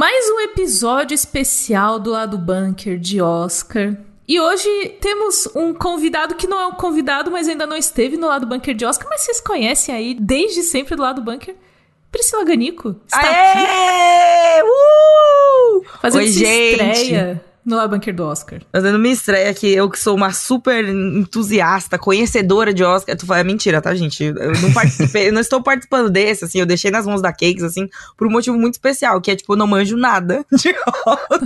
Mais 0.00 0.30
um 0.30 0.40
episódio 0.40 1.14
especial 1.14 1.98
do 2.00 2.12
lado 2.12 2.38
bunker 2.38 2.98
de 2.98 3.20
Oscar. 3.20 3.98
E 4.26 4.40
hoje 4.40 4.96
temos 4.98 5.46
um 5.54 5.74
convidado 5.74 6.36
que 6.36 6.46
não 6.46 6.58
é 6.58 6.66
um 6.66 6.72
convidado, 6.72 7.30
mas 7.30 7.46
ainda 7.46 7.66
não 7.66 7.76
esteve 7.76 8.16
no 8.16 8.26
lado 8.26 8.46
bunker 8.46 8.74
de 8.74 8.86
Oscar, 8.86 9.06
mas 9.10 9.20
vocês 9.20 9.42
conhecem 9.42 9.94
aí 9.94 10.14
desde 10.14 10.62
sempre 10.62 10.96
do 10.96 11.02
lado 11.02 11.20
bunker. 11.20 11.54
Priscila 12.10 12.42
Ganico 12.44 12.96
está 13.06 13.20
Aê! 13.20 14.56
aqui. 14.56 14.62
Uh! 14.64 15.84
Fazendo 16.00 16.22
Oi, 16.22 16.28
sua 16.28 16.46
gente. 16.46 16.70
estreia 16.70 17.44
no 17.70 17.88
bunker 17.88 18.14
do 18.14 18.24
Oscar. 18.24 18.60
Fazendo 18.72 18.98
minha 18.98 19.14
estreia 19.14 19.50
aqui, 19.50 19.72
eu 19.72 19.88
que 19.88 19.98
sou 19.98 20.16
uma 20.16 20.32
super 20.32 20.86
entusiasta, 20.86 21.98
conhecedora 21.98 22.74
de 22.74 22.84
Oscar. 22.84 23.16
Tu 23.16 23.24
fala, 23.24 23.40
é 23.40 23.44
mentira, 23.44 23.80
tá, 23.80 23.94
gente? 23.94 24.24
Eu 24.24 24.52
não 24.60 24.72
participei, 24.72 25.28
eu 25.28 25.32
não 25.32 25.40
estou 25.40 25.62
participando 25.62 26.10
desse, 26.10 26.44
assim, 26.44 26.60
eu 26.60 26.66
deixei 26.66 26.90
nas 26.90 27.06
mãos 27.06 27.22
da 27.22 27.30
Cakes, 27.32 27.62
assim, 27.62 27.88
por 28.16 28.26
um 28.26 28.30
motivo 28.30 28.58
muito 28.58 28.74
especial, 28.74 29.20
que 29.20 29.30
é, 29.30 29.36
tipo, 29.36 29.52
eu 29.52 29.56
não 29.56 29.66
manjo 29.66 29.96
nada 29.96 30.44
de 30.52 30.74
Oscar. 31.06 31.40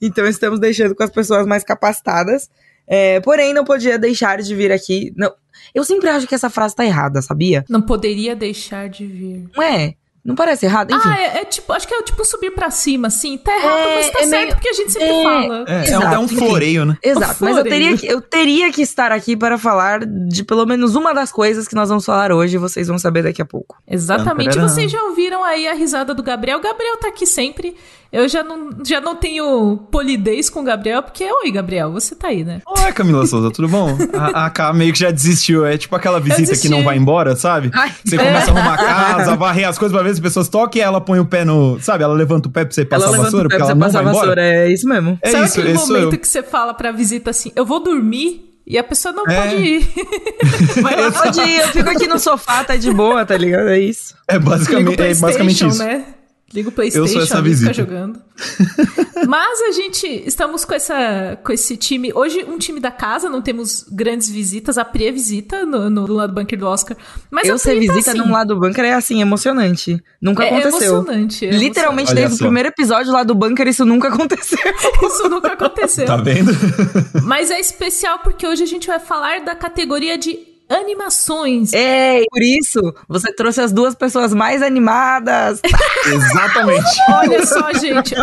então 0.00 0.26
estamos 0.26 0.58
deixando 0.58 0.94
com 0.94 1.02
as 1.02 1.10
pessoas 1.10 1.46
mais 1.46 1.62
capacitadas. 1.62 2.48
É, 2.86 3.20
porém, 3.20 3.54
não 3.54 3.64
podia 3.64 3.96
deixar 3.98 4.42
de 4.42 4.52
vir 4.52 4.72
aqui. 4.72 5.12
Não, 5.16 5.32
eu 5.74 5.84
sempre 5.84 6.08
acho 6.08 6.26
que 6.26 6.34
essa 6.34 6.50
frase 6.50 6.74
tá 6.74 6.84
errada, 6.84 7.22
sabia? 7.22 7.64
Não 7.68 7.80
poderia 7.80 8.34
deixar 8.34 8.88
de 8.88 9.06
vir. 9.06 9.48
Não 9.56 9.62
é? 9.62 9.94
Não 10.22 10.34
parece 10.34 10.66
errado? 10.66 10.92
Enfim. 10.92 11.08
Ah, 11.08 11.18
é, 11.18 11.38
é 11.40 11.44
tipo, 11.46 11.72
acho 11.72 11.88
que 11.88 11.94
é 11.94 12.02
tipo 12.02 12.22
subir 12.26 12.50
pra 12.50 12.70
cima, 12.70 13.08
assim. 13.08 13.38
Tá 13.38 13.56
errado, 13.56 13.78
É, 13.78 13.94
mas 13.96 14.10
tá 14.10 14.18
é 14.20 14.26
certo, 14.26 14.42
meio- 14.42 14.54
porque 14.54 14.68
a 14.68 14.72
gente 14.74 14.92
sempre 14.92 15.08
é, 15.08 15.22
fala. 15.22 15.64
É, 15.66 15.90
é 15.90 15.98
um, 15.98 16.02
é 16.12 16.18
um 16.18 16.28
floreio, 16.28 16.84
né? 16.84 16.98
Exato, 17.02 17.36
mas 17.40 17.56
eu 17.56 17.62
Floreio. 17.62 17.64
teria, 17.64 17.96
que, 17.96 18.06
eu 18.06 18.20
teria 18.20 18.70
que 18.72 18.82
estar 18.82 19.12
aqui 19.12 19.34
para 19.34 19.56
falar 19.56 20.04
de 20.04 20.44
pelo 20.44 20.66
menos 20.66 20.94
uma 20.94 21.14
das 21.14 21.32
coisas 21.32 21.66
que 21.66 21.74
nós 21.74 21.88
vamos 21.88 22.04
falar 22.04 22.32
hoje 22.32 22.56
e 22.56 22.58
vocês 22.58 22.86
vão 22.88 22.98
saber 22.98 23.22
daqui 23.22 23.40
a 23.40 23.46
pouco. 23.46 23.76
Exatamente. 23.88 24.58
Vocês 24.58 24.90
já 24.92 25.02
ouviram 25.04 25.42
aí 25.42 25.66
a 25.66 25.72
risada 25.72 26.12
do 26.14 26.22
Gabriel? 26.22 26.58
O 26.58 26.62
Gabriel 26.62 26.98
tá 26.98 27.08
aqui 27.08 27.24
sempre. 27.26 27.74
Eu 28.12 28.28
já 28.28 28.42
não, 28.42 28.70
já 28.84 29.00
não 29.00 29.14
tenho 29.14 29.76
polidez 29.88 30.50
com 30.50 30.62
o 30.62 30.64
Gabriel, 30.64 31.00
porque, 31.00 31.24
oi, 31.44 31.50
Gabriel, 31.52 31.92
você 31.92 32.16
tá 32.16 32.26
aí, 32.26 32.42
né? 32.42 32.60
Oi, 32.66 32.92
Camila 32.92 33.24
Souza, 33.24 33.52
tudo 33.52 33.68
bom? 33.68 33.96
A, 34.14 34.46
a 34.46 34.50
K 34.50 34.72
meio 34.72 34.92
que 34.92 34.98
já 34.98 35.12
desistiu. 35.12 35.64
É 35.64 35.78
tipo 35.78 35.94
aquela 35.94 36.18
visita 36.18 36.56
que 36.56 36.68
não 36.68 36.82
vai 36.82 36.96
embora, 36.96 37.36
sabe? 37.36 37.70
Ai, 37.72 37.92
Você 38.04 38.16
começa 38.18 38.50
a 38.50 38.54
arrumar 38.56 38.74
a 38.74 38.76
casa, 39.14 39.36
varrer 39.36 39.68
as 39.68 39.78
coisas 39.78 39.94
pra 39.96 40.02
ver 40.02 40.08
se 40.10 40.14
as 40.14 40.20
pessoas 40.20 40.48
tocam 40.48 40.80
e 40.80 40.82
ela 40.82 41.00
põe 41.00 41.20
o 41.20 41.24
pé 41.24 41.44
no. 41.44 41.78
Sabe? 41.80 42.02
Ela 42.02 42.14
levanta 42.14 42.48
o 42.48 42.50
pé 42.50 42.64
pra 42.64 42.74
você 42.74 42.84
passar 42.84 43.06
ela 43.06 43.16
a 43.16 43.20
vassoura, 43.22 43.46
o 43.46 43.48
pé 43.48 43.56
porque 43.58 43.62
ela 43.62 43.66
você 43.70 43.74
não 43.74 43.86
passar 43.86 44.02
vai 44.02 44.12
vassoura, 44.12 44.42
embora. 44.42 44.56
é 44.64 44.72
isso 44.72 44.88
mesmo. 44.88 45.18
É 45.22 45.30
Sabe 45.30 45.44
isso, 45.44 45.60
aquele 45.60 45.78
sou 45.78 45.86
momento 45.86 46.12
eu. 46.14 46.18
que 46.18 46.26
você 46.28 46.42
fala 46.42 46.74
pra 46.74 46.90
visita 46.90 47.30
assim, 47.30 47.52
eu 47.54 47.64
vou 47.64 47.78
dormir? 47.80 48.46
E 48.66 48.76
a 48.76 48.82
pessoa 48.84 49.12
não 49.12 49.24
É. 49.28 49.40
pode 49.40 49.56
ir. 49.62 49.88
Mas 50.82 50.92
ela 50.98 51.12
pode 51.12 51.40
ir, 51.40 51.60
eu 51.60 51.68
fico 51.68 51.88
aqui 51.90 52.06
no 52.08 52.18
sofá, 52.18 52.62
tá 52.64 52.74
de 52.76 52.92
boa, 52.92 53.24
tá 53.24 53.36
ligado? 53.36 53.68
É 53.68 53.78
isso. 53.78 54.14
É 54.28 54.38
basicamente, 54.38 55.00
é 55.00 55.14
basicamente 55.14 55.66
isso. 55.66 55.78
né? 55.78 56.04
Liga 56.52 56.68
o 56.68 56.72
PlayStation, 56.72 57.04
Eu 57.04 57.08
sou 57.08 57.22
essa 57.22 57.38
ali, 57.38 57.54
fica 57.54 57.70
visita. 57.70 57.74
jogando. 57.74 58.20
Mas 59.28 59.60
a 59.60 59.70
gente 59.72 60.06
estamos 60.26 60.64
com 60.64 60.74
essa 60.74 61.38
com 61.44 61.52
esse 61.52 61.76
time, 61.76 62.10
hoje 62.12 62.44
um 62.44 62.58
time 62.58 62.80
da 62.80 62.90
casa, 62.90 63.28
não 63.28 63.40
temos 63.40 63.86
grandes 63.88 64.28
visitas, 64.28 64.76
a 64.76 64.84
Pri 64.84 65.06
é 65.06 65.12
visita 65.12 65.64
no, 65.64 65.88
no 65.88 66.12
lado 66.12 66.34
bunker 66.34 66.58
do 66.58 66.66
Oscar. 66.66 66.96
Mas 67.30 67.46
eu 67.46 67.54
a 67.54 67.58
ser 67.58 67.74
tá 67.74 67.80
visita 67.80 68.10
assim, 68.10 68.18
num 68.18 68.32
lado 68.32 68.54
do 68.54 68.60
bunker 68.60 68.84
é 68.84 68.94
assim, 68.94 69.20
emocionante. 69.20 70.02
Nunca 70.20 70.42
é, 70.42 70.48
é 70.48 70.58
aconteceu. 70.58 70.94
emocionante. 70.96 71.46
é 71.46 71.50
Literalmente, 71.50 72.10
Olha 72.10 72.20
desde 72.22 72.34
o 72.34 72.38
primeiro 72.38 72.68
episódio 72.68 73.12
lá 73.12 73.22
do 73.22 73.34
bunker, 73.34 73.68
isso 73.68 73.84
nunca 73.84 74.08
aconteceu. 74.08 74.58
emocionante. 74.58 74.90
Isso 75.20 75.28
nunca 75.28 75.52
aconteceu. 75.52 76.06
Tá 76.06 76.16
vendo? 76.16 76.52
Mas 77.24 77.50
é 77.50 77.60
especial 77.60 78.20
porque 78.20 78.46
hoje 78.46 78.62
a 78.62 78.66
gente 78.66 78.86
vai 78.86 78.98
falar 78.98 79.40
da 79.40 79.54
categoria 79.54 80.16
de 80.16 80.49
animações. 80.70 81.72
É, 81.72 82.22
por 82.30 82.42
isso, 82.42 82.80
você 83.08 83.32
trouxe 83.32 83.60
as 83.60 83.72
duas 83.72 83.94
pessoas 83.94 84.32
mais 84.32 84.62
animadas. 84.62 85.60
Exatamente. 86.06 86.86
Olha 87.10 87.44
só, 87.44 87.72
gente. 87.72 88.14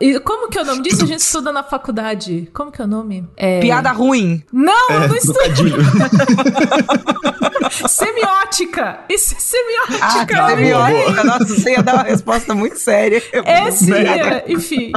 E 0.00 0.18
como 0.20 0.48
que 0.48 0.58
é 0.58 0.62
o 0.62 0.64
nome 0.64 0.82
disso? 0.82 1.04
A 1.04 1.06
gente 1.06 1.20
estuda 1.20 1.52
na 1.52 1.62
faculdade. 1.62 2.48
Como 2.52 2.72
que 2.72 2.80
é 2.80 2.84
o 2.84 2.88
nome? 2.88 3.28
É... 3.36 3.60
Piada 3.60 3.90
ruim. 3.90 4.42
Não, 4.52 4.88
eu 4.90 5.08
não 5.08 5.14
É, 5.14 5.18
estudo. 5.18 5.38
Semiótica. 7.88 9.00
Isso 9.08 9.34
é 9.34 9.38
semiótica. 9.38 10.42
Ah, 10.42 10.48
semiótica. 10.50 11.24
Nossa, 11.24 11.44
você 11.44 11.70
ia 11.72 11.82
dar 11.82 11.94
uma 11.94 12.02
resposta 12.04 12.54
muito 12.54 12.78
séria. 12.78 13.22
É 13.32 13.70
sim, 13.70 13.92
é, 13.92 14.44
enfim. 14.48 14.92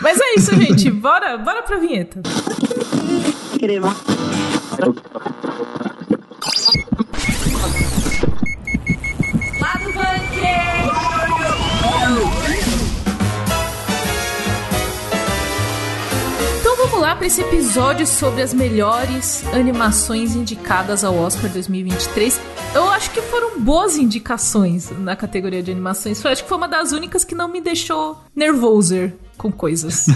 Mas 0.00 0.18
é 0.20 0.34
isso, 0.36 0.54
gente. 0.56 0.90
Bora, 0.90 1.38
bora 1.38 1.62
pra 1.62 1.76
vinheta. 1.76 2.20
Então 16.58 16.76
vamos 16.78 16.98
lá 16.98 17.14
para 17.14 17.26
esse 17.26 17.42
episódio 17.42 18.06
sobre 18.06 18.40
as 18.40 18.54
melhores 18.54 19.44
animações 19.48 20.34
indicadas 20.34 21.04
ao 21.04 21.14
Oscar 21.14 21.50
2023. 21.50 22.40
Eu 22.74 22.88
acho 22.88 23.10
que 23.10 23.20
foram 23.20 23.60
boas 23.60 23.98
indicações 23.98 24.90
na 24.98 25.14
categoria 25.14 25.62
de 25.62 25.70
animações. 25.70 26.24
Eu 26.24 26.30
acho 26.30 26.42
que 26.44 26.48
foi 26.48 26.56
uma 26.56 26.68
das 26.68 26.92
únicas 26.92 27.22
que 27.22 27.34
não 27.34 27.48
me 27.48 27.60
deixou 27.60 28.18
nervoser 28.34 29.12
com 29.40 29.50
coisas. 29.50 30.06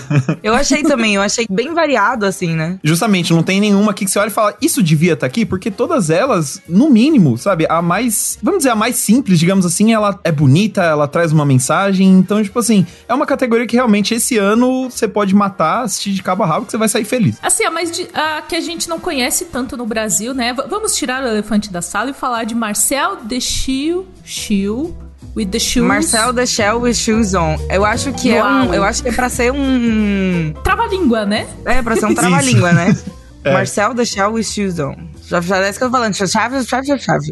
Eu 0.42 0.54
achei 0.54 0.82
também, 0.82 1.14
eu 1.14 1.22
achei 1.22 1.46
bem 1.48 1.72
variado, 1.72 2.26
assim, 2.26 2.54
né? 2.54 2.78
Justamente, 2.84 3.32
não 3.32 3.42
tem 3.42 3.60
nenhuma 3.60 3.90
aqui 3.92 4.04
que 4.04 4.10
você 4.10 4.18
olha 4.18 4.28
e 4.28 4.32
fala, 4.32 4.54
isso 4.60 4.82
devia 4.82 5.14
estar 5.14 5.26
aqui, 5.26 5.46
porque 5.46 5.70
todas 5.70 6.10
elas, 6.10 6.60
no 6.68 6.90
mínimo, 6.90 7.38
sabe, 7.38 7.66
a 7.68 7.80
mais, 7.80 8.38
vamos 8.42 8.58
dizer, 8.58 8.70
a 8.70 8.76
mais 8.76 8.96
simples, 8.96 9.38
digamos 9.38 9.64
assim, 9.64 9.92
ela 9.92 10.18
é 10.22 10.30
bonita, 10.30 10.82
ela 10.82 11.08
traz 11.08 11.32
uma 11.32 11.46
mensagem, 11.46 12.06
então, 12.08 12.42
tipo 12.42 12.58
assim, 12.58 12.86
é 13.08 13.14
uma 13.14 13.24
categoria 13.26 13.66
que 13.66 13.76
realmente 13.76 14.14
esse 14.14 14.36
ano 14.36 14.90
você 14.90 15.08
pode 15.08 15.34
matar, 15.34 15.84
assistir 15.84 16.12
de 16.12 16.22
cabo 16.22 16.42
a 16.42 16.46
rabo, 16.46 16.66
que 16.66 16.72
você 16.72 16.78
vai 16.78 16.88
sair 16.88 17.04
feliz. 17.04 17.36
Assim, 17.42 17.64
a 17.64 17.70
mais 17.70 17.90
de- 17.90 18.08
a 18.12 18.42
que 18.42 18.54
a 18.54 18.60
gente 18.60 18.88
não 18.88 19.00
conhece 19.00 19.46
tanto 19.46 19.76
no 19.76 19.86
Brasil, 19.86 20.34
né? 20.34 20.52
V- 20.52 20.64
vamos 20.68 20.94
tirar 20.94 21.22
o 21.24 21.26
elefante 21.28 21.72
da 21.72 21.80
sala 21.80 22.10
e 22.10 22.14
falar 22.14 22.44
de 22.44 22.54
Marcel 22.54 23.16
Deschio, 23.24 24.06
Chiu, 24.24 24.94
with 25.36 25.46
the 25.50 25.58
shoes. 25.58 25.86
Marcel 25.86 26.32
the 26.32 26.46
Shell 26.46 26.80
with 26.80 26.94
Shoes 26.94 27.34
On. 27.34 27.56
Eu 27.70 27.84
acho 27.84 28.12
que 28.12 28.30
é 28.30 28.42
Uau. 28.42 28.50
um. 28.68 28.74
Eu 28.74 28.84
acho 28.84 29.02
que 29.02 29.08
é 29.08 29.12
pra 29.12 29.28
ser 29.28 29.52
um. 29.52 30.52
Trava-língua, 30.62 31.24
né? 31.26 31.46
É, 31.64 31.82
pra 31.82 31.96
ser 31.96 32.06
um 32.06 32.14
trava-língua, 32.14 32.72
né? 32.72 32.96
É. 33.46 33.52
Marcel 33.52 33.94
the 33.94 34.06
Shell 34.06 34.32
with 34.32 34.44
Shoes 34.44 34.78
On. 34.78 34.94
Já, 35.26 35.40
já 35.40 35.58
é 35.58 35.70
isso 35.70 35.78
que 35.78 35.84
eu 35.84 35.88
tô 35.90 35.96
falando. 35.96 36.14
Chaves, 36.14 36.66
chaves, 36.66 37.02
chaves. 37.02 37.30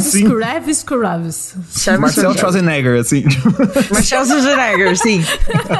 Scraves 0.00 0.78
Scraves. 0.78 1.54
Chaves, 1.76 2.00
Marcel 2.00 2.22
chaves. 2.24 2.40
Schwarzenegger, 2.40 3.00
assim. 3.00 3.24
Marcel 3.90 4.24
Schwarzenegger, 4.26 4.96
sim. 4.98 5.24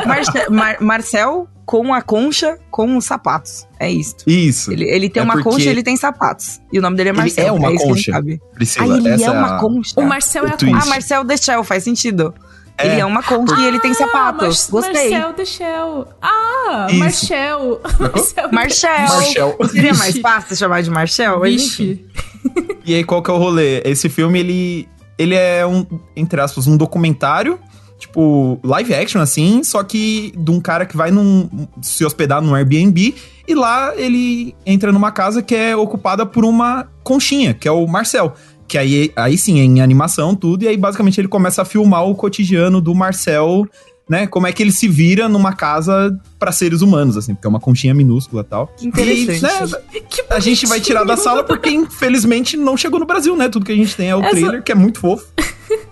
Marce- 0.07 0.49
Mar- 0.51 0.77
Marcel 0.81 1.49
com 1.67 1.93
a 1.95 2.03
concha 2.03 2.59
com 2.71 2.97
os 2.97 3.05
sapatos. 3.05 3.67
É 3.79 3.91
isso. 3.91 4.17
Isso. 4.27 4.73
Ele, 4.73 4.85
ele 4.85 5.09
tem 5.09 5.21
É 5.21 5.25
uma 5.25 5.41
concha 5.43 5.67
e 5.67 5.69
ele 5.69 5.83
tem 5.83 5.97
sapatos. 5.97 6.61
E 6.73 6.79
o 6.79 6.83
nome 6.83 6.97
dele 6.97 7.11
é 7.11 7.13
Ele 7.13 7.19
Marcel. 7.19 7.47
é 7.47 7.53
uma 7.53 7.71
gente 7.71 7.83
concha. 7.85 8.23
Priscila, 8.55 8.95
Ah, 8.95 8.99
ele 8.99 9.09
essa 9.09 9.25
é 9.25 9.31
uma 9.31 9.57
a- 9.57 9.61
concha. 9.61 9.93
O 10.01 10.03
Marcel 10.05 10.45
é 10.47 10.51
O 10.51 10.55
a 10.55 10.57
twist. 10.57 10.75
Ah, 10.75 10.79
concha. 10.79 10.91
Marcel 10.91 11.25
the 11.25 11.37
Shell, 11.37 11.65
faz 11.65 11.85
sentido. 11.85 12.35
É, 12.83 12.93
ele 12.93 13.01
é 13.01 13.05
uma 13.05 13.23
concha 13.23 13.55
e 13.61 13.67
ele 13.67 13.79
tem 13.81 13.93
sapatos. 13.95 14.69
Mar- 14.71 14.83
Gostei. 14.83 15.11
Marcel 15.11 15.33
Deschel. 15.35 16.09
Ah, 16.23 16.87
Isso. 16.91 16.99
Marcel. 17.01 17.81
Marcel. 18.53 19.09
Marcel. 19.09 19.59
Seria 19.71 19.95
mais 19.95 20.19
fácil 20.19 20.57
chamar 20.57 20.83
de 20.83 20.91
Marcel? 20.91 21.41
Vixe. 21.41 22.05
E 22.87 22.95
aí, 22.95 23.05
qual 23.05 23.23
que 23.23 23.31
é 23.31 23.35
o 23.35 23.37
rolê? 23.37 23.83
Esse 23.85 24.09
filme, 24.09 24.39
ele, 24.41 24.89
ele 25.19 25.35
é 25.35 25.65
um, 25.67 25.85
entre 26.17 26.41
aspas, 26.41 26.67
um 26.67 26.77
documentário, 26.77 27.61
tipo, 27.99 28.59
live 28.65 28.95
action, 28.95 29.21
assim, 29.21 29.63
só 29.63 29.83
que 29.85 30.33
de 30.37 30.51
um 30.51 30.59
cara 30.59 30.87
que 30.87 30.97
vai 30.97 31.11
num, 31.11 31.69
se 31.83 32.03
hospedar 32.05 32.41
num 32.41 32.55
Airbnb 32.55 33.15
e 33.47 33.55
lá 33.55 33.93
ele 33.95 34.57
entra 34.65 34.91
numa 34.91 35.13
casa 35.13 35.43
que 35.43 35.55
é 35.55 35.77
ocupada 35.77 36.25
por 36.25 36.45
uma 36.45 36.89
conchinha, 37.05 37.53
que 37.53 37.69
é 37.69 37.71
o 37.71 37.87
Marcel. 37.87 38.33
Que 38.71 38.79
aí, 38.79 39.11
aí 39.17 39.37
sim, 39.37 39.59
é 39.59 39.65
em 39.65 39.81
animação, 39.81 40.33
tudo, 40.37 40.63
e 40.63 40.69
aí 40.69 40.77
basicamente 40.77 41.21
ele 41.21 41.27
começa 41.27 41.63
a 41.63 41.65
filmar 41.65 42.05
o 42.07 42.15
cotidiano 42.15 42.81
do 42.81 42.95
Marcel, 42.95 43.67
né? 44.09 44.29
Como 44.29 44.47
é 44.47 44.53
que 44.53 44.63
ele 44.63 44.71
se 44.71 44.87
vira 44.87 45.29
numa 45.29 45.53
casa 45.55 46.17
pra 46.39 46.53
seres 46.53 46.81
humanos, 46.81 47.17
assim, 47.17 47.35
porque 47.35 47.49
é 47.49 47.51
uma 47.51 47.59
conchinha 47.59 47.93
minúscula 47.93 48.43
e 48.43 48.45
tal. 48.45 48.69
Que 48.69 48.87
interessante. 48.87 49.73
E, 49.93 49.99
né, 50.01 50.01
Que 50.09 50.25
a 50.31 50.39
gente 50.39 50.67
vai 50.67 50.81
tirar 50.81 51.03
da 51.03 51.17
sala 51.17 51.43
porque, 51.43 51.69
infelizmente, 51.69 52.57
não 52.57 52.77
chegou 52.77 53.01
no 53.01 53.07
Brasil, 53.07 53.35
né? 53.37 53.49
Tudo 53.49 53.67
que 53.67 53.73
a 53.73 53.77
gente 53.77 53.97
tem 53.97 54.09
é 54.11 54.15
o 54.15 54.21
Essa- 54.21 54.31
trailer, 54.31 54.63
que 54.63 54.71
é 54.71 54.75
muito 54.77 55.01
fofo. 55.01 55.27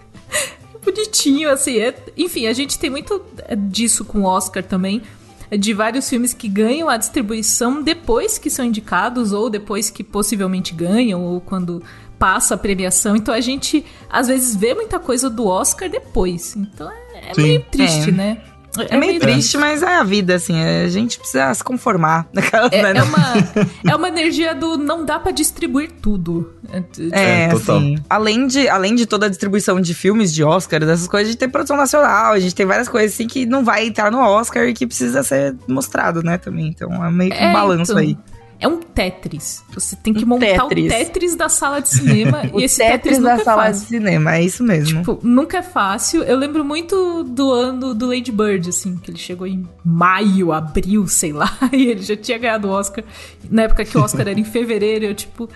bonitinho, 0.85 1.51
assim. 1.51 1.79
é- 1.79 1.95
Enfim, 2.17 2.47
a 2.47 2.53
gente 2.53 2.79
tem 2.79 2.91
muito 2.91 3.21
é, 3.47 3.57
disso 3.57 4.05
com 4.05 4.21
o 4.21 4.25
Oscar 4.25 4.63
também. 4.63 5.03
é, 5.51 5.57
De 5.57 5.73
vários 5.75 6.09
filmes 6.09 6.33
que 6.33 6.47
ganham 6.49 6.89
a 6.89 6.97
distribuição 6.97 7.83
depois 7.83 8.39
que 8.39 8.51
são 8.51 8.65
indicados, 8.65 9.33
ou 9.33 9.51
depois 9.51 9.91
que 9.91 10.05
possivelmente 10.05 10.75
ganham, 10.75 11.23
ou 11.25 11.41
quando 11.41 11.83
passa 12.19 12.55
a 12.55 12.59
premiação. 12.59 13.17
Então 13.17 13.35
a 13.35 13.41
gente, 13.41 13.85
às 14.11 14.29
vezes, 14.29 14.55
vê 14.55 14.75
muita 14.75 14.99
coisa 14.99 15.31
do 15.31 15.47
Oscar 15.47 15.89
depois. 15.89 16.57
Então 16.57 16.91
é, 16.91 17.31
é 17.31 17.41
meio 17.41 17.65
triste, 17.71 18.11
É. 18.11 18.13
né? 18.13 18.43
É, 18.77 18.95
é 18.95 18.99
meio, 18.99 19.19
triste, 19.19 19.57
mas 19.57 19.83
é 19.83 19.97
a 19.97 20.05
vida, 20.05 20.35
assim. 20.35 20.55
A 20.61 20.89
gente 20.89 21.19
precisa 21.19 21.53
se 21.53 21.65
conformar. 21.65 22.29
Naquela, 22.33 22.69
é, 22.73 22.83
né? 22.83 23.01
é, 23.01 23.03
uma, 23.03 23.93
é 23.93 23.97
uma 23.97 24.09
energia 24.09 24.55
do 24.55 24.77
não 24.77 25.05
dá 25.05 25.19
para 25.19 25.33
distribuir 25.33 25.91
tudo. 26.03 26.53
É, 26.71 27.47
é 27.47 27.47
assim. 27.47 27.97
Além 28.09 28.47
de, 28.47 28.69
além 28.69 28.95
de 28.95 29.07
toda 29.07 29.27
a 29.27 29.29
distribuição 29.29 29.81
de 29.81 29.95
filmes 29.95 30.33
de 30.33 30.45
Oscar, 30.45 30.81
dessas 30.81 31.09
coisas, 31.09 31.29
a 31.29 31.31
gente 31.33 31.41
tem 31.41 31.49
produção 31.49 31.77
nacional, 31.77 32.33
a 32.35 32.39
gente 32.39 32.55
tem 32.55 32.67
várias 32.67 32.89
coisas 32.89 33.15
assim 33.15 33.27
que 33.27 33.47
não 33.47 33.65
vai 33.65 33.87
entrar 33.87 34.11
no 34.13 34.21
Oscar 34.21 34.69
e 34.69 34.75
que 34.75 34.87
precisa 34.87 35.23
ser 35.23 35.57
mostrado, 35.67 36.23
né, 36.23 36.39
também. 36.39 36.69
Então 36.69 37.05
é 37.05 37.11
meio 37.11 37.31
que 37.31 37.39
um 37.39 37.49
é, 37.49 37.53
balanço 37.53 37.93
então. 37.93 37.99
aí. 37.99 38.17
É 38.61 38.67
um 38.67 38.81
Tetris. 38.81 39.63
Você 39.73 39.95
tem 39.95 40.13
que 40.13 40.25
um 40.25 40.29
montar 40.29 40.67
tetris. 40.67 40.87
o 40.87 40.97
Tetris 40.97 41.37
da 41.37 41.49
sala 41.49 41.81
de 41.81 41.89
cinema. 41.89 42.43
e 42.55 42.65
esse 42.65 42.79
Tetris, 42.79 43.19
tetris 43.19 43.19
da 43.23 43.33
é 43.35 43.45
sala 43.45 43.63
fácil. 43.65 43.83
de 43.83 43.89
cinema, 43.89 44.37
é 44.37 44.43
isso 44.43 44.65
mesmo. 44.65 44.99
Tipo, 44.99 45.21
nunca 45.23 45.59
é 45.59 45.63
fácil. 45.63 46.23
Eu 46.25 46.37
lembro 46.37 46.65
muito 46.65 47.23
do 47.23 47.53
ano 47.53 47.95
do 47.95 48.07
Lady 48.07 48.33
Bird, 48.33 48.69
assim, 48.69 48.97
que 48.97 49.11
ele 49.11 49.19
chegou 49.19 49.47
em 49.47 49.69
maio, 49.85 50.53
abril, 50.53 51.07
sei 51.07 51.33
lá, 51.33 51.57
e 51.73 51.87
ele 51.87 52.03
já 52.03 52.17
tinha 52.17 52.39
ganhado 52.39 52.69
o 52.69 52.71
Oscar. 52.73 53.05
Na 53.49 53.63
época 53.63 53.85
que 53.85 53.97
o 53.97 54.03
Oscar 54.03 54.27
era 54.27 54.39
em 54.39 54.45
fevereiro, 54.45 55.05
eu, 55.05 55.15
tipo. 55.15 55.49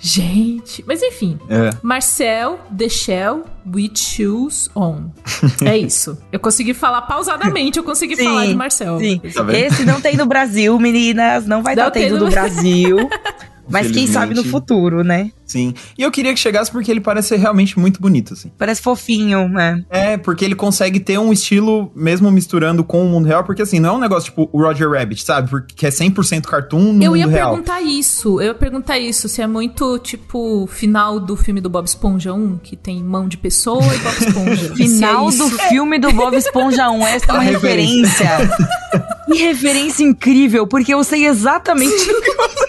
Gente, 0.00 0.82
mas 0.86 1.02
enfim. 1.02 1.38
É. 1.48 1.70
Marcel, 1.82 2.58
The 2.76 2.88
Shell, 2.88 3.44
with 3.72 3.92
shoes 3.96 4.70
on. 4.74 5.10
é 5.64 5.76
isso. 5.76 6.18
Eu 6.32 6.40
consegui 6.40 6.72
falar 6.72 7.02
pausadamente, 7.02 7.78
eu 7.78 7.84
consegui 7.84 8.16
sim, 8.16 8.24
falar 8.24 8.46
de 8.46 8.54
Marcel. 8.54 8.98
Sim. 8.98 9.18
Tá 9.18 9.46
Esse 9.52 9.84
não 9.84 10.00
tem 10.00 10.16
no 10.16 10.24
Brasil, 10.24 10.78
meninas. 10.78 11.46
Não 11.46 11.62
vai 11.62 11.74
estar 11.74 11.90
tendo 11.90 12.18
no 12.18 12.30
Brasil. 12.30 12.96
Mas 13.70 13.90
quem 13.90 14.06
sabe 14.06 14.34
no 14.34 14.44
futuro, 14.44 15.02
né? 15.02 15.30
Sim. 15.50 15.74
E 15.98 16.02
eu 16.02 16.12
queria 16.12 16.32
que 16.32 16.38
chegasse 16.38 16.70
porque 16.70 16.88
ele 16.90 17.00
parece 17.00 17.28
ser 17.28 17.36
realmente 17.38 17.76
muito 17.76 18.00
bonito, 18.00 18.34
assim. 18.34 18.52
Parece 18.56 18.80
fofinho, 18.80 19.48
né? 19.48 19.84
É, 19.90 20.16
porque 20.16 20.44
ele 20.44 20.54
consegue 20.54 21.00
ter 21.00 21.18
um 21.18 21.32
estilo 21.32 21.90
mesmo 21.94 22.30
misturando 22.30 22.84
com 22.84 23.04
o 23.04 23.08
mundo 23.08 23.26
real, 23.26 23.42
porque 23.42 23.62
assim, 23.62 23.80
não 23.80 23.90
é 23.90 23.92
um 23.94 23.98
negócio 23.98 24.30
tipo 24.30 24.48
o 24.52 24.62
Roger 24.62 24.88
Rabbit, 24.88 25.24
sabe? 25.24 25.50
Porque 25.50 25.86
é 25.86 25.90
100% 25.90 26.42
cartoon 26.42 26.92
no 26.92 27.02
eu 27.02 27.12
mundo 27.12 27.28
real. 27.28 27.28
Eu 27.28 27.30
ia 27.30 27.62
perguntar 27.64 27.80
isso, 27.82 28.40
eu 28.40 28.46
ia 28.46 28.54
perguntar 28.54 28.98
isso, 29.00 29.28
se 29.28 29.42
é 29.42 29.46
muito 29.46 29.98
tipo 29.98 30.68
final 30.68 31.18
do 31.18 31.34
filme 31.34 31.60
do 31.60 31.68
Bob 31.68 31.84
Esponja 31.84 32.32
1, 32.32 32.58
que 32.58 32.76
tem 32.76 33.02
mão 33.02 33.26
de 33.26 33.36
pessoa 33.36 33.82
e 33.82 33.98
Bob 33.98 34.16
Esponja. 34.20 34.74
final 34.76 35.28
é 35.30 35.36
do 35.36 35.50
filme 35.50 35.98
do 35.98 36.12
Bob 36.12 36.36
Esponja 36.36 36.90
1, 36.90 37.06
essa 37.08 37.26
é 37.26 37.32
uma 37.32 37.42
referência. 37.42 38.28
que 39.26 39.38
referência 39.38 40.04
incrível, 40.04 40.64
porque 40.64 40.94
eu 40.94 41.02
sei 41.02 41.26
exatamente 41.26 42.08
o 42.08 42.22
que 42.22 42.34
você 42.36 42.59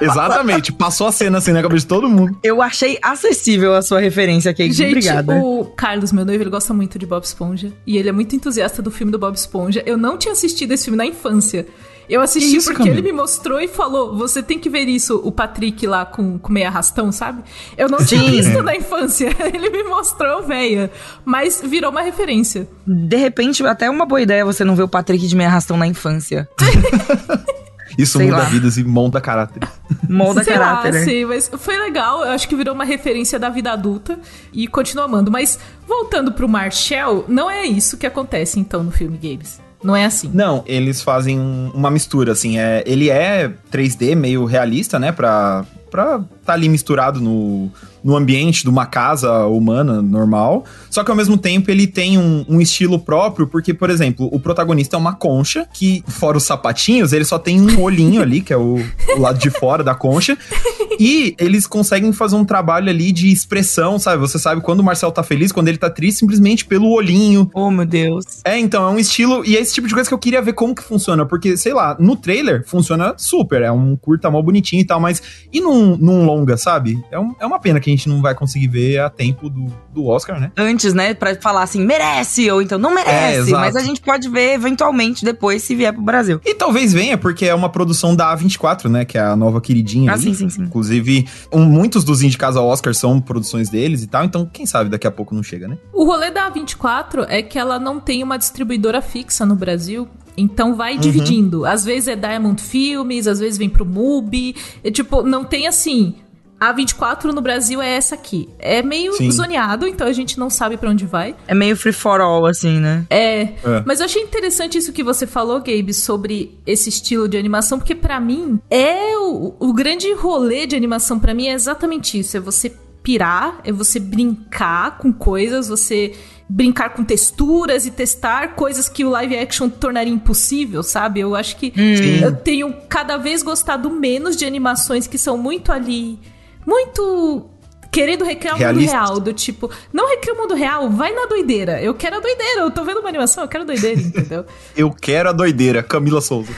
Exatamente, 0.00 0.72
passou 0.72 1.06
a 1.06 1.12
cena 1.12 1.38
assim 1.38 1.52
na 1.52 1.62
cabeça 1.62 1.80
de 1.80 1.86
todo 1.86 2.08
mundo. 2.08 2.38
Eu 2.42 2.62
achei 2.62 2.98
acessível 3.02 3.74
a 3.74 3.82
sua 3.82 4.00
referência, 4.00 4.52
Kate. 4.52 4.72
Gente, 4.72 4.90
Obrigada. 4.90 5.36
O 5.36 5.64
Carlos, 5.76 6.12
meu 6.12 6.24
noivo, 6.24 6.42
ele 6.42 6.50
gosta 6.50 6.72
muito 6.72 6.98
de 6.98 7.06
Bob 7.06 7.22
Esponja. 7.24 7.72
E 7.86 7.96
ele 7.96 8.08
é 8.08 8.12
muito 8.12 8.34
entusiasta 8.34 8.82
do 8.82 8.90
filme 8.90 9.12
do 9.12 9.18
Bob 9.18 9.34
Esponja. 9.34 9.82
Eu 9.86 9.96
não 9.96 10.16
tinha 10.16 10.32
assistido 10.32 10.72
esse 10.72 10.84
filme 10.84 10.96
na 10.96 11.06
infância. 11.06 11.66
Eu 12.10 12.20
assisti 12.20 12.56
isso, 12.56 12.72
porque 12.74 12.88
ele 12.88 13.02
me 13.02 13.12
mostrou 13.12 13.60
e 13.60 13.68
falou: 13.68 14.16
você 14.16 14.42
tem 14.42 14.58
que 14.58 14.68
ver 14.68 14.88
isso, 14.88 15.20
o 15.22 15.30
Patrick 15.30 15.86
lá 15.86 16.04
com, 16.04 16.40
com 16.40 16.52
meio 16.52 16.66
arrastão, 16.66 17.12
sabe? 17.12 17.44
Eu 17.78 17.88
não 17.88 18.04
tinha 18.04 18.20
Sim. 18.20 18.30
visto 18.32 18.62
na 18.64 18.74
infância. 18.74 19.30
Ele 19.54 19.70
me 19.70 19.84
mostrou, 19.84 20.42
velha. 20.42 20.90
Mas 21.24 21.62
virou 21.64 21.90
uma 21.90 22.02
referência. 22.02 22.68
De 22.84 23.16
repente, 23.16 23.64
até 23.64 23.88
uma 23.88 24.04
boa 24.04 24.20
ideia 24.20 24.44
você 24.44 24.64
não 24.64 24.74
ver 24.74 24.82
o 24.82 24.88
Patrick 24.88 25.24
de 25.24 25.36
meio 25.36 25.48
arrastão 25.48 25.76
na 25.76 25.86
infância. 25.86 26.48
Isso 27.98 28.18
Sei 28.18 28.26
muda 28.26 28.38
lá. 28.42 28.44
vidas 28.44 28.76
e 28.76 28.84
monta 28.84 29.20
caráter. 29.20 29.62
Molda 30.08 30.42
Sei 30.44 30.52
caráter. 30.54 30.92
Lá, 30.92 30.98
né? 30.98 31.04
Sim, 31.04 31.24
mas 31.24 31.50
foi 31.58 31.76
legal. 31.78 32.24
Eu 32.24 32.30
acho 32.30 32.48
que 32.48 32.56
virou 32.56 32.74
uma 32.74 32.84
referência 32.84 33.38
da 33.38 33.48
vida 33.48 33.72
adulta 33.72 34.18
e 34.52 34.66
continua 34.66 35.04
amando. 35.04 35.30
Mas 35.30 35.58
voltando 35.86 36.32
pro 36.32 36.48
Marshall, 36.48 37.24
não 37.28 37.50
é 37.50 37.64
isso 37.66 37.96
que 37.96 38.06
acontece 38.06 38.58
então 38.58 38.82
no 38.82 38.90
filme 38.90 39.18
Games. 39.18 39.60
Não 39.82 39.96
é 39.96 40.04
assim. 40.04 40.30
Não, 40.34 40.62
eles 40.66 41.00
fazem 41.00 41.38
uma 41.74 41.90
mistura, 41.90 42.32
assim. 42.32 42.58
É, 42.58 42.82
ele 42.86 43.08
é 43.08 43.50
3D, 43.72 44.14
meio 44.14 44.44
realista, 44.44 44.98
né? 44.98 45.10
Pra, 45.10 45.64
pra 45.90 46.22
tá 46.50 46.54
ali 46.54 46.68
misturado 46.68 47.20
no, 47.20 47.70
no 48.02 48.16
ambiente 48.16 48.62
de 48.62 48.68
uma 48.68 48.86
casa 48.86 49.46
humana 49.46 50.02
normal. 50.02 50.64
Só 50.90 51.04
que 51.04 51.10
ao 51.10 51.16
mesmo 51.16 51.36
tempo 51.36 51.70
ele 51.70 51.86
tem 51.86 52.18
um, 52.18 52.44
um, 52.48 52.60
estilo 52.60 52.98
próprio, 52.98 53.46
porque, 53.46 53.72
por 53.72 53.90
exemplo, 53.90 54.28
o 54.32 54.40
protagonista 54.40 54.96
é 54.96 54.98
uma 54.98 55.14
concha, 55.14 55.66
que, 55.72 56.02
fora 56.08 56.36
os 56.36 56.44
sapatinhos, 56.44 57.12
ele 57.12 57.24
só 57.24 57.38
tem 57.38 57.60
um 57.60 57.80
olhinho 57.80 58.20
ali, 58.20 58.40
que 58.40 58.52
é 58.52 58.56
o, 58.56 58.78
o 59.16 59.20
lado 59.20 59.38
de 59.38 59.50
fora 59.50 59.84
da 59.84 59.94
concha. 59.94 60.36
E 61.00 61.34
eles 61.38 61.66
conseguem 61.66 62.12
fazer 62.12 62.36
um 62.36 62.44
trabalho 62.44 62.90
ali 62.90 63.10
de 63.10 63.32
expressão, 63.32 63.98
sabe? 63.98 64.18
Você 64.18 64.38
sabe 64.38 64.60
quando 64.60 64.80
o 64.80 64.84
Marcel 64.84 65.10
tá 65.10 65.22
feliz, 65.22 65.50
quando 65.50 65.68
ele 65.68 65.78
tá 65.78 65.88
triste, 65.88 66.18
simplesmente 66.18 66.66
pelo 66.66 66.90
olhinho. 66.90 67.50
Oh, 67.54 67.70
meu 67.70 67.86
Deus. 67.86 68.42
É, 68.44 68.58
então, 68.58 68.86
é 68.86 68.92
um 68.92 68.98
estilo. 68.98 69.42
E 69.46 69.56
é 69.56 69.60
esse 69.60 69.72
tipo 69.72 69.88
de 69.88 69.94
coisa 69.94 70.10
que 70.10 70.12
eu 70.12 70.18
queria 70.18 70.42
ver 70.42 70.52
como 70.52 70.74
que 70.74 70.82
funciona. 70.82 71.24
Porque, 71.24 71.56
sei 71.56 71.72
lá, 71.72 71.96
no 71.98 72.16
trailer 72.16 72.66
funciona 72.66 73.14
super. 73.16 73.62
É 73.62 73.72
um 73.72 73.96
curta 73.96 74.30
mal 74.30 74.42
bonitinho 74.42 74.82
e 74.82 74.84
tal, 74.84 75.00
mas. 75.00 75.22
E 75.50 75.58
num, 75.62 75.96
num 75.96 76.26
longa, 76.40 76.56
sabe? 76.56 77.02
É, 77.10 77.18
um, 77.18 77.34
é 77.38 77.46
uma 77.46 77.58
pena 77.58 77.78
que 77.78 77.90
a 77.90 77.92
gente 77.92 78.08
não 78.08 78.20
vai 78.20 78.34
conseguir 78.34 78.68
ver 78.68 78.98
a 78.98 79.10
tempo 79.10 79.48
do, 79.48 79.66
do 79.92 80.06
Oscar, 80.06 80.40
né? 80.40 80.50
Antes, 80.56 80.94
né? 80.94 81.14
Pra 81.14 81.34
falar 81.36 81.62
assim, 81.62 81.84
merece, 81.84 82.50
ou 82.50 82.62
então 82.62 82.78
não 82.78 82.94
merece. 82.94 83.52
É, 83.52 83.56
mas 83.56 83.76
a 83.76 83.80
gente 83.80 84.00
pode 84.00 84.28
ver 84.28 84.54
eventualmente 84.54 85.24
depois 85.24 85.62
se 85.62 85.74
vier 85.74 85.92
pro 85.92 86.02
Brasil. 86.02 86.40
E 86.44 86.54
talvez 86.54 86.92
venha, 86.92 87.16
porque 87.18 87.46
é 87.46 87.54
uma 87.54 87.68
produção 87.68 88.16
da 88.16 88.34
A24, 88.36 88.88
né? 88.88 89.04
Que 89.04 89.18
é 89.18 89.20
a 89.20 89.36
nova 89.36 89.60
queridinha. 89.60 90.12
Ah, 90.12 90.14
aí. 90.14 90.20
sim, 90.20 90.34
sim, 90.34 90.48
sim. 90.48 90.62
Inclusive, 90.62 91.28
um, 91.52 91.64
muitos 91.64 92.04
dos 92.04 92.22
indicados 92.22 92.56
ao 92.56 92.66
Oscar 92.66 92.94
são 92.94 93.20
produções 93.20 93.68
deles 93.68 94.02
e 94.02 94.06
tal. 94.06 94.24
Então, 94.24 94.48
quem 94.50 94.66
sabe 94.66 94.90
daqui 94.90 95.06
a 95.06 95.10
pouco 95.10 95.34
não 95.34 95.42
chega, 95.42 95.68
né? 95.68 95.78
O 95.92 96.04
rolê 96.04 96.30
da 96.30 96.50
A24 96.50 97.26
é 97.28 97.42
que 97.42 97.58
ela 97.58 97.78
não 97.78 98.00
tem 98.00 98.22
uma 98.22 98.36
distribuidora 98.36 99.02
fixa 99.02 99.44
no 99.44 99.54
Brasil. 99.54 100.08
Então 100.36 100.74
vai 100.74 100.94
uhum. 100.94 101.00
dividindo. 101.00 101.66
Às 101.66 101.84
vezes 101.84 102.08
é 102.08 102.16
Diamond 102.16 102.62
Filmes, 102.62 103.26
às 103.26 103.40
vezes 103.40 103.58
vem 103.58 103.68
pro 103.68 103.84
MUBI. 103.84 104.54
É, 104.82 104.90
tipo, 104.90 105.22
não 105.22 105.44
tem 105.44 105.66
assim 105.66 106.14
a 106.60 106.72
24 106.72 107.32
no 107.32 107.40
Brasil 107.40 107.80
é 107.80 107.94
essa 107.94 108.14
aqui. 108.14 108.46
É 108.58 108.82
meio 108.82 109.14
Sim. 109.14 109.30
zoneado, 109.30 109.86
então 109.86 110.06
a 110.06 110.12
gente 110.12 110.38
não 110.38 110.50
sabe 110.50 110.76
para 110.76 110.90
onde 110.90 111.06
vai. 111.06 111.34
É 111.48 111.54
meio 111.54 111.74
free 111.74 111.92
for 111.92 112.20
all, 112.20 112.44
assim, 112.44 112.78
né? 112.78 113.06
É. 113.08 113.40
é. 113.40 113.54
Mas 113.86 114.00
eu 114.00 114.04
achei 114.04 114.22
interessante 114.22 114.76
isso 114.76 114.92
que 114.92 115.02
você 115.02 115.26
falou, 115.26 115.58
Gabe, 115.60 115.94
sobre 115.94 116.60
esse 116.66 116.90
estilo 116.90 117.26
de 117.26 117.38
animação, 117.38 117.78
porque 117.78 117.94
para 117.94 118.20
mim 118.20 118.60
é 118.68 119.16
o, 119.16 119.54
o 119.58 119.72
grande 119.72 120.12
rolê 120.12 120.66
de 120.66 120.76
animação 120.76 121.18
para 121.18 121.32
mim 121.32 121.46
é 121.46 121.54
exatamente 121.54 122.18
isso. 122.18 122.36
É 122.36 122.40
você 122.40 122.70
pirar, 123.02 123.60
é 123.64 123.72
você 123.72 123.98
brincar 123.98 124.98
com 124.98 125.10
coisas, 125.10 125.68
você 125.68 126.12
brincar 126.46 126.90
com 126.90 127.02
texturas 127.02 127.86
e 127.86 127.90
testar 127.90 128.48
coisas 128.48 128.86
que 128.86 129.02
o 129.02 129.08
live 129.08 129.38
action 129.38 129.70
tornaria 129.70 130.12
impossível, 130.12 130.82
sabe? 130.82 131.20
Eu 131.20 131.34
acho 131.34 131.56
que 131.56 131.72
hum. 131.74 132.22
eu 132.22 132.36
tenho 132.36 132.74
cada 132.86 133.16
vez 133.16 133.42
gostado 133.42 133.88
menos 133.88 134.36
de 134.36 134.44
animações 134.44 135.06
que 135.06 135.16
são 135.16 135.38
muito 135.38 135.72
ali 135.72 136.18
muito 136.66 137.50
querendo 137.90 138.24
recriar 138.24 138.56
o 138.56 138.58
mundo 138.58 138.80
real, 138.80 139.20
do 139.20 139.32
tipo, 139.32 139.70
não 139.92 140.08
recria 140.08 140.32
o 140.32 140.36
mundo 140.36 140.54
real, 140.54 140.88
vai 140.90 141.12
na 141.12 141.26
doideira. 141.26 141.82
Eu 141.82 141.94
quero 141.94 142.16
a 142.16 142.20
doideira, 142.20 142.60
eu 142.60 142.70
tô 142.70 142.84
vendo 142.84 143.00
uma 143.00 143.08
animação, 143.08 143.44
eu 143.44 143.48
quero 143.48 143.64
a 143.64 143.66
doideira, 143.66 144.00
entendeu? 144.00 144.46
eu 144.76 144.90
quero 144.90 145.28
a 145.28 145.32
doideira, 145.32 145.82
Camila 145.82 146.20
Souza. 146.20 146.52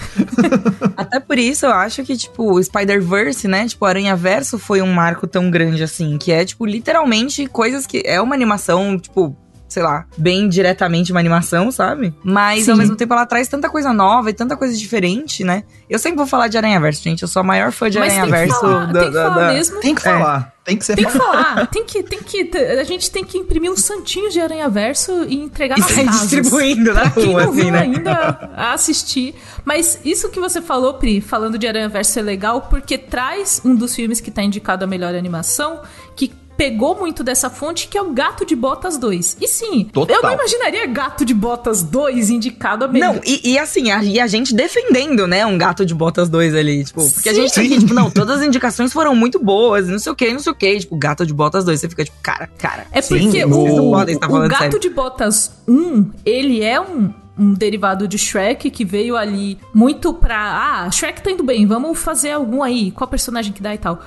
Até 0.97 1.19
por 1.19 1.39
isso 1.39 1.67
eu 1.67 1.73
acho 1.73 2.05
que, 2.05 2.17
tipo, 2.17 2.53
o 2.53 2.63
Spider-Verse, 2.63 3.49
né, 3.49 3.67
tipo, 3.67 3.85
o 3.85 3.89
Aranha-Verso 3.89 4.59
foi 4.59 4.83
um 4.83 4.93
marco 4.93 5.27
tão 5.27 5.51
grande 5.51 5.83
assim, 5.83 6.19
que 6.19 6.31
é, 6.31 6.45
tipo, 6.45 6.67
literalmente 6.67 7.47
coisas 7.47 7.87
que 7.87 8.03
é 8.05 8.21
uma 8.21 8.35
animação, 8.35 8.99
tipo, 8.99 9.37
sei 9.73 9.83
lá, 9.83 10.05
bem 10.17 10.49
diretamente 10.49 11.13
uma 11.13 11.21
animação, 11.21 11.73
sabe? 11.73 12.13
Mas 12.23 12.65
Sim. 12.65 12.73
ao 12.73 12.77
mesmo 12.77 12.95
tempo 12.95 13.15
ela 13.15 13.25
traz 13.25 13.49
tanta 13.49 13.71
coisa 13.71 13.93
nova 13.93 14.29
e 14.29 14.35
tanta 14.35 14.57
coisa 14.57 14.77
diferente, 14.77 15.43
né? 15.43 15.65
Eu 15.89 15.99
sempre 15.99 16.19
vou 16.19 16.27
falar 16.27 16.49
de 16.49 16.57
Aranha 16.59 16.79
Verso, 16.79 17.03
gente. 17.03 17.23
Eu 17.23 17.29
sou 17.29 17.41
a 17.41 17.43
maior 17.43 17.73
fã 17.73 17.89
de 17.89 17.99
Aranha 17.99 18.27
Verso. 18.27 18.61
Tem, 18.61 18.93
tem 18.93 19.11
que 19.11 19.13
falar 19.13 19.35
da... 19.35 19.53
mesmo. 19.53 19.81
Tem 19.81 19.95
que 19.95 20.03
falar. 20.03 20.53
É. 20.59 20.63
Tem 20.65 20.77
que 20.77 20.85
ser 20.85 20.95
Tem 20.95 21.05
que 21.05 21.11
falar. 21.11 21.67
tem 21.73 21.85
que, 21.85 22.03
tem 22.03 22.23
que. 22.23 22.57
A 22.57 22.85
gente 22.85 23.11
tem 23.11 23.25
que 23.25 23.37
imprimir 23.37 23.71
um 23.71 23.77
santinho 23.77 24.31
de 24.31 24.41
Aranha 24.41 24.69
Verso 24.69 25.25
e 25.25 25.35
entregar 25.35 25.77
nas 25.77 25.91
e 25.91 26.05
casas. 26.05 26.21
distribuindo 26.21 26.95
na 26.95 27.11
quem 27.11 27.27
rua, 27.27 27.43
não 27.43 27.51
assim, 27.51 27.63
viu 27.63 27.73
né? 27.73 27.81
ainda 27.81 28.51
a 28.55 28.73
assistir. 28.73 29.35
Mas 29.65 29.99
isso 30.05 30.29
que 30.29 30.39
você 30.39 30.63
falou, 30.63 30.95
Pri, 30.95 31.21
falando 31.21 31.59
de 31.59 31.67
Aranha 31.67 31.89
Verso 31.89 32.19
é 32.19 32.23
legal 32.23 32.63
porque 32.63 32.97
traz 32.97 33.61
um 33.65 33.75
dos 33.75 33.95
filmes 33.95 34.21
que 34.21 34.31
tá 34.31 34.43
indicado 34.43 34.85
a 34.85 34.87
melhor 34.87 35.15
animação, 35.15 35.81
que 36.15 36.33
pegou 36.63 36.97
muito 36.97 37.25
dessa 37.25 37.51
fonte, 37.51 37.89
que 37.89 37.99
é 37.99 38.03
o 38.03 38.13
Gato 38.13 38.47
de 38.47 38.55
Botas 38.55 38.97
2. 38.97 39.39
E 39.41 39.49
sim, 39.49 39.91
Total. 39.93 40.15
eu 40.15 40.23
não 40.23 40.33
imaginaria 40.35 40.87
Gato 40.87 41.25
de 41.25 41.35
Botas 41.35 41.83
2 41.83 42.31
indicado 42.31 42.85
a 42.85 42.89
melhor. 42.89 43.15
Não, 43.15 43.21
e, 43.27 43.55
e 43.55 43.59
assim, 43.59 43.91
a, 43.91 44.01
e 44.05 44.21
a 44.21 44.29
gente 44.29 44.55
defendendo, 44.55 45.27
né, 45.27 45.45
um 45.45 45.59
Gato 45.59 45.85
de 45.85 45.93
Botas 45.93 46.29
2 46.29 46.55
ali, 46.55 46.85
tipo, 46.85 47.03
porque 47.11 47.31
sim. 47.35 47.41
a 47.41 47.43
gente 47.43 47.59
aqui, 47.59 47.79
tipo, 47.81 47.93
não, 47.93 48.09
todas 48.09 48.39
as 48.39 48.47
indicações 48.47 48.93
foram 48.93 49.13
muito 49.13 49.43
boas, 49.43 49.89
não 49.89 49.99
sei 49.99 50.13
o 50.13 50.15
que, 50.15 50.33
não 50.33 50.39
sei 50.39 50.53
o 50.53 50.55
que, 50.55 50.79
tipo, 50.79 50.97
Gato 50.97 51.27
de 51.27 51.35
Botas 51.35 51.65
2, 51.65 51.81
você 51.81 51.89
fica 51.89 52.05
tipo, 52.05 52.17
cara, 52.23 52.49
cara. 52.57 52.87
É 52.93 53.03
porque 53.03 53.33
sim, 53.33 53.43
o, 53.43 53.57
o, 53.57 53.89
o 53.89 54.49
Gato 54.49 54.57
sério. 54.57 54.79
de 54.79 54.89
Botas 54.89 55.51
1, 55.67 56.11
ele 56.25 56.63
é 56.63 56.81
um, 56.81 57.13
um 57.37 57.55
derivado 57.55 58.07
de 58.07 58.17
Shrek 58.17 58.71
que 58.71 58.85
veio 58.85 59.17
ali 59.17 59.59
muito 59.75 60.15
pra. 60.15 60.85
Ah, 60.85 60.91
Shrek 60.93 61.23
tá 61.23 61.33
indo 61.33 61.43
bem, 61.43 61.67
vamos 61.67 61.99
fazer 61.99 62.31
algum 62.31 62.63
aí. 62.63 62.93
Qual 62.93 63.09
personagem 63.09 63.53
que 63.53 63.61
dá 63.61 63.75
e 63.75 63.79
tal. 63.79 64.01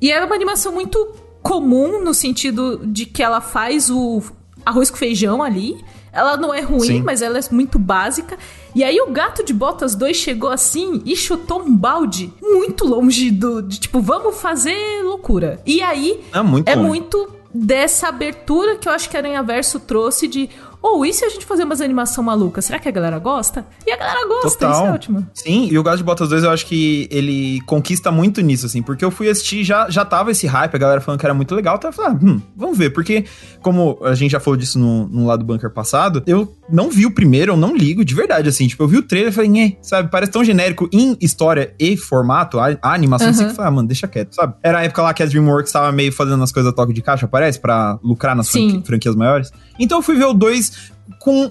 E 0.00 0.10
era 0.10 0.24
uma 0.24 0.34
animação 0.34 0.72
muito 0.72 1.19
comum 1.42 2.02
no 2.02 2.12
sentido 2.14 2.80
de 2.84 3.06
que 3.06 3.22
ela 3.22 3.40
faz 3.40 3.90
o 3.90 4.22
arroz 4.64 4.90
com 4.90 4.96
feijão 4.96 5.42
ali. 5.42 5.76
Ela 6.12 6.36
não 6.36 6.52
é 6.52 6.60
ruim, 6.60 6.86
Sim. 6.86 7.02
mas 7.02 7.22
ela 7.22 7.38
é 7.38 7.42
muito 7.52 7.78
básica. 7.78 8.36
E 8.74 8.82
aí 8.82 9.00
o 9.00 9.10
Gato 9.10 9.44
de 9.44 9.52
Botas 9.52 9.94
2 9.94 10.16
chegou 10.16 10.50
assim 10.50 11.02
e 11.04 11.14
chutou 11.14 11.62
um 11.62 11.76
balde 11.76 12.32
muito 12.42 12.84
longe 12.84 13.30
do. 13.30 13.62
De, 13.62 13.78
tipo, 13.78 14.00
vamos 14.00 14.40
fazer 14.40 15.02
loucura. 15.04 15.60
E 15.64 15.80
aí 15.82 16.20
É 16.32 16.42
muito 16.42 16.68
é 16.68 16.76
muito 16.76 17.28
dessa 17.54 18.08
abertura 18.08 18.76
que 18.76 18.88
eu 18.88 18.92
acho 18.92 19.08
que 19.08 19.16
a 19.16 19.20
Aranha 19.20 19.42
Verso 19.42 19.78
trouxe 19.80 20.26
de. 20.26 20.50
Ou 20.82 21.04
e 21.04 21.12
se 21.12 21.24
a 21.24 21.28
gente 21.28 21.44
fazer 21.44 21.64
umas 21.64 21.80
animação 21.80 22.24
maluca? 22.24 22.62
Será 22.62 22.78
que 22.78 22.88
a 22.88 22.92
galera 22.92 23.18
gosta? 23.18 23.66
E 23.86 23.92
a 23.92 23.96
galera 23.96 24.26
gosta, 24.26 24.58
Total. 24.58 24.72
isso 24.72 24.84
é 24.84 24.92
ótimo. 24.92 25.26
Sim, 25.34 25.68
e 25.70 25.78
o 25.78 25.82
Gato 25.82 25.98
de 25.98 26.04
Botas 26.04 26.28
2 26.28 26.44
eu 26.44 26.50
acho 26.50 26.66
que 26.66 27.08
ele 27.10 27.60
conquista 27.66 28.10
muito 28.10 28.40
nisso, 28.40 28.66
assim, 28.66 28.82
porque 28.82 29.04
eu 29.04 29.10
fui 29.10 29.28
assistir 29.28 29.64
já 29.64 29.88
já 29.90 30.04
tava 30.04 30.30
esse 30.30 30.46
hype, 30.46 30.74
a 30.74 30.78
galera 30.78 31.00
falando 31.00 31.20
que 31.20 31.26
era 31.26 31.34
muito 31.34 31.54
legal, 31.54 31.76
então 31.76 31.90
eu 31.90 31.94
falei, 31.94 32.12
ah, 32.12 32.18
hum, 32.22 32.40
vamos 32.56 32.78
ver, 32.78 32.90
porque 32.90 33.24
como 33.62 33.98
a 34.02 34.14
gente 34.14 34.30
já 34.30 34.40
falou 34.40 34.56
disso 34.56 34.78
no, 34.78 35.06
no 35.08 35.26
lado 35.26 35.40
do 35.40 35.44
bunker 35.44 35.70
passado, 35.70 36.22
eu 36.26 36.52
não 36.72 36.90
vi 36.90 37.06
o 37.06 37.10
primeiro, 37.10 37.52
eu 37.52 37.56
não 37.56 37.74
ligo, 37.76 38.04
de 38.04 38.14
verdade, 38.14 38.48
assim, 38.48 38.66
tipo, 38.66 38.82
eu 38.82 38.88
vi 38.88 38.96
o 38.98 39.02
trailer 39.02 39.30
e 39.30 39.34
falei, 39.34 39.78
sabe, 39.82 40.10
parece 40.10 40.30
tão 40.32 40.44
genérico 40.44 40.88
em 40.92 41.16
história 41.20 41.74
e 41.78 41.96
formato, 41.96 42.58
a, 42.58 42.76
a 42.82 42.94
animação, 42.94 43.26
Uhum. 43.28 43.32
assim, 43.32 43.44
que 43.44 43.50
eu 43.50 43.54
falei, 43.54 43.68
ah, 43.68 43.72
mano, 43.72 43.88
deixa 43.88 44.06
quieto, 44.08 44.34
sabe? 44.34 44.54
Era 44.62 44.78
a 44.78 44.84
época 44.84 45.02
lá 45.02 45.12
que 45.14 45.22
a 45.22 45.26
DreamWorks 45.26 45.72
tava 45.72 45.90
meio 45.92 46.12
fazendo 46.12 46.42
as 46.42 46.52
coisas 46.52 46.70
a 46.72 46.74
toque 46.74 46.92
de 46.92 47.02
caixa, 47.02 47.26
parece, 47.28 47.58
pra 47.60 47.98
lucrar 48.02 48.34
nas 48.36 48.48
franqui- 48.50 48.82
franquias 48.86 49.14
maiores. 49.16 49.50
Então 49.78 49.98
eu 49.98 50.02
fui 50.02 50.16
ver 50.16 50.26
o 50.26 50.32
2 50.34 50.92
com 51.18 51.50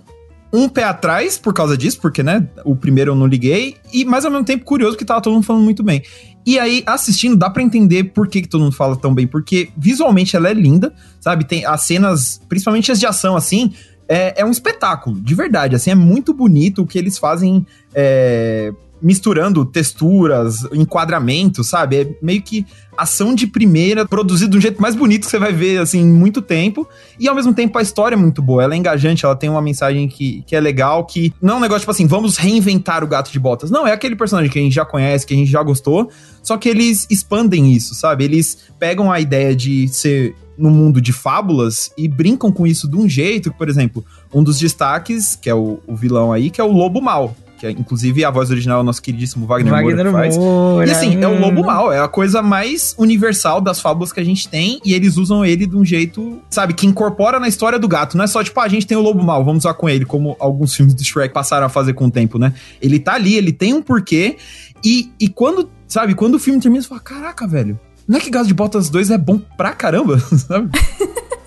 um 0.52 0.68
pé 0.68 0.84
atrás 0.84 1.38
por 1.38 1.54
causa 1.54 1.78
disso, 1.78 2.00
porque, 2.02 2.24
né, 2.24 2.48
o 2.66 2.76
primeiro 2.76 3.12
eu 3.12 3.16
não 3.16 3.28
liguei, 3.28 3.76
e 3.94 4.04
mas 4.04 4.26
ao 4.26 4.32
mesmo 4.32 4.46
tempo 4.46 4.66
curioso 4.66 4.98
que 4.98 5.06
tava 5.06 5.22
todo 5.22 5.34
mundo 5.34 5.44
falando 5.44 5.64
muito 5.64 5.84
bem. 5.84 6.02
E 6.46 6.58
aí, 6.58 6.82
assistindo, 6.88 7.36
dá 7.36 7.50
pra 7.52 7.62
entender 7.62 8.06
por 8.06 8.28
que, 8.28 8.42
que 8.42 8.48
todo 8.48 8.62
mundo 8.64 8.76
fala 8.76 8.96
tão 8.96 9.14
bem, 9.14 9.28
porque 9.28 9.70
visualmente 9.78 10.36
ela 10.36 10.50
é 10.50 10.54
linda, 10.54 10.92
sabe? 11.22 11.44
Tem 11.46 11.66
as 11.66 11.82
cenas, 11.82 12.42
principalmente 12.50 12.92
as 12.92 13.00
de 13.00 13.06
ação, 13.06 13.36
assim, 13.36 13.72
é, 14.10 14.42
é 14.42 14.46
um 14.46 14.50
espetáculo, 14.50 15.22
de 15.22 15.36
verdade, 15.36 15.76
assim, 15.76 15.92
é 15.92 15.96
muito 15.96 16.34
bonito 16.34 16.82
o 16.82 16.88
que 16.88 16.98
eles 16.98 17.20
fazem 17.20 17.64
é, 17.94 18.74
misturando 19.02 19.64
texturas, 19.66 20.64
enquadramento, 20.74 21.64
sabe? 21.64 22.02
É 22.02 22.08
meio 22.22 22.42
que 22.42 22.66
ação 22.98 23.34
de 23.34 23.48
primeira, 23.48 24.06
produzido 24.06 24.52
de 24.52 24.58
um 24.58 24.62
jeito 24.62 24.82
mais 24.82 24.96
bonito 24.96 25.26
que 25.26 25.30
você 25.30 25.40
vai 25.40 25.54
ver, 25.54 25.80
assim, 25.80 26.00
em 26.00 26.12
muito 26.12 26.42
tempo. 26.42 26.88
E 27.20 27.28
ao 27.30 27.36
mesmo 27.36 27.54
tempo 27.54 27.78
a 27.78 27.82
história 27.82 28.16
é 28.16 28.18
muito 28.18 28.42
boa, 28.42 28.64
ela 28.64 28.74
é 28.74 28.78
engajante, 28.78 29.24
ela 29.24 29.36
tem 29.36 29.50
uma 29.50 29.62
mensagem 29.62 30.08
que, 30.08 30.44
que 30.46 30.56
é 30.56 30.60
legal, 30.60 31.06
que 31.06 31.34
não 31.42 31.56
é 31.56 31.58
um 31.58 31.62
negócio 31.62 31.82
tipo 31.82 31.92
assim, 31.92 32.08
vamos 32.08 32.36
reinventar 32.38 33.04
o 33.04 33.08
gato 33.08 33.32
de 33.32 33.40
botas. 33.40 33.72
Não, 33.72 33.88
é 33.88 33.94
aquele 33.94 34.16
personagem 34.16 34.52
que 34.52 34.60
a 34.60 34.62
gente 34.62 34.74
já 34.74 34.86
conhece, 34.86 35.26
que 35.26 35.34
a 35.34 35.38
gente 35.38 35.52
já 35.52 35.64
gostou, 35.64 36.10
só 36.44 36.58
que 36.58 36.68
eles 36.68 37.08
expandem 37.10 37.72
isso, 37.72 37.96
sabe? 37.96 38.26
Eles 38.26 38.58
pegam 38.78 39.12
a 39.12 39.20
ideia 39.20 39.56
de 39.56 39.88
ser 39.88 40.36
no 40.60 40.70
mundo 40.70 41.00
de 41.00 41.14
fábulas 41.14 41.92
e 41.98 42.08
brincam 42.08 42.52
com 42.52 42.68
isso 42.68 42.88
de 42.88 42.98
um 42.98 43.08
jeito 43.08 43.52
que, 43.52 43.58
por 43.58 43.70
exemplo, 43.70 44.06
um 44.34 44.44
dos 44.44 44.60
destaques, 44.60 45.36
que 45.36 45.50
é 45.50 45.56
o, 45.56 45.80
o 45.88 45.96
vilão 45.96 46.32
aí, 46.32 46.50
que 46.50 46.60
é 46.60 46.64
o 46.64 46.72
Lobo 46.72 47.02
Mal. 47.02 47.36
Que 47.60 47.68
é, 47.68 47.72
inclusive 47.72 48.24
a 48.24 48.32
voz 48.32 48.50
original 48.50 48.78
é 48.78 48.82
o 48.82 48.86
nosso 48.86 49.02
queridíssimo 49.02 49.46
Wagner, 49.46 49.74
Moura 49.74 49.86
Wagner 49.86 50.06
que 50.06 50.12
faz. 50.14 50.38
Moura. 50.38 50.88
E 50.88 50.92
assim, 50.92 51.22
é 51.22 51.28
o 51.28 51.32
hum. 51.32 51.42
lobo 51.42 51.66
mal, 51.66 51.92
é 51.92 52.00
a 52.00 52.08
coisa 52.08 52.42
mais 52.42 52.96
universal 52.98 53.60
das 53.60 53.82
fábulas 53.82 54.14
que 54.14 54.20
a 54.22 54.24
gente 54.24 54.48
tem, 54.48 54.80
e 54.86 54.94
eles 54.94 55.18
usam 55.18 55.44
ele 55.44 55.66
de 55.66 55.76
um 55.76 55.84
jeito, 55.84 56.40
sabe, 56.50 56.74
que 56.74 56.88
incorpora 56.88 57.38
na 57.38 57.50
história 57.50 57.78
do 57.78 57.86
gato. 57.86 58.16
Não 58.16 58.24
é 58.24 58.28
só, 58.28 58.42
tipo, 58.42 58.58
ah, 58.62 58.64
a 58.64 58.70
gente 58.70 58.88
tem 58.88 58.98
o 58.98 59.02
lobo 59.02 59.22
mal, 59.22 59.44
vamos 59.44 59.66
usar 59.66 59.74
com 59.74 59.90
ele, 59.90 60.06
como 60.06 60.38
alguns 60.40 60.74
filmes 60.74 60.94
do 60.94 61.04
Shrek 61.04 61.34
passaram 61.34 61.66
a 61.66 61.70
fazer 61.70 61.92
com 61.92 62.06
o 62.06 62.12
tempo, 62.12 62.40
né? 62.40 62.54
Ele 62.82 62.98
tá 62.98 63.16
ali, 63.16 63.36
ele 63.36 63.52
tem 63.52 63.74
um 63.74 63.82
porquê, 63.82 64.38
e, 64.82 65.12
e 65.20 65.28
quando, 65.28 65.70
sabe, 65.86 66.16
quando 66.16 66.36
o 66.36 66.40
filme 66.40 66.62
termina, 66.62 66.82
você 66.82 66.88
fala, 66.88 67.02
caraca, 67.02 67.46
velho, 67.46 67.78
não 68.10 68.18
é 68.18 68.20
que 68.20 68.32
Gato 68.32 68.48
de 68.48 68.56
Botas 68.56 68.90
2 68.90 69.12
é 69.12 69.18
bom 69.20 69.38
pra 69.38 69.72
caramba, 69.72 70.18
sabe? 70.36 70.72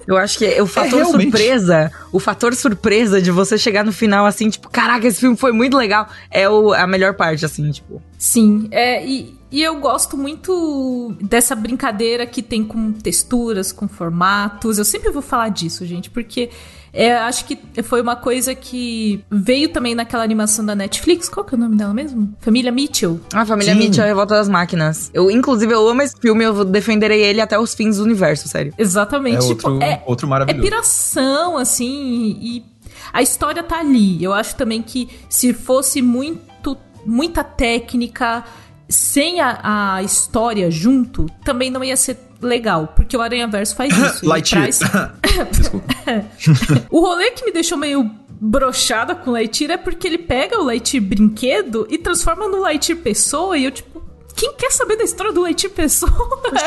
Eu 0.07 0.17
acho 0.17 0.39
que 0.39 0.61
o 0.61 0.67
fator 0.67 1.01
realmente. 1.01 1.31
surpresa, 1.31 1.93
o 2.13 2.21
fator 2.21 2.55
surpresa 2.55 3.21
de 3.21 3.33
você 3.33 3.59
chegar 3.59 3.85
no 3.85 3.93
final 3.93 4.27
assim, 4.27 4.49
tipo, 4.49 4.69
caraca, 4.71 5.07
esse 5.07 5.19
filme 5.19 5.37
foi 5.37 5.51
muito 5.51 5.77
legal, 5.77 6.09
é 6.31 6.49
o, 6.49 6.73
a 6.73 6.87
melhor 6.87 7.15
parte, 7.15 7.45
assim, 7.45 7.69
tipo. 7.73 8.01
Sim, 8.17 8.69
é, 8.71 9.05
e, 9.05 9.37
e 9.51 9.61
eu 9.61 9.81
gosto 9.81 10.17
muito 10.17 11.17
dessa 11.21 11.57
brincadeira 11.57 12.27
que 12.27 12.43
tem 12.43 12.63
com 12.63 12.93
texturas, 12.93 13.73
com 13.73 13.89
formatos. 13.89 14.79
Eu 14.79 14.85
sempre 14.85 15.11
vou 15.11 15.23
falar 15.23 15.49
disso, 15.49 15.85
gente, 15.85 16.11
porque 16.11 16.49
é, 16.93 17.15
acho 17.15 17.47
que 17.47 17.59
foi 17.83 18.03
uma 18.03 18.17
coisa 18.17 18.55
que 18.55 19.25
veio 19.31 19.71
também 19.71 19.95
naquela 19.95 20.23
animação 20.23 20.65
da 20.65 20.75
Netflix. 20.75 21.29
Qual 21.29 21.45
que 21.45 21.55
é 21.55 21.57
o 21.57 21.61
nome 21.61 21.77
dela 21.77 21.95
mesmo? 21.95 22.35
Família 22.41 22.71
Mitchell. 22.71 23.19
A 23.33 23.47
família 23.47 23.73
Sim. 23.73 23.79
Mitchell, 23.79 24.05
a 24.05 24.07
Revolta 24.07 24.35
das 24.35 24.49
Máquinas. 24.49 25.11
Eu, 25.15 25.31
inclusive, 25.31 25.73
eu 25.73 25.89
amo 25.89 26.03
esse 26.03 26.17
filme, 26.21 26.45
eu 26.45 26.65
defenderei 26.65 27.23
ele 27.23 27.41
até 27.41 27.59
os 27.59 27.75
fins 27.75 27.97
do 27.97 28.05
universo, 28.05 28.47
sério. 28.47 28.75
Exatamente. 28.77 29.37
É 29.45 29.49
tipo, 29.49 29.71
outro, 29.71 29.83
é, 29.83 30.03
outro 30.07 30.27
É 30.27 30.31
maravilhoso. 30.31 30.63
piração, 30.63 31.57
assim, 31.57 32.37
e 32.41 32.65
a 33.13 33.23
história 33.23 33.63
tá 33.63 33.79
ali. 33.79 34.23
Eu 34.23 34.35
acho 34.35 34.55
também 34.57 34.83
que 34.83 35.09
se 35.31 35.55
fosse 35.55 36.03
muito, 36.03 36.77
muita 37.07 37.43
técnica 37.43 38.45
sem 38.89 39.41
a, 39.41 39.95
a 39.97 40.03
história 40.03 40.71
junto, 40.71 41.27
também 41.43 41.71
não 41.71 41.83
ia 41.83 41.97
ser 41.97 42.19
legal, 42.43 42.93
porque 42.95 43.17
o 43.17 43.21
Aranha 43.21 43.47
Verso 43.49 43.75
faz 43.77 43.97
isso. 43.97 44.27
Lightyear. 44.27 44.69
traz- 44.71 44.81
Desculpa. 45.53 45.87
O 46.91 47.01
rolê 47.01 47.31
que 47.31 47.45
me 47.45 47.53
deixou 47.53 47.79
meio 47.79 48.11
brochada 48.41 49.15
com 49.15 49.31
o 49.31 49.33
Lightyear 49.35 49.73
é 49.73 49.77
porque 49.77 50.07
ele 50.07 50.19
pega 50.19 50.59
o 50.61 50.65
Lightyear 50.65 51.05
brinquedo 51.07 51.87
e 51.89 51.97
transforma 51.99 52.49
no 52.49 52.61
Lightyear 52.61 53.01
pessoa 53.01 53.57
e 53.57 53.65
eu, 53.65 53.71
tipo, 53.71 54.03
quem 54.35 54.53
quer 54.55 54.73
saber 54.73 54.97
da 54.97 55.05
história 55.05 55.33
do 55.33 55.43
Lightyear 55.43 55.73
pessoa? 55.73 56.11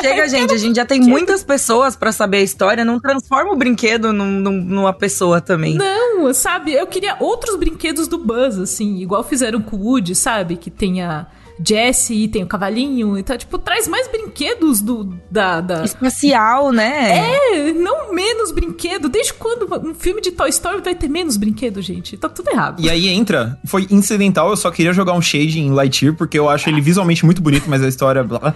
Chega, 0.02 0.28
gente, 0.30 0.54
a 0.54 0.58
gente 0.58 0.76
já 0.78 0.86
tem 0.86 1.02
muitas 1.02 1.44
pessoas 1.44 1.96
pra 1.96 2.12
saber 2.14 2.38
a 2.38 2.42
história, 2.44 2.86
não 2.86 3.00
transforma 3.00 3.52
o 3.52 3.56
brinquedo 3.58 4.14
num- 4.14 4.40
num- 4.40 4.64
numa 4.64 4.94
pessoa 4.94 5.42
também. 5.42 5.76
Não, 5.76 6.34
sabe? 6.34 6.74
Eu 6.74 6.88
queria 6.88 7.18
outros 7.20 7.58
brinquedos 7.58 8.08
do 8.08 8.18
Buzz, 8.18 8.58
assim, 8.58 8.98
igual 9.02 9.24
fizeram 9.24 9.62
com 9.62 9.76
o 9.76 9.80
Woody, 9.88 10.16
sabe? 10.16 10.56
Que 10.56 10.72
tem 10.72 11.02
a 11.04 11.28
Jessie, 11.64 12.28
tem 12.28 12.44
o 12.44 12.48
cavalinho, 12.48 13.18
então, 13.18 13.38
tipo, 13.38 13.58
traz 13.58 13.88
mais 13.88 14.08
brinquedos 14.08 14.82
do 14.82 15.16
da, 15.30 15.62
da... 15.62 15.84
Espacial, 15.84 16.72
né? 16.72 17.18
É, 17.18 17.74
não 17.74 18.14
menos 18.14 18.52
brinquedo. 18.52 19.08
Desde 19.08 19.34
quando 19.34 19.68
um 19.88 19.94
filme 19.94 20.22
de 20.22 20.32
Toy 20.32 20.50
Story 20.50 20.82
vai 20.82 20.96
ter 20.96 21.08
menos 21.08 21.38
brinquedo, 21.38 21.82
gente? 21.82 22.18
Tá 22.18 22.28
tudo 22.28 22.50
errado. 22.50 22.82
E 22.82 22.90
aí 22.90 23.08
entra, 23.08 23.58
foi 23.66 23.88
incidental, 23.90 24.50
eu 24.50 24.58
só 24.58 24.70
queria 24.72 24.94
jogar 24.94 25.14
um 25.14 25.22
shade 25.22 25.60
em 25.60 25.72
Lightyear, 25.72 26.16
porque 26.16 26.38
eu 26.38 26.50
acho 26.50 26.70
ele 26.70 26.82
visualmente 26.82 27.24
muito 27.26 27.42
bonito, 27.42 27.70
mas 27.70 27.82
a 27.82 27.88
história. 27.88 28.24
Blá, 28.24 28.40
blá. 28.40 28.56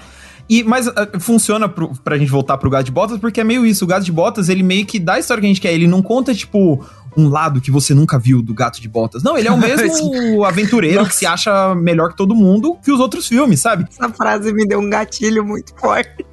E, 0.49 0.63
mas 0.63 0.87
ah, 0.87 1.07
funciona 1.19 1.69
pro, 1.69 1.91
pra 2.03 2.17
gente 2.17 2.31
voltar 2.31 2.57
pro 2.57 2.71
Gato 2.71 2.85
de 2.85 2.91
Botas, 2.91 3.19
porque 3.19 3.39
é 3.39 3.43
meio 3.43 3.63
isso. 3.65 3.85
O 3.85 3.87
Gato 3.87 4.03
de 4.03 4.11
Botas, 4.11 4.49
ele 4.49 4.63
meio 4.63 4.83
que 4.83 4.97
dá 4.97 5.13
a 5.13 5.19
história 5.19 5.39
que 5.39 5.45
a 5.45 5.49
gente 5.49 5.61
quer. 5.61 5.71
Ele 5.71 5.87
não 5.87 6.01
conta, 6.01 6.33
tipo, 6.33 6.83
um 7.17 7.27
lado 7.29 7.61
que 7.61 7.71
você 7.71 7.93
nunca 7.93 8.17
viu 8.17 8.41
do 8.41 8.53
Gato 8.53 8.81
de 8.81 8.87
Botas. 8.87 9.23
Não, 9.23 9.37
ele 9.37 9.47
é 9.47 9.51
o 9.51 9.57
mesmo 9.59 10.43
aventureiro 10.43 11.05
que 11.05 11.15
se 11.15 11.25
acha 11.25 11.73
melhor 11.75 12.09
que 12.09 12.17
todo 12.17 12.35
mundo 12.35 12.77
que 12.83 12.91
os 12.91 12.99
outros 12.99 13.27
filmes, 13.27 13.59
sabe? 13.59 13.85
Essa 13.89 14.09
frase 14.09 14.53
me 14.53 14.65
deu 14.65 14.79
um 14.79 14.89
gatilho 14.89 15.45
muito 15.45 15.73
forte. 15.75 16.25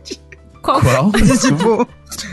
Qual? 0.62 0.80
Qual? 0.80 1.12
Tipo, 1.40 1.88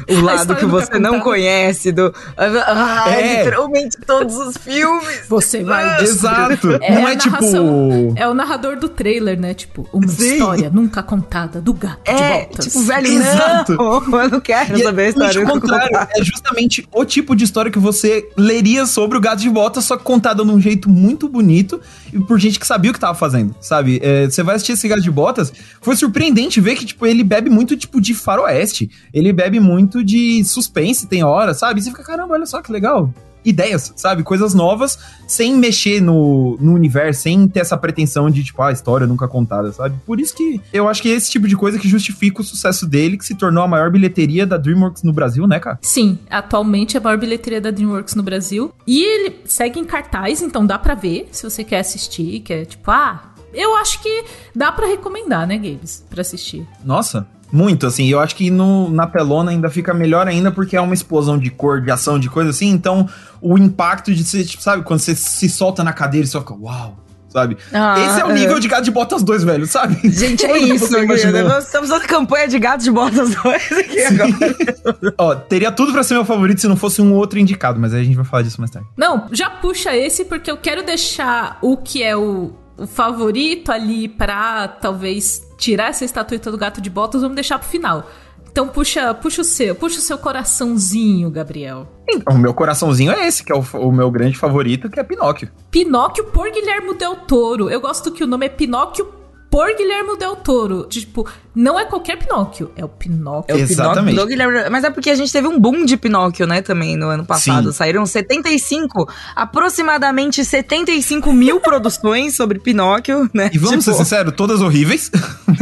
o 0.10 0.20
lado 0.22 0.56
que 0.56 0.65
você 0.65 0.98
não 1.00 1.20
conhece 1.20 1.92
do. 1.92 2.13
Ah, 2.38 3.06
É. 3.10 3.38
literalmente 3.39 3.98
todos 4.06 4.36
os 4.38 4.58
filmes. 4.58 5.24
Você 5.30 5.63
vai 5.63 6.01
Exato. 6.03 6.77
É 6.82 6.96
não 6.96 7.08
é 7.08 7.15
tipo. 7.15 8.13
É 8.15 8.27
o 8.27 8.34
narrador 8.34 8.77
do 8.77 8.88
trailer, 8.89 9.39
né? 9.39 9.53
Tipo, 9.53 9.88
uma 9.94 10.08
Sim. 10.08 10.34
história 10.34 10.70
nunca 10.70 11.01
contada 11.03 11.62
do 11.62 11.74
gato 11.74 12.03
de 12.03 12.12
É, 12.12 12.46
botas. 12.46 12.65
tipo, 12.65 12.80
velho, 12.82 13.08
Exato. 13.08 13.74
não. 13.74 13.94
Eu 14.24 14.30
não 14.30 14.39
quero 14.39 14.77
E 14.77 14.82
é 14.82 14.84
saber 14.84 15.01
a 15.03 15.10
história. 15.10 15.32
justamente 15.34 15.58
o 15.58 15.62
contrário, 15.62 16.08
é 16.15 16.24
justamente 16.24 16.88
o 16.92 17.06
tipo 17.06 17.36
de 17.36 17.44
história 17.44 17.72
que 17.72 17.80
você 17.80 18.30
leria 18.38 18.86
sobre 18.86 19.18
o 19.18 19.22
Gato 19.22 19.42
de 19.42 19.50
Botas, 19.50 19.84
só 19.86 19.98
que 19.98 20.03
contada 20.03 20.44
de 20.44 20.51
um 20.51 20.60
jeito 20.60 20.89
muito 20.89 21.27
bonito 21.27 21.80
e 22.12 22.20
por 22.20 22.39
gente 22.39 22.60
que 22.60 22.65
sabia 22.68 22.92
o 22.92 22.94
que 22.94 23.00
tava 23.00 23.15
fazendo, 23.15 23.53
sabe? 23.60 24.00
É, 24.03 24.25
você 24.25 24.44
vai 24.44 24.56
assistir 24.56 24.74
esse 24.74 24.88
Gato 24.88 25.01
de 25.01 25.12
Botas, 25.12 25.51
foi 25.82 25.96
surpreendente 25.96 26.60
ver 26.62 26.75
que, 26.75 26.86
tipo, 26.86 27.06
ele 27.06 27.24
bebe 27.24 27.50
muito, 27.50 27.75
tipo, 27.75 28.00
de 28.00 28.13
faroeste. 28.13 28.89
Ele 29.13 29.34
bebe 29.34 29.60
muito 29.63 30.03
de 30.03 30.43
suspense, 30.43 31.08
tem 31.08 31.24
hora, 31.24 31.53
sabe? 31.53 31.79
E 31.79 31.84
você 31.84 31.89
fica, 31.89 32.03
caramba, 32.03 32.34
olha 32.34 32.46
só 32.46 32.62
que 32.62 32.72
legal. 32.72 33.12
Ideias, 33.46 33.91
sabe? 33.98 34.24
Coisas 34.24 34.53
novas, 34.53 34.98
sem 35.27 35.58
mexer 35.58 36.00
no, 36.01 36.58
no 36.62 36.74
universo, 36.74 37.24
sem 37.24 37.46
ter 37.46 37.60
essa 37.60 37.75
pretensão 37.75 38.29
de, 38.29 38.41
tipo, 38.41 38.62
ah, 38.62 38.72
história 38.72 39.05
nunca 39.05 39.27
contada, 39.27 39.70
sabe? 39.74 39.98
Por 40.05 40.20
isso 40.20 40.34
que 40.34 40.62
eu 40.72 40.88
acho 40.88 41.01
que 41.01 41.12
é 41.12 41.15
esse 41.15 41.29
tipo 41.29 41.46
de 41.46 41.58
coisa 41.58 41.77
que 41.77 41.88
justifica 41.88 42.39
o 42.39 42.43
sucesso 42.43 42.88
dele, 42.88 43.17
que 43.17 43.25
se 43.25 43.36
tornou 43.36 43.63
a 43.63 43.67
maior 43.67 43.91
bilheteria 43.91 44.48
da 44.48 44.55
DreamWorks 44.55 45.03
no 45.03 45.12
Brasil, 45.12 45.46
né, 45.46 45.60
cara? 45.60 45.77
Sim, 45.82 46.20
atualmente 46.29 46.96
é 46.96 47.01
a 47.01 47.03
maior 47.03 47.17
bilheteria 47.17 47.60
da 47.60 47.70
DreamWorks 47.70 48.15
no 48.15 48.24
Brasil. 48.24 48.72
E 48.88 49.03
ele 49.03 49.41
segue 49.43 49.77
em 49.77 49.84
cartaz, 49.84 50.41
então 50.41 50.65
dá 50.65 50.79
pra 50.79 50.96
ver 50.96 51.27
se 51.32 51.43
você 51.43 51.65
quer 51.65 51.79
assistir, 51.79 52.39
quer 52.39 52.65
tipo, 52.65 52.89
ah, 52.89 53.34
eu 53.53 53.75
acho 53.75 54.01
que 54.01 54.24
dá 54.55 54.72
pra 54.72 54.88
recomendar, 54.88 55.46
né, 55.46 55.58
Gabes, 55.58 56.03
pra 56.10 56.22
assistir. 56.22 56.65
Nossa, 56.84 57.27
muito, 57.54 57.86
assim. 57.86 58.08
Eu 58.08 58.20
acho 58.20 58.36
que 58.36 58.50
no, 58.50 58.90
na 58.90 59.06
telona 59.06 59.52
ainda 59.52 59.70
fica 59.70 59.94
melhor 59.94 60.28
ainda, 60.28 60.52
porque 60.52 60.76
é 60.76 60.82
uma 60.82 60.96
explosão 60.96 61.38
de 61.38 61.52
cor, 61.52 61.80
de 61.80 61.92
ação, 61.92 62.18
de 62.18 62.28
coisa 62.28 62.50
assim. 62.50 62.72
Então, 62.72 63.08
o 63.40 63.60
impacto 63.60 64.12
de 64.12 64.24
você, 64.24 64.44
tipo, 64.44 64.64
sabe, 64.64 64.82
quando 64.82 65.02
você 65.02 65.14
se 65.14 65.48
solta 65.48 65.84
na 65.84 65.94
cadeira 65.94 66.26
e 66.26 66.28
só 66.28 66.40
fica, 66.40 66.56
uau, 66.56 66.98
sabe? 67.30 67.56
Ah, 67.72 68.00
Esse 68.00 68.22
é 68.22 68.26
o 68.26 68.32
nível 68.32 68.58
é. 68.58 68.60
de 68.60 68.68
gato 68.68 68.84
de 68.84 68.90
botas 68.90 69.22
2, 69.22 69.44
velho, 69.44 69.68
sabe? 69.68 70.00
Gente, 70.10 70.48
é 70.48 70.58
isso. 70.58 70.92
Nós 70.92 71.66
estamos 71.66 71.90
fazendo 71.92 72.08
campanha 72.08 72.48
de 72.48 72.58
gato 72.58 72.84
de 72.84 72.92
botas 72.92 73.36
2 73.36 73.72
aqui 73.72 74.02
agora. 74.02 75.14
Ó, 75.20 75.36
teria 75.36 75.72
tudo 75.72 75.94
pra 75.94 76.02
ser 76.02 76.16
meu 76.16 76.26
favorito 76.26 76.60
se 76.60 76.68
não 76.68 76.76
fosse 76.76 77.04
um 77.04 77.14
outro 77.14 77.38
indicado, 77.38 77.80
mas 77.80 77.94
aí 77.94 78.02
a 78.02 78.04
gente 78.04 78.16
vai 78.16 78.26
falar 78.26 78.42
disso 78.42 78.60
mais 78.60 78.72
tarde. 78.72 78.88
Não, 78.98 79.28
já 79.32 79.52
puxa 79.52 79.96
esse 79.96 80.26
porque 80.26 80.50
eu 80.50 80.58
quero 80.58 80.84
deixar 80.84 81.60
o 81.62 81.78
que 81.78 82.02
é 82.02 82.18
o 82.18 82.52
favorito 82.88 83.72
ali 83.72 84.08
pra 84.08 84.68
talvez 84.68 85.48
tirar 85.58 85.89
essa 85.89 86.06
estatueta 86.06 86.51
do 86.51 86.58
gato 86.58 86.82
de 86.82 86.89
botas, 86.89 87.22
vamos 87.22 87.36
deixar 87.36 87.60
pro 87.60 87.68
final. 87.68 88.10
Então 88.51 88.68
puxa, 88.68 89.13
puxa 89.15 89.42
o 89.42 89.44
seu, 89.44 89.74
puxa 89.74 89.98
o 89.98 90.01
seu 90.01 90.18
coraçãozinho, 90.18 91.30
Gabriel. 91.32 91.88
Então, 92.08 92.36
o 92.36 92.38
meu 92.38 92.53
coraçãozinho 92.53 93.12
é 93.12 93.27
esse, 93.27 93.44
que 93.44 93.51
é 93.51 93.56
o, 93.56 93.63
o, 93.80 93.92
meu 93.92 94.12
grande 94.12 94.38
favorito, 94.38 94.89
que 94.89 95.00
é 95.00 95.03
Pinóquio. 95.03 95.50
Pinóquio 95.72 96.25
por 96.25 96.51
Guilherme 96.51 96.94
Del 96.94 97.15
Toro. 97.15 97.70
Eu 97.70 97.82
gosto 97.82 98.12
que 98.12 98.24
o 98.24 98.27
nome 98.27 98.46
é 98.46 98.50
Pinóquio 98.50 99.23
por 99.54 99.68
Guilherme 99.78 100.18
Del 100.18 100.36
Toro. 100.38 100.88
Tipo, 100.90 101.30
não 101.54 101.80
é 101.80 101.86
qualquer 101.86 102.18
Pinóquio, 102.18 102.72
é 102.76 102.84
o 102.84 102.90
Pinóquio. 102.90 103.54
É 103.54 103.56
o 103.56 103.60
Exatamente. 103.60 104.16
Pinóquio 104.16 104.22
do 104.24 104.28
Guilherme... 104.28 104.70
Mas 104.72 104.84
é 104.84 104.90
porque 104.90 105.12
a 105.12 105.16
gente 105.16 105.32
teve 105.32 105.48
um 105.48 105.60
boom 105.60 105.86
de 105.86 105.96
Pinóquio, 105.96 106.48
né, 106.48 106.64
também 106.64 106.98
no 106.98 107.08
ano 107.08 107.24
passado. 107.24 107.72
Sim. 107.72 107.78
Saíram 107.78 108.04
75, 108.04 109.08
aproximadamente 109.36 110.44
75 110.44 111.32
mil 111.32 111.60
produções 111.62 112.36
sobre 112.36 112.58
Pinóquio, 112.58 113.30
né? 113.32 113.52
E 113.54 113.60
vamos 113.60 113.86
tipo... 113.86 113.96
ser 113.96 114.04
sinceros, 114.04 114.34
todas 114.36 114.60
horríveis. 114.60 115.12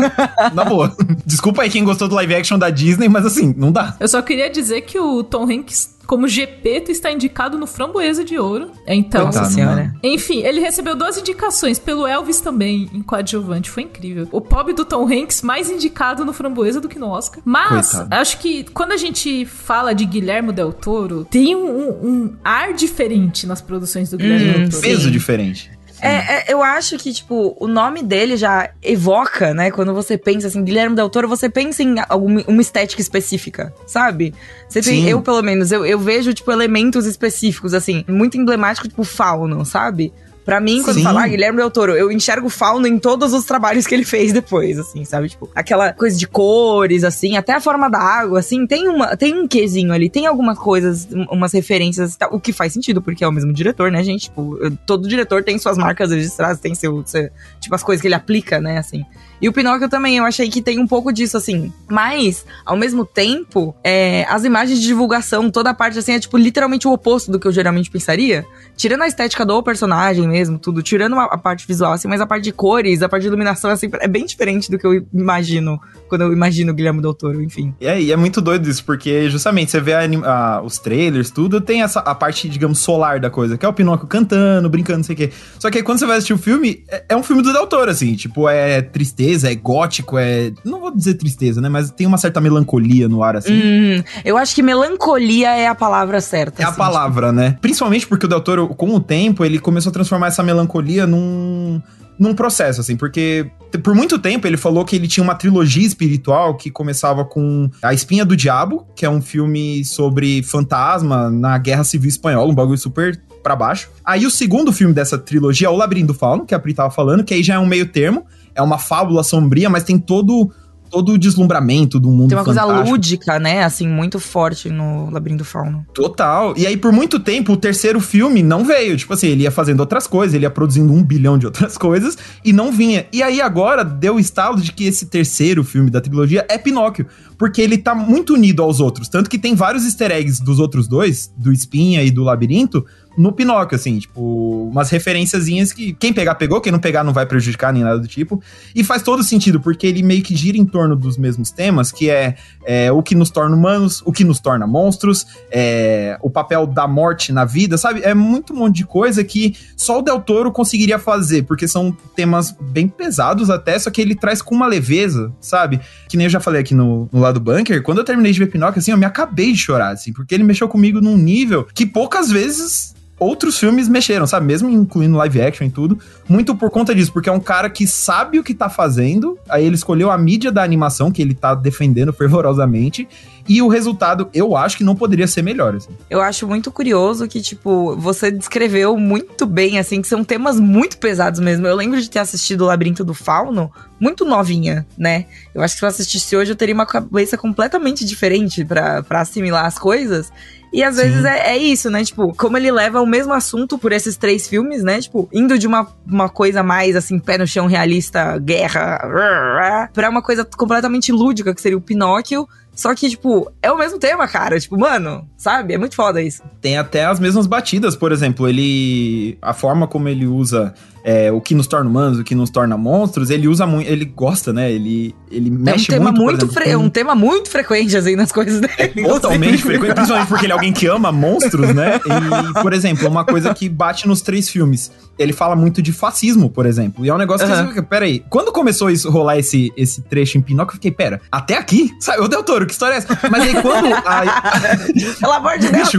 Na 0.56 0.64
boa. 0.64 0.96
Desculpa 1.26 1.64
aí 1.64 1.70
quem 1.70 1.84
gostou 1.84 2.08
do 2.08 2.16
live 2.16 2.34
action 2.34 2.58
da 2.58 2.70
Disney, 2.70 3.10
mas 3.10 3.26
assim, 3.26 3.54
não 3.58 3.74
dá. 3.74 3.98
Eu 4.00 4.08
só 4.08 4.22
queria 4.22 4.50
dizer 4.50 4.84
que 4.84 4.98
o 4.98 5.22
Tom 5.22 5.52
Hanks 5.52 5.98
como 6.12 6.28
Gepeto 6.28 6.92
está 6.92 7.10
indicado 7.10 7.58
no 7.58 7.66
Framboesa 7.66 8.22
de 8.22 8.38
Ouro. 8.38 8.70
Então, 8.86 9.28
Nossa 9.28 9.46
senhora. 9.46 9.96
Enfim, 10.04 10.42
ele 10.42 10.60
recebeu 10.60 10.94
duas 10.94 11.18
indicações 11.18 11.80
pelo 11.80 12.06
Elvis 12.06 12.42
também 12.42 12.90
em 12.94 13.02
coadjuvante, 13.02 13.70
foi 13.70 13.84
incrível. 13.84 14.28
O 14.30 14.42
pobre 14.42 14.74
do 14.74 14.84
Tom 14.84 15.08
Hanks 15.08 15.42
mais 15.42 15.70
indicado 15.70 16.26
no 16.26 16.34
Framboesa 16.34 16.82
do 16.82 16.90
que 16.90 17.00
no 17.00 17.08
Oscar. 17.08 17.42
Mas 17.46 17.92
Coitado. 17.92 18.14
acho 18.14 18.40
que 18.40 18.66
quando 18.74 18.92
a 18.92 18.98
gente 18.98 19.46
fala 19.46 19.94
de 19.94 20.04
Guilherme 20.04 20.52
Del 20.52 20.74
Toro, 20.74 21.24
tem 21.24 21.56
um, 21.56 21.90
um 21.90 22.36
ar 22.44 22.74
diferente 22.74 23.48
nas 23.48 23.62
produções 23.62 24.10
do 24.10 24.18
Guilherme 24.18 24.50
hum, 24.50 24.54
Del 24.64 24.70
Toro. 24.70 24.82
Peso 24.82 25.10
diferente. 25.10 25.72
É, 26.02 26.52
é, 26.52 26.54
eu 26.54 26.64
acho 26.64 26.98
que, 26.98 27.14
tipo, 27.14 27.56
o 27.60 27.68
nome 27.68 28.02
dele 28.02 28.36
já 28.36 28.72
evoca, 28.82 29.54
né? 29.54 29.70
Quando 29.72 29.94
você 29.94 30.18
pensa 30.18 30.48
assim, 30.48 30.64
Guilherme 30.64 30.96
Del 30.96 31.10
Toro, 31.10 31.28
você 31.28 31.50
pensa 31.50 31.84
em 31.84 31.96
alguma 32.10 32.44
uma 32.48 32.62
estética 32.62 33.02
específica, 33.02 33.74
sabe? 33.86 34.34
Você 34.68 34.82
tem, 34.82 35.08
eu, 35.08 35.22
pelo 35.22 35.42
menos, 35.42 35.72
eu, 35.72 35.86
eu 35.86 36.00
vejo, 36.00 36.34
tipo, 36.34 36.52
elementos 36.52 37.06
específicos, 37.06 37.74
assim, 37.74 38.04
muito 38.08 38.38
emblemático, 38.38 38.88
tipo, 38.88 39.04
fauno, 39.04 39.64
sabe? 39.66 40.12
Pra 40.44 40.60
mim, 40.60 40.82
quando 40.82 40.98
Sim. 40.98 41.04
falar 41.04 41.28
Guilherme 41.28 41.58
Del 41.58 41.70
Toro, 41.70 41.94
eu 41.94 42.12
enxergo 42.12 42.50
fauno 42.50 42.88
em 42.88 42.98
todos 42.98 43.34
os 43.34 43.46
trabalhos 43.46 43.86
que 43.86 43.94
ele 43.94 44.04
fez 44.04 44.34
depois, 44.34 44.80
assim, 44.80 45.06
sabe? 45.06 45.30
Tipo, 45.30 45.50
aquela 45.54 45.94
coisa 45.94 46.18
de 46.18 46.28
cores, 46.28 47.04
assim, 47.04 47.38
até 47.38 47.54
a 47.54 47.62
forma 47.62 47.90
da 47.90 48.00
água, 48.00 48.40
assim, 48.40 48.66
tem, 48.66 48.88
uma, 48.88 49.16
tem 49.16 49.40
um 49.40 49.48
quesinho 49.48 49.94
ali, 49.94 50.10
tem 50.10 50.26
algumas 50.26 50.58
coisas, 50.58 51.08
umas 51.30 51.54
referências, 51.54 52.18
o 52.32 52.40
que 52.40 52.52
faz 52.52 52.74
sentido, 52.74 53.02
porque 53.02 53.24
é 53.24 53.28
o 53.28 53.32
mesmo 53.32 53.54
diretor, 53.54 53.92
né, 53.92 54.04
gente? 54.04 54.24
Tipo, 54.24 54.58
todo 54.86 55.08
diretor 55.08 55.44
tem 55.44 55.58
suas 55.60 55.78
marcas 55.78 56.12
registradas, 56.12 56.60
tem 56.60 56.74
seu, 56.74 57.04
seu 57.06 57.30
tipo, 57.60 57.76
as 57.76 57.84
coisas 57.84 58.02
que 58.02 58.08
ele 58.08 58.16
aplica, 58.16 58.60
né, 58.60 58.78
assim. 58.78 59.06
E 59.42 59.50
o 59.50 59.54
Pinóquio 59.54 59.90
também, 59.90 60.18
eu 60.18 60.26
achei 60.26 60.48
que 60.50 60.62
tem 60.62 60.80
um 60.80 60.86
pouco 60.86 61.12
disso, 61.12 61.36
assim. 61.36 61.74
Mas, 61.90 62.46
ao 62.64 62.78
mesmo 62.78 63.04
tempo, 63.04 63.76
é, 63.84 64.24
as 64.30 64.44
imagens 64.44 64.80
de 64.80 64.86
divulgação, 64.86 65.50
toda 65.50 65.72
a 65.72 65.74
parte, 65.74 65.98
assim, 65.98 66.14
é, 66.14 66.20
tipo, 66.20 66.38
literalmente 66.38 66.88
o 66.88 66.92
oposto 66.92 67.32
do 67.32 67.40
que 67.40 67.48
eu 67.48 67.52
geralmente 67.52 67.90
pensaria. 67.90 68.46
Tirando 68.78 69.02
a 69.02 69.08
estética 69.08 69.44
do 69.44 69.64
personagem 69.64 70.28
mesmo, 70.28 70.32
tudo. 70.58 70.82
Tirando 70.82 71.16
a, 71.16 71.26
a 71.26 71.38
parte 71.38 71.68
visual, 71.68 71.94
assim, 71.94 72.08
mas 72.08 72.22
a 72.22 72.26
parte 72.26 72.44
de 72.44 72.52
cores, 72.52 73.02
a 73.02 73.10
parte 73.10 73.24
de 73.24 73.28
iluminação, 73.28 73.72
assim, 73.72 73.90
é 74.00 74.08
bem 74.08 74.26
diferente 74.26 74.70
do 74.70 74.78
que 74.78 74.86
eu 74.86 75.06
imagino 75.14 75.80
quando 76.08 76.22
eu 76.22 76.34
imagino 76.34 76.72
o 76.72 76.76
Guilherme 76.76 77.02
Del 77.02 77.14
Toro, 77.14 77.42
enfim. 77.42 77.74
E 77.80 77.88
aí, 77.88 78.12
é 78.12 78.16
muito 78.18 78.42
doido 78.42 78.70
isso, 78.70 78.84
porque 78.84 79.30
justamente 79.30 79.72
você 79.72 79.80
vê 79.80 79.94
a, 79.94 80.02
a, 80.26 80.62
os 80.62 80.78
trailers, 80.78 81.32
tudo, 81.32 81.62
tem 81.62 81.84
essa 81.84 82.00
a 82.02 82.14
parte, 82.14 82.50
digamos, 82.50 82.80
solar 82.80 83.20
da 83.20 83.30
coisa, 83.30 83.58
que 83.58 83.66
é 83.66 83.70
o 83.70 83.74
Pinóquio 83.74 84.08
cantando, 84.08 84.70
brincando, 84.70 84.98
não 84.98 85.04
sei 85.04 85.14
o 85.14 85.18
quê. 85.18 85.32
Só 85.58 85.70
que 85.70 85.78
aí 85.78 85.84
quando 85.84 86.00
você 86.00 86.06
vai 86.06 86.18
assistir 86.18 86.34
o 86.34 86.38
filme, 86.38 86.84
é, 86.90 87.06
é 87.10 87.16
um 87.16 87.24
filme 87.24 87.42
do 87.42 87.54
Del 87.54 87.68
Toro, 87.68 87.90
assim, 87.90 88.16
tipo, 88.16 88.50
é 88.50 88.82
tristeza 88.82 89.12
tristeza, 89.22 89.52
é 89.52 89.56
gótico, 89.56 90.18
é. 90.18 90.52
Não 90.64 90.80
vou 90.80 90.96
dizer 90.96 91.16
tristeza, 91.16 91.62
né? 91.62 91.70
Mas 91.70 91.92
tem 91.92 92.08
uma 92.08 92.18
certa 92.18 92.42
melancolia 92.42 93.08
no 93.08 93.24
ar, 93.24 93.36
assim. 93.36 93.54
Hum, 93.54 94.04
eu 94.26 94.38
acho 94.38 94.56
que 94.56 94.64
melancolia 94.64 95.50
é 95.56 95.68
a 95.68 95.76
palavra 95.76 96.20
certa. 96.22 96.62
É 96.62 96.66
assim, 96.66 96.74
a 96.74 96.78
palavra, 96.78 97.28
tipo... 97.28 97.40
né? 97.40 97.58
Principalmente 97.62 98.08
porque 98.08 98.26
o 98.26 98.30
Del 98.30 98.42
Toro, 98.42 98.68
com 98.70 98.96
o 98.96 99.00
tempo, 99.00 99.46
ele 99.46 99.60
começou 99.60 99.90
a 99.90 99.94
transformar 99.94 100.21
essa 100.28 100.44
melancolia 100.44 101.06
num 101.08 101.82
num 102.22 102.36
processo, 102.36 102.82
assim, 102.82 102.96
porque 102.96 103.50
por 103.84 103.96
muito 103.96 104.20
tempo 104.20 104.46
ele 104.46 104.56
falou 104.56 104.86
que 104.86 104.96
ele 104.96 105.08
tinha 105.08 105.24
uma 105.24 105.34
trilogia 105.34 105.88
espiritual 105.88 106.56
que 106.56 106.70
começava 106.70 107.26
com 107.26 107.68
A 107.82 107.96
Espinha 107.96 108.24
do 108.24 108.38
Diabo, 108.38 108.86
que 108.96 109.08
é 109.08 109.10
um 109.10 109.20
filme 109.20 109.84
sobre 109.84 110.44
fantasma 110.44 111.32
na 111.32 111.58
Guerra 111.58 111.84
Civil 111.84 112.10
Espanhola, 112.10 112.52
um 112.52 112.54
bagulho 112.54 112.78
super 112.78 113.20
para 113.42 113.56
baixo. 113.56 113.90
Aí 114.06 114.24
o 114.24 114.30
segundo 114.30 114.72
filme 114.72 114.94
dessa 114.94 115.18
trilogia 115.18 115.66
é 115.66 115.70
O 115.72 115.76
Labirinto 115.76 116.08
do 116.08 116.14
Fauno, 116.14 116.46
que 116.46 116.54
a 116.54 116.60
Pri 116.60 116.76
tava 116.76 116.92
falando, 116.92 117.24
que 117.24 117.34
aí 117.34 117.42
já 117.42 117.56
é 117.56 117.60
um 117.60 117.66
meio 117.66 117.88
termo, 117.88 118.24
é 118.54 118.62
uma 118.62 118.78
fábula 118.78 119.24
sombria, 119.24 119.68
mas 119.68 119.84
tem 119.84 119.98
todo 119.98 120.52
todo 120.92 121.14
o 121.14 121.18
deslumbramento 121.18 122.00
do 122.00 122.12
mundo 122.12 122.30
Tem 122.30 122.38
uma 122.38 122.44
fantástico. 122.44 122.76
coisa 122.76 122.92
lúdica, 122.92 123.40
né? 123.40 123.64
Assim, 123.64 123.88
muito 123.88 124.20
forte 124.20 124.70
no 124.70 125.10
Labirinto 125.10 125.46
Fauno. 125.46 125.86
Total. 125.94 126.54
E 126.58 126.68
aí, 126.68 126.76
por 126.76 126.92
muito 126.92 127.18
tempo, 127.20 127.54
o 127.54 127.58
terceiro 127.58 128.02
filme 128.02 128.44
não 128.44 128.66
veio. 128.66 128.98
Tipo 128.98 129.14
assim, 129.14 129.28
ele 129.28 129.44
ia 129.44 129.52
fazendo 129.52 129.80
outras 129.80 130.06
coisas, 130.06 130.34
ele 130.36 130.46
ia 130.46 130.50
produzindo 130.50 130.92
um 130.92 131.02
bilhão 131.02 131.38
de 131.38 131.46
outras 131.46 131.78
coisas 131.80 132.18
e 132.44 132.52
não 132.52 132.72
vinha. 132.72 133.06
E 133.14 133.24
aí, 133.24 133.42
agora, 133.42 133.86
deu 133.86 134.16
o 134.16 134.20
estalo 134.20 134.60
de 134.60 134.74
que 134.74 134.84
esse 134.84 135.06
terceiro 135.06 135.64
filme 135.64 135.90
da 135.90 136.02
trilogia 136.02 136.46
é 136.50 136.58
Pinóquio. 136.58 137.08
Porque 137.38 137.62
ele 137.62 137.78
tá 137.78 137.96
muito 137.96 138.34
unido 138.34 138.62
aos 138.62 138.80
outros. 138.80 139.08
Tanto 139.08 139.30
que 139.30 139.40
tem 139.40 139.56
vários 139.56 139.86
easter 139.86 140.12
eggs 140.12 140.44
dos 140.44 140.60
outros 140.60 140.88
dois, 140.88 141.34
do 141.36 141.52
Espinha 141.52 142.04
e 142.04 142.12
do 142.12 142.22
Labirinto, 142.24 142.86
no 143.18 143.32
Pinóquio, 143.32 143.76
assim, 143.76 144.00
tipo, 144.00 144.70
umas 144.72 144.90
referenciazinhas 144.90 145.74
que 145.74 145.94
quem 145.94 146.14
pegar, 146.14 146.36
pegou, 146.36 146.62
quem 146.62 146.72
não 146.72 146.80
pegar 146.80 147.04
não 147.04 147.14
vai 147.14 147.26
prejudicar 147.26 147.74
nem 147.74 147.84
nada 147.84 148.00
do 148.00 148.08
tipo. 148.08 148.42
E 148.74 148.84
faz 148.84 149.02
todo 149.02 149.24
sentido, 149.24 149.60
porque 149.60 149.86
ele 149.86 150.02
meio 150.02 150.24
que 150.24 150.36
gira 150.36 150.58
em 150.58 150.66
torno 150.66 150.96
dos 150.96 151.18
mesmos 151.18 151.52
temas, 151.52 151.92
que 151.92 152.10
é, 152.10 152.36
é 152.66 152.92
o 152.92 153.04
que 153.04 153.14
nos 153.14 153.30
torna 153.30 153.56
humanos, 153.56 154.02
o 154.06 154.12
que 154.12 154.24
nos 154.24 154.40
torna 154.40 154.66
monstros, 154.66 155.26
é, 155.52 156.18
o 156.22 156.30
papel 156.30 156.66
da 156.66 156.88
morte 156.88 157.34
na 157.34 157.44
vida, 157.44 157.78
sabe? 157.78 158.02
É 158.04 158.14
muito 158.14 158.54
um 158.54 158.58
monte 158.58 158.78
de 158.78 158.86
coisa 158.86 159.24
que 159.24 159.56
só 159.76 160.00
o 160.00 160.02
Del 160.02 160.22
Toro 160.22 160.52
conseguiria 160.52 160.98
fazer, 160.98 161.44
porque 161.44 161.68
são 161.68 161.92
temas 162.16 162.56
bem 162.60 162.88
pesados 162.88 163.50
até, 163.50 163.78
só 163.78 163.90
que 163.90 164.02
ele 164.02 164.16
traz 164.16 164.42
com 164.42 164.56
uma 164.56 164.68
leveza, 164.68 165.34
sabe? 165.42 165.82
Que 166.08 166.16
nem 166.16 166.26
eu 166.26 166.32
já 166.32 166.40
falei 166.40 166.62
aqui 166.62 166.74
no, 166.74 167.10
no 167.12 167.20
lado 167.20 167.40
bunker, 167.40 167.84
quando 167.84 167.98
eu 167.98 168.06
terminei 168.06 168.32
de 168.32 168.40
ver 168.40 168.48
Pinóquio, 168.48 168.80
assim, 168.80 168.92
eu 168.92 168.98
me 168.98 169.06
acabei 169.06 169.52
de 169.52 169.58
chorar, 169.58 169.90
assim, 169.90 170.14
porque 170.14 170.34
ele 170.34 170.44
mexeu 170.44 170.68
comigo 170.68 171.02
num 171.02 171.18
nível 171.18 171.68
que 171.74 171.86
poucas 171.86 172.32
vezes 172.32 172.96
outros 173.22 173.60
filmes 173.60 173.88
mexeram, 173.88 174.26
sabe? 174.26 174.48
Mesmo 174.48 174.68
incluindo 174.68 175.16
live 175.16 175.42
action 175.44 175.68
e 175.68 175.70
tudo. 175.70 176.00
Muito 176.28 176.56
por 176.56 176.72
conta 176.72 176.96
disso, 176.96 177.14
porque 177.14 177.30
é 177.30 177.32
um 177.32 177.40
cara 177.40 177.70
que 177.70 177.86
sabe 177.86 178.40
o 178.40 178.44
que 178.44 178.56
tá 178.56 178.68
fazendo. 178.68 179.38
Aí 179.48 179.64
ele 179.64 179.76
escolheu 179.76 180.10
a 180.10 180.18
mídia 180.18 180.52
da 180.52 180.64
animação, 180.64 181.12
que 181.12 181.22
ele 181.22 181.36
tá 181.36 181.54
defendendo 181.54 182.12
fervorosamente. 182.18 183.08
E 183.48 183.62
o 183.62 183.68
resultado, 183.68 184.28
eu 184.34 184.56
acho 184.56 184.78
que 184.78 184.84
não 184.84 184.96
poderia 184.96 185.28
ser 185.28 185.44
melhor, 185.44 185.76
assim. 185.76 185.90
Eu 186.10 186.20
acho 186.20 186.48
muito 186.48 186.72
curioso 186.72 187.28
que, 187.28 187.42
tipo, 187.42 187.96
você 187.96 188.32
descreveu 188.32 188.98
muito 188.98 189.46
bem, 189.46 189.78
assim, 189.78 190.02
que 190.02 190.08
são 190.08 190.24
temas 190.24 190.60
muito 190.60 190.98
pesados 190.98 191.40
mesmo. 191.40 191.68
Eu 191.68 191.76
lembro 191.76 192.02
de 192.02 192.10
ter 192.10 192.20
assistido 192.20 192.62
o 192.62 192.66
Labirinto 192.66 193.04
do 193.04 193.14
Fauno 193.14 193.72
muito 194.00 194.26
novinha, 194.26 194.86
né? 194.98 195.26
Eu 195.54 195.62
acho 195.62 195.76
que 195.76 195.80
se 195.80 195.86
eu 195.86 195.90
assistisse 195.90 196.36
hoje, 196.36 196.52
eu 196.52 196.56
teria 196.56 196.74
uma 196.74 196.88
cabeça 196.88 197.38
completamente 197.38 198.04
diferente 198.04 198.66
para 198.66 199.04
assimilar 199.12 199.66
as 199.66 199.78
coisas. 199.78 200.32
E 200.72 200.84
às 200.84 200.96
Sim. 200.96 201.02
vezes 201.02 201.26
é, 201.26 201.54
é, 201.54 201.58
isso, 201.58 201.90
né? 201.90 202.04
Tipo, 202.04 202.34
como 202.36 202.58
ele 202.58 202.72
leva 202.72 203.02
o 203.02 203.06
mesmo 203.06 203.34
assunto 203.34 203.78
por 203.78 203.92
esses 203.92 204.16
três 204.16 204.48
filmes, 204.48 204.84
né? 204.84 205.02
Tipo, 205.02 205.28
indo 205.34 205.58
de 205.60 205.68
uma, 205.68 205.88
uma 206.08 206.30
coisa 206.30 206.64
mais 206.64 206.96
assim, 206.96 207.20
pé 207.20 207.38
no 207.38 207.46
chão 207.46 207.68
realista, 207.68 208.38
guerra, 208.38 209.90
pra 209.94 210.10
uma 210.10 210.22
coisa 210.22 210.46
completamente 210.46 211.12
lúdica, 211.12 211.54
que 211.54 211.62
seria 211.62 211.78
o 211.78 211.82
Pinóquio. 211.82 212.48
Só 212.74 212.96
que, 212.96 213.10
tipo, 213.10 213.52
é 213.62 213.70
o 213.70 213.78
mesmo 213.78 214.00
tema, 214.00 214.28
cara. 214.28 214.58
Tipo, 214.58 214.80
mano, 214.80 215.28
sabe? 215.38 215.74
É 215.74 215.78
muito 215.78 215.96
foda 215.96 216.22
isso. 216.22 216.42
Tem 216.62 216.78
até 216.78 217.06
as 217.06 217.20
mesmas 217.20 217.46
batidas, 217.46 217.96
por 217.96 218.14
exemplo, 218.14 218.48
ele. 218.48 219.38
A 219.42 219.54
forma 219.54 219.88
como 219.88 220.08
ele 220.08 220.26
usa 220.26 220.74
é, 221.04 221.32
o 221.32 221.42
que 221.42 221.56
nos 221.56 221.68
torna 221.68 221.90
humanos, 221.90 222.20
o 222.20 222.24
que 222.24 222.36
nos 222.36 222.50
torna 222.50 222.78
monstros, 222.78 223.30
ele 223.30 223.48
usa 223.48 223.66
muito, 223.66 223.90
ele 223.90 224.06
gosta, 224.06 224.54
né? 224.54 224.72
Ele, 224.72 225.16
ele 225.32 225.50
mexe 225.50 225.92
é 225.92 225.96
um 225.96 225.98
tema 225.98 226.12
muito, 226.12 226.46
muito 226.46 226.60
exemplo, 226.60 226.80
com... 226.80 226.86
um 226.86 226.90
tema 226.90 227.16
muito 227.16 227.50
frequente 227.50 227.96
assim 227.98 228.16
nas 228.16 228.32
coisas 228.32 228.62
dele. 228.62 228.74
É 228.78 228.88
totalmente 228.88 229.58
frequente, 229.64 229.94
principalmente 229.94 230.28
porque 230.28 230.46
ele 230.46 230.52
é 230.52 230.56
alguém 230.56 230.74
que 230.74 230.88
ama 230.88 231.12
monstros, 231.12 231.74
né? 231.74 232.00
E, 232.06 232.62
por 232.62 232.74
exemplo, 232.74 233.08
uma 233.08 233.26
coisa 233.26 233.54
que 233.54 233.68
bate 233.68 234.08
nos 234.08 234.22
três 234.22 234.50
filmes, 234.50 234.92
ele 235.18 235.34
fala 235.34 235.56
muito 235.56 235.82
de 235.82 235.92
fascismo, 235.92 236.50
por 236.50 236.66
exemplo. 236.66 237.06
E 237.06 237.10
é 237.10 237.14
um 237.14 237.18
negócio 237.18 237.48
que, 237.48 237.80
uhum. 237.80 237.86
peraí, 237.86 238.24
quando 238.30 238.52
começou 238.52 238.90
isso 238.90 239.10
rolar 239.10 239.38
esse 239.38 239.72
esse 239.76 240.02
trecho 240.02 240.38
em 240.38 240.42
Pinóquio, 240.42 240.74
eu 240.74 240.76
fiquei, 240.76 240.92
pera, 240.92 241.22
até 241.32 241.58
aqui? 241.58 241.92
Sabe, 242.00 242.22
o 242.22 242.28
Del 242.28 242.44
Toro, 242.44 242.66
que 242.66 242.74
história 242.74 242.96
é 242.96 242.98
essa? 242.98 243.18
Mas 243.30 243.44
aí 243.44 243.62
quando 243.62 243.94
a... 243.94 244.22
Pelo 245.20 245.34
amor 245.34 245.58
de 245.58 245.70
Deus, 245.70 245.90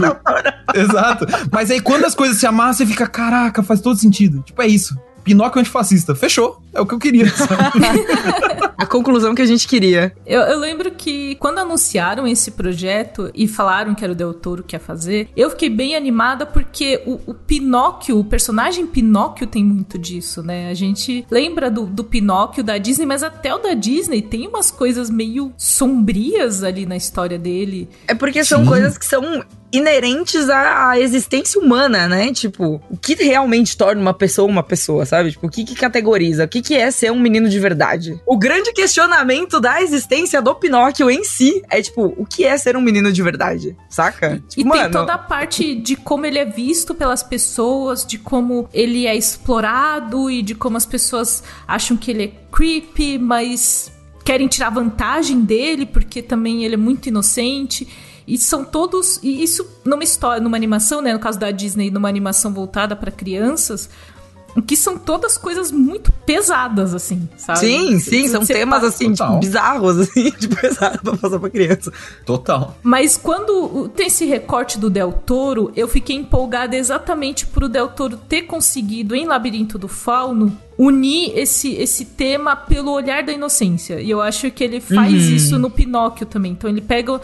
Exato. 0.73 1.25
Mas 1.51 1.71
aí 1.71 1.79
quando 1.79 2.05
as 2.05 2.15
coisas 2.15 2.37
se 2.37 2.45
amarram, 2.45 2.73
você 2.73 2.85
fica, 2.85 3.07
caraca, 3.07 3.61
faz 3.63 3.81
todo 3.81 3.97
sentido. 3.97 4.41
Tipo, 4.41 4.61
é 4.61 4.67
isso 4.67 4.92
Pinóquio 5.23 5.59
antifascista. 5.59 6.13
Fechou. 6.13 6.61
É 6.73 6.81
o 6.81 6.85
que 6.85 6.93
eu 6.93 6.99
queria. 6.99 7.25
a 8.77 8.85
conclusão 8.85 9.33
que 9.35 9.41
a 9.41 9.45
gente 9.45 9.67
queria. 9.67 10.13
Eu, 10.25 10.41
eu, 10.41 10.59
lembro 10.59 10.91
que 10.91 11.35
quando 11.35 11.59
anunciaram 11.59 12.27
esse 12.27 12.51
projeto 12.51 13.31
e 13.33 13.47
falaram 13.47 13.93
que 13.93 14.03
era 14.03 14.11
o 14.11 14.15
Del 14.15 14.33
Toro 14.33 14.63
que 14.63 14.75
ia 14.75 14.79
fazer, 14.79 15.29
eu 15.35 15.49
fiquei 15.51 15.69
bem 15.69 15.95
animada 15.95 16.45
porque 16.45 17.01
o, 17.05 17.19
o 17.27 17.33
Pinóquio, 17.33 18.19
o 18.19 18.23
personagem 18.23 18.85
Pinóquio 18.85 19.47
tem 19.47 19.63
muito 19.63 19.97
disso, 19.97 20.41
né? 20.41 20.69
A 20.69 20.73
gente 20.73 21.25
lembra 21.29 21.69
do, 21.69 21.85
do 21.85 22.03
Pinóquio 22.03 22.63
da 22.63 22.77
Disney, 22.77 23.05
mas 23.05 23.23
até 23.23 23.53
o 23.53 23.59
da 23.59 23.73
Disney 23.73 24.21
tem 24.21 24.47
umas 24.47 24.71
coisas 24.71 25.09
meio 25.09 25.53
sombrias 25.57 26.63
ali 26.63 26.85
na 26.85 26.97
história 26.97 27.37
dele. 27.37 27.87
É 28.07 28.15
porque 28.15 28.43
são 28.43 28.63
Sim. 28.63 28.67
coisas 28.67 28.97
que 28.97 29.05
são 29.05 29.43
inerentes 29.73 30.49
à, 30.49 30.91
à, 30.91 30.99
existência 30.99 31.59
humana, 31.59 32.07
né? 32.07 32.31
Tipo, 32.31 32.79
o 32.91 32.95
que 32.95 33.15
realmente 33.15 33.75
torna 33.75 33.99
uma 33.99 34.13
pessoa 34.13 34.47
uma 34.47 34.61
pessoa, 34.61 35.03
sabe? 35.03 35.31
Tipo, 35.31 35.47
o 35.47 35.49
que, 35.49 35.63
que 35.63 35.73
categoriza? 35.73 36.45
O 36.45 36.47
que, 36.47 36.61
que 36.61 36.75
é 36.75 36.91
ser 36.91 37.11
um 37.11 37.19
menino 37.19 37.49
de 37.49 37.59
verdade? 37.59 38.21
O 38.27 38.37
grande 38.37 38.71
questionamento 38.71 39.59
da 39.59 39.81
existência 39.81 40.41
do 40.41 40.53
Pinóquio 40.53 41.09
em 41.09 41.23
si 41.23 41.63
é, 41.71 41.81
tipo, 41.81 42.13
o 42.17 42.23
que 42.25 42.45
é 42.45 42.55
ser 42.55 42.77
um 42.77 42.81
menino 42.81 43.11
de 43.11 43.23
verdade? 43.23 43.75
Saca? 43.89 44.41
Tipo, 44.47 44.61
e 44.61 44.63
mano... 44.63 44.81
tem 44.83 44.91
toda 44.91 45.13
a 45.13 45.17
parte 45.17 45.73
de 45.73 45.95
como 45.95 46.25
ele 46.27 46.37
é 46.37 46.45
visto 46.45 46.93
pelas 46.93 47.23
pessoas, 47.23 48.05
de 48.05 48.19
como 48.19 48.69
ele 48.71 49.07
é 49.07 49.15
explorado 49.15 50.29
e 50.29 50.43
de 50.43 50.53
como 50.53 50.77
as 50.77 50.85
pessoas 50.85 51.43
acham 51.67 51.97
que 51.97 52.11
ele 52.11 52.23
é 52.25 52.31
creepy, 52.51 53.17
mas 53.17 53.91
querem 54.23 54.47
tirar 54.47 54.69
vantagem 54.69 55.41
dele 55.41 55.85
porque 55.85 56.21
também 56.21 56.63
ele 56.63 56.75
é 56.75 56.77
muito 56.77 57.09
inocente. 57.09 57.87
E 58.27 58.37
são 58.37 58.63
todos. 58.63 59.19
E 59.21 59.43
isso 59.43 59.65
numa 59.83 60.03
história, 60.03 60.41
numa 60.41 60.57
animação, 60.57 61.01
né? 61.01 61.13
No 61.13 61.19
caso 61.19 61.39
da 61.39 61.51
Disney, 61.51 61.91
numa 61.91 62.09
animação 62.09 62.53
voltada 62.53 62.95
para 62.95 63.11
crianças, 63.11 63.89
que 64.61 64.77
são 64.77 64.97
todas 64.97 65.37
coisas 65.37 65.71
muito 65.71 66.11
pesadas, 66.25 66.93
assim, 66.93 67.27
sabe? 67.37 67.59
Sim, 67.59 67.99
sim, 67.99 68.27
são 68.27 68.45
temas, 68.45 68.83
assim, 68.83 69.11
tipo, 69.11 69.39
bizarros, 69.39 69.99
assim, 69.99 70.31
de 70.37 70.47
pesado 70.47 70.99
pra 71.01 71.17
passar 71.17 71.39
pra 71.39 71.49
criança. 71.49 71.91
Total. 72.25 72.77
Mas 72.83 73.17
quando 73.17 73.89
tem 73.89 74.07
esse 74.07 74.25
recorte 74.25 74.77
do 74.77 74.89
Del 74.89 75.11
Toro, 75.11 75.71
eu 75.75 75.87
fiquei 75.87 76.15
empolgada 76.15 76.75
exatamente 76.75 77.47
pro 77.47 77.67
Del 77.67 77.89
Toro 77.89 78.17
ter 78.17 78.43
conseguido, 78.43 79.15
em 79.15 79.25
Labirinto 79.25 79.77
do 79.77 79.87
Fauno, 79.87 80.55
unir 80.77 81.37
esse, 81.37 81.73
esse 81.73 82.05
tema 82.05 82.55
pelo 82.55 82.91
olhar 82.91 83.23
da 83.23 83.31
inocência. 83.31 84.01
E 84.01 84.09
eu 84.09 84.21
acho 84.21 84.49
que 84.51 84.63
ele 84.63 84.79
faz 84.79 85.13
uhum. 85.13 85.35
isso 85.35 85.59
no 85.59 85.69
Pinóquio 85.69 86.25
também. 86.25 86.51
Então 86.51 86.69
ele 86.69 86.81
pega 86.81 87.19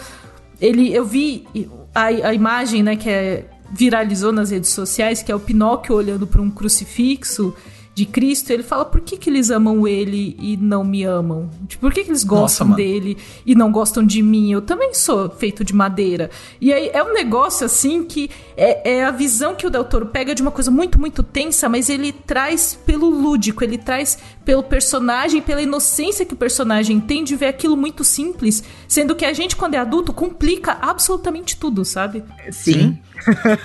ele, 0.61 0.93
eu 0.93 1.05
vi 1.05 1.47
a, 1.93 2.05
a 2.05 2.33
imagem, 2.33 2.83
né, 2.83 2.95
que 2.95 3.09
é, 3.09 3.45
viralizou 3.71 4.31
nas 4.31 4.51
redes 4.51 4.69
sociais, 4.69 5.21
que 5.21 5.31
é 5.31 5.35
o 5.35 5.39
Pinóquio 5.39 5.95
olhando 5.95 6.27
para 6.27 6.41
um 6.41 6.49
crucifixo 6.49 7.55
de 7.99 8.05
Cristo, 8.05 8.49
ele 8.51 8.63
fala 8.63 8.85
por 8.85 9.01
que, 9.01 9.17
que 9.17 9.29
eles 9.29 9.49
amam 9.49 9.85
ele 9.85 10.33
e 10.39 10.55
não 10.55 10.85
me 10.85 11.03
amam? 11.03 11.49
Tipo, 11.67 11.81
por 11.81 11.93
que, 11.93 12.05
que 12.05 12.09
eles 12.09 12.23
gostam 12.23 12.67
Nossa, 12.67 12.77
dele 12.77 13.17
e 13.45 13.53
não 13.53 13.69
gostam 13.73 14.05
de 14.05 14.21
mim? 14.21 14.53
Eu 14.53 14.61
também 14.61 14.93
sou 14.93 15.29
feito 15.29 15.65
de 15.65 15.75
madeira. 15.75 16.29
E 16.61 16.71
aí 16.71 16.89
é 16.93 17.03
um 17.03 17.13
negócio 17.13 17.65
assim 17.65 18.05
que 18.05 18.31
é, 18.55 18.99
é 18.99 19.03
a 19.03 19.11
visão 19.11 19.53
que 19.53 19.67
o 19.67 19.69
Del 19.69 19.83
Toro 19.83 20.05
pega 20.05 20.33
de 20.33 20.41
uma 20.41 20.49
coisa 20.49 20.71
muito, 20.71 20.97
muito 20.97 21.21
tensa, 21.21 21.67
mas 21.67 21.89
ele 21.89 22.13
traz 22.13 22.79
pelo 22.85 23.09
lúdico, 23.09 23.65
ele 23.65 23.77
traz 23.77 24.17
pelo 24.45 24.63
personagem, 24.63 25.41
pela 25.41 25.61
inocência 25.61 26.25
que 26.25 26.33
o 26.33 26.37
personagem 26.37 27.01
tem 27.01 27.21
de 27.21 27.35
ver 27.35 27.47
aquilo 27.47 27.75
muito 27.75 28.05
simples, 28.05 28.63
sendo 28.87 29.13
que 29.13 29.25
a 29.25 29.33
gente, 29.33 29.57
quando 29.57 29.73
é 29.73 29.77
adulto, 29.77 30.13
complica 30.13 30.77
absolutamente 30.81 31.57
tudo, 31.57 31.83
sabe? 31.83 32.23
Sim. 32.49 32.97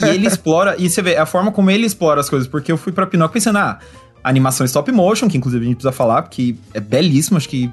e 0.05 0.09
ele 0.09 0.27
explora, 0.27 0.75
e 0.77 0.91
você 0.91 1.01
vê, 1.01 1.17
a 1.17 1.25
forma 1.25 1.53
como 1.53 1.71
ele 1.71 1.87
explora 1.87 2.21
as 2.21 2.29
coisas, 2.29 2.49
porque 2.49 2.73
eu 2.73 2.77
fui 2.77 2.93
pra 2.93 3.07
Pinóquio 3.07 3.35
pensando, 3.35 3.59
ah, 3.59 3.79
animação 4.25 4.65
stop 4.65 4.91
motion, 4.91 5.29
que 5.29 5.37
inclusive 5.37 5.63
a 5.63 5.69
gente 5.69 5.77
precisa 5.77 5.93
falar, 5.93 6.23
porque 6.23 6.57
é 6.73 6.81
belíssimo, 6.81 7.37
acho 7.37 7.49
que. 7.49 7.71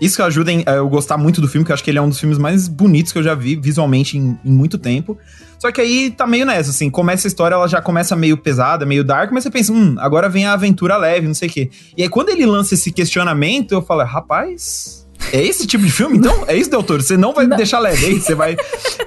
Isso 0.00 0.16
que 0.16 0.22
ajuda 0.22 0.50
em, 0.50 0.64
eu 0.66 0.88
gostar 0.88 1.16
muito 1.16 1.40
do 1.40 1.46
filme, 1.46 1.64
que 1.64 1.70
eu 1.70 1.74
acho 1.74 1.84
que 1.84 1.88
ele 1.88 1.98
é 1.98 2.02
um 2.02 2.08
dos 2.08 2.18
filmes 2.18 2.36
mais 2.36 2.66
bonitos 2.66 3.12
que 3.12 3.18
eu 3.18 3.22
já 3.22 3.36
vi 3.36 3.54
visualmente 3.54 4.18
em, 4.18 4.36
em, 4.44 4.50
muito 4.50 4.76
tempo. 4.76 5.16
Só 5.60 5.70
que 5.70 5.80
aí 5.80 6.10
tá 6.10 6.26
meio 6.26 6.44
nessa, 6.44 6.70
assim, 6.70 6.90
começa 6.90 7.28
a 7.28 7.28
história, 7.28 7.54
ela 7.54 7.68
já 7.68 7.80
começa 7.80 8.16
meio 8.16 8.36
pesada, 8.36 8.84
meio 8.84 9.04
dark, 9.04 9.30
mas 9.30 9.44
você 9.44 9.50
pensa, 9.50 9.72
hum, 9.72 9.94
agora 9.98 10.28
vem 10.28 10.44
a 10.44 10.54
aventura 10.54 10.96
leve, 10.96 11.28
não 11.28 11.34
sei 11.34 11.48
o 11.48 11.52
quê. 11.52 11.70
E 11.96 12.02
aí 12.02 12.08
quando 12.08 12.30
ele 12.30 12.44
lança 12.44 12.74
esse 12.74 12.90
questionamento, 12.90 13.70
eu 13.70 13.80
falo, 13.80 14.02
rapaz, 14.02 15.06
é 15.30 15.40
esse 15.40 15.66
tipo 15.68 15.84
de 15.84 15.92
filme? 15.92 16.18
Então, 16.18 16.44
é 16.48 16.56
isso, 16.56 16.70
doutor. 16.70 17.00
Você 17.00 17.16
não 17.16 17.32
vai 17.32 17.46
não. 17.46 17.56
deixar 17.56 17.78
leve, 17.78 18.16
é 18.16 18.18
Você 18.18 18.34
vai, 18.34 18.56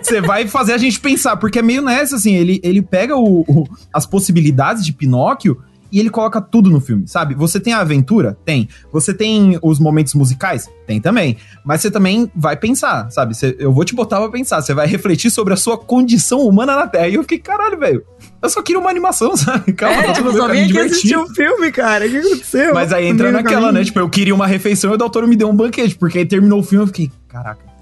você 0.01 0.21
vai 0.21 0.47
fazer 0.47 0.73
a 0.73 0.77
gente 0.77 0.99
pensar, 0.99 1.35
porque 1.35 1.59
é 1.59 1.61
meio 1.61 1.81
nessa, 1.81 2.15
assim, 2.15 2.35
ele, 2.35 2.61
ele 2.63 2.81
pega 2.81 3.17
o, 3.17 3.41
o 3.41 3.67
as 3.91 4.05
possibilidades 4.05 4.85
de 4.85 4.93
Pinóquio 4.93 5.61
e 5.91 5.99
ele 5.99 6.09
coloca 6.09 6.41
tudo 6.41 6.69
no 6.69 6.79
filme, 6.79 7.07
sabe? 7.07 7.35
Você 7.35 7.59
tem 7.59 7.73
a 7.73 7.79
aventura? 7.79 8.37
Tem. 8.43 8.67
Você 8.91 9.13
tem 9.13 9.57
os 9.61 9.79
momentos 9.79 10.13
musicais? 10.13 10.69
Tem 10.85 10.99
também. 10.99 11.37
Mas 11.63 11.81
você 11.81 11.91
também 11.91 12.29
vai 12.35 12.57
pensar, 12.57 13.09
sabe? 13.11 13.35
Você, 13.35 13.55
eu 13.59 13.73
vou 13.73 13.85
te 13.85 13.95
botar 13.95 14.19
pra 14.19 14.29
pensar. 14.29 14.61
Você 14.61 14.73
vai 14.73 14.87
refletir 14.87 15.31
sobre 15.31 15.53
a 15.53 15.57
sua 15.57 15.77
condição 15.77 16.41
humana 16.41 16.75
na 16.75 16.87
Terra. 16.87 17.07
E 17.07 17.15
eu 17.15 17.21
fiquei, 17.21 17.39
caralho, 17.39 17.77
velho. 17.79 18.03
Eu 18.41 18.49
só 18.49 18.61
queria 18.61 18.79
uma 18.79 18.89
animação, 18.89 19.35
sabe? 19.37 19.73
Calma, 19.73 20.03
é, 20.03 20.13
tipo, 20.13 20.31
só 20.33 20.47
vim 20.47 20.63
aqui 20.63 20.79
assistir 20.79 21.17
um 21.17 21.27
filme, 21.27 21.71
cara. 21.71 22.05
O 22.05 22.09
que 22.09 22.17
aconteceu? 22.17 22.73
Mas 22.73 22.91
aí 22.91 23.05
entra 23.07 23.31
naquela, 23.31 23.71
né? 23.71 23.83
Tipo, 23.83 23.99
eu 23.99 24.09
queria 24.09 24.35
uma 24.35 24.47
refeição 24.47 24.91
e 24.91 24.95
o 24.95 24.97
doutor 24.97 25.27
me 25.27 25.35
deu 25.35 25.49
um 25.49 25.55
banquete. 25.55 25.95
Porque 25.95 26.19
aí 26.19 26.25
terminou 26.25 26.59
o 26.59 26.63
filme 26.63 26.83
eu 26.83 26.87
fiquei, 26.87 27.11
caraca 27.27 27.75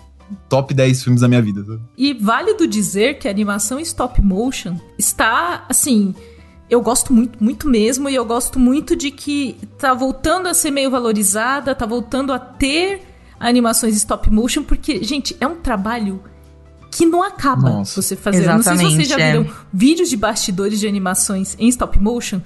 top 0.49 0.73
10 0.73 1.03
filmes 1.03 1.21
da 1.21 1.27
minha 1.27 1.41
vida. 1.41 1.63
E 1.97 2.13
válido 2.13 2.67
dizer 2.67 3.19
que 3.19 3.27
a 3.27 3.31
animação 3.31 3.79
stop 3.79 4.21
motion 4.21 4.75
está, 4.97 5.65
assim, 5.69 6.13
eu 6.69 6.81
gosto 6.81 7.13
muito, 7.13 7.43
muito 7.43 7.67
mesmo, 7.67 8.09
e 8.09 8.15
eu 8.15 8.25
gosto 8.25 8.57
muito 8.59 8.95
de 8.95 9.11
que 9.11 9.57
tá 9.77 9.93
voltando 9.93 10.47
a 10.47 10.53
ser 10.53 10.71
meio 10.71 10.89
valorizada, 10.89 11.75
tá 11.75 11.85
voltando 11.85 12.33
a 12.33 12.39
ter 12.39 13.01
animações 13.39 13.95
stop 13.95 14.29
motion, 14.31 14.63
porque, 14.63 15.03
gente, 15.03 15.35
é 15.39 15.47
um 15.47 15.55
trabalho 15.55 16.21
que 16.89 17.05
não 17.05 17.23
acaba 17.23 17.69
Nossa, 17.69 18.01
você 18.01 18.15
fazer. 18.15 18.45
Não 18.45 18.61
sei 18.61 18.77
se 18.77 18.83
vocês 18.83 19.07
já 19.07 19.17
viram 19.17 19.41
é. 19.41 19.49
vídeos 19.73 20.09
de 20.09 20.15
bastidores 20.15 20.79
de 20.79 20.87
animações 20.87 21.55
em 21.59 21.67
stop 21.67 21.99
motion. 21.99 22.39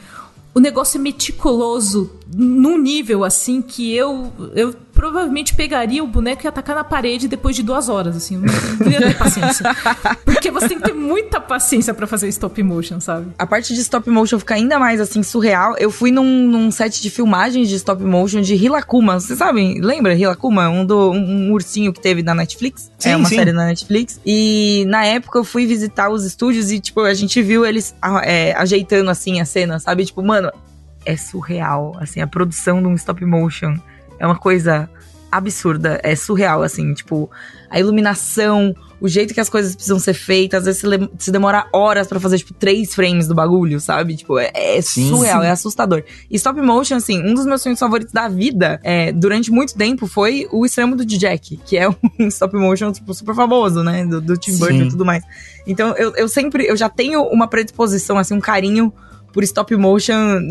O 0.55 0.59
negócio 0.59 0.97
é 0.97 1.01
meticuloso 1.01 2.11
num 2.35 2.77
nível 2.77 3.23
assim 3.23 3.61
que 3.61 3.93
eu, 3.93 4.31
eu 4.55 4.73
provavelmente 4.97 5.53
pegaria 5.53 6.03
o 6.03 6.07
boneco 6.07 6.43
e 6.43 6.47
atacar 6.47 6.75
na 6.75 6.83
parede 6.83 7.27
depois 7.27 7.55
de 7.55 7.61
duas 7.61 7.87
horas, 7.87 8.15
assim. 8.15 8.33
Eu 8.33 8.41
não, 8.41 8.91
ia 8.91 8.97
ter 8.97 9.15
paciência. 9.15 9.63
Porque 10.25 10.49
você 10.49 10.69
tem 10.69 10.79
que 10.79 10.85
ter 10.85 10.93
muita 10.93 11.39
paciência 11.39 11.93
para 11.93 12.07
fazer 12.07 12.27
stop 12.29 12.63
motion, 12.63 12.99
sabe? 12.99 13.27
A 13.37 13.45
parte 13.45 13.75
de 13.75 13.81
stop 13.81 14.09
motion 14.09 14.39
fica 14.39 14.55
ainda 14.55 14.79
mais, 14.79 14.99
assim, 14.99 15.21
surreal. 15.21 15.75
Eu 15.77 15.91
fui 15.91 16.09
num, 16.09 16.47
num 16.47 16.71
set 16.71 16.99
de 16.99 17.11
filmagens 17.11 17.69
de 17.69 17.75
stop 17.75 18.03
motion 18.03 18.41
de 18.41 18.55
Hilakuma. 18.55 19.19
Vocês 19.19 19.37
sabem? 19.37 19.79
Lembra 19.79 20.15
Hilakuma? 20.15 20.67
Um, 20.67 20.83
do, 20.83 21.11
um, 21.11 21.49
um 21.49 21.53
ursinho 21.53 21.93
que 21.93 22.01
teve 22.01 22.23
na 22.23 22.33
Netflix. 22.33 22.91
Sim, 22.97 23.09
é 23.11 23.15
uma 23.15 23.29
sim. 23.29 23.35
série 23.35 23.51
na 23.51 23.67
Netflix. 23.67 24.19
E 24.25 24.83
na 24.87 25.05
época 25.05 25.37
eu 25.37 25.43
fui 25.43 25.67
visitar 25.67 26.09
os 26.09 26.25
estúdios 26.25 26.71
e, 26.71 26.79
tipo, 26.79 27.01
a 27.01 27.13
gente 27.13 27.39
viu 27.43 27.63
eles 27.63 27.93
é, 28.23 28.53
ajeitando, 28.53 29.11
assim, 29.11 29.39
a 29.39 29.45
cena, 29.45 29.77
sabe? 29.77 30.05
Tipo, 30.05 30.23
mano, 30.23 30.51
é 31.05 31.15
surreal. 31.15 31.95
Assim, 31.99 32.19
a 32.19 32.25
produção 32.25 32.81
de 32.81 32.87
um 32.87 32.95
stop 32.95 33.23
motion 33.23 33.77
é 34.19 34.25
uma 34.25 34.37
coisa 34.37 34.89
absurda, 35.31 35.99
é 36.03 36.15
surreal, 36.15 36.63
assim, 36.63 36.93
tipo, 36.93 37.29
a 37.69 37.79
iluminação, 37.79 38.73
o 38.99 39.07
jeito 39.07 39.33
que 39.33 39.39
as 39.39 39.49
coisas 39.49 39.75
precisam 39.75 39.99
ser 39.99 40.13
feitas, 40.13 40.59
às 40.59 40.65
vezes 40.65 40.81
se, 40.81 41.09
se 41.25 41.31
demora 41.31 41.67
horas 41.73 42.07
para 42.07 42.19
fazer, 42.19 42.37
tipo, 42.37 42.53
três 42.53 42.95
frames 42.95 43.27
do 43.27 43.35
bagulho, 43.35 43.79
sabe? 43.79 44.15
Tipo, 44.15 44.39
é, 44.39 44.51
é 44.53 44.81
sim, 44.81 45.09
surreal, 45.09 45.41
sim. 45.41 45.47
é 45.47 45.51
assustador. 45.51 46.03
E 46.29 46.35
stop 46.37 46.59
motion, 46.61 46.95
assim, 46.95 47.21
um 47.21 47.33
dos 47.33 47.45
meus 47.45 47.61
filmes 47.61 47.79
favoritos 47.79 48.13
da 48.13 48.27
vida, 48.27 48.79
é, 48.83 49.11
durante 49.11 49.51
muito 49.51 49.75
tempo, 49.75 50.07
foi 50.07 50.47
o 50.51 50.65
Extremo 50.65 50.95
do 50.95 51.05
Jack, 51.05 51.57
que 51.65 51.77
é 51.77 51.87
um 52.19 52.27
stop 52.27 52.55
motion, 52.55 52.91
tipo, 52.91 53.13
super 53.13 53.35
famoso, 53.35 53.83
né? 53.83 54.05
Do, 54.05 54.21
do 54.21 54.37
Tim 54.37 54.57
Burton 54.57 54.83
e 54.83 54.89
tudo 54.89 55.05
mais. 55.05 55.23
Então, 55.65 55.93
eu, 55.97 56.13
eu 56.15 56.29
sempre, 56.29 56.65
eu 56.65 56.77
já 56.77 56.89
tenho 56.89 57.23
uma 57.23 57.47
predisposição, 57.47 58.17
assim, 58.17 58.33
um 58.33 58.41
carinho 58.41 58.93
por 59.37 59.43
stop 59.43 59.75
motion 59.75 60.41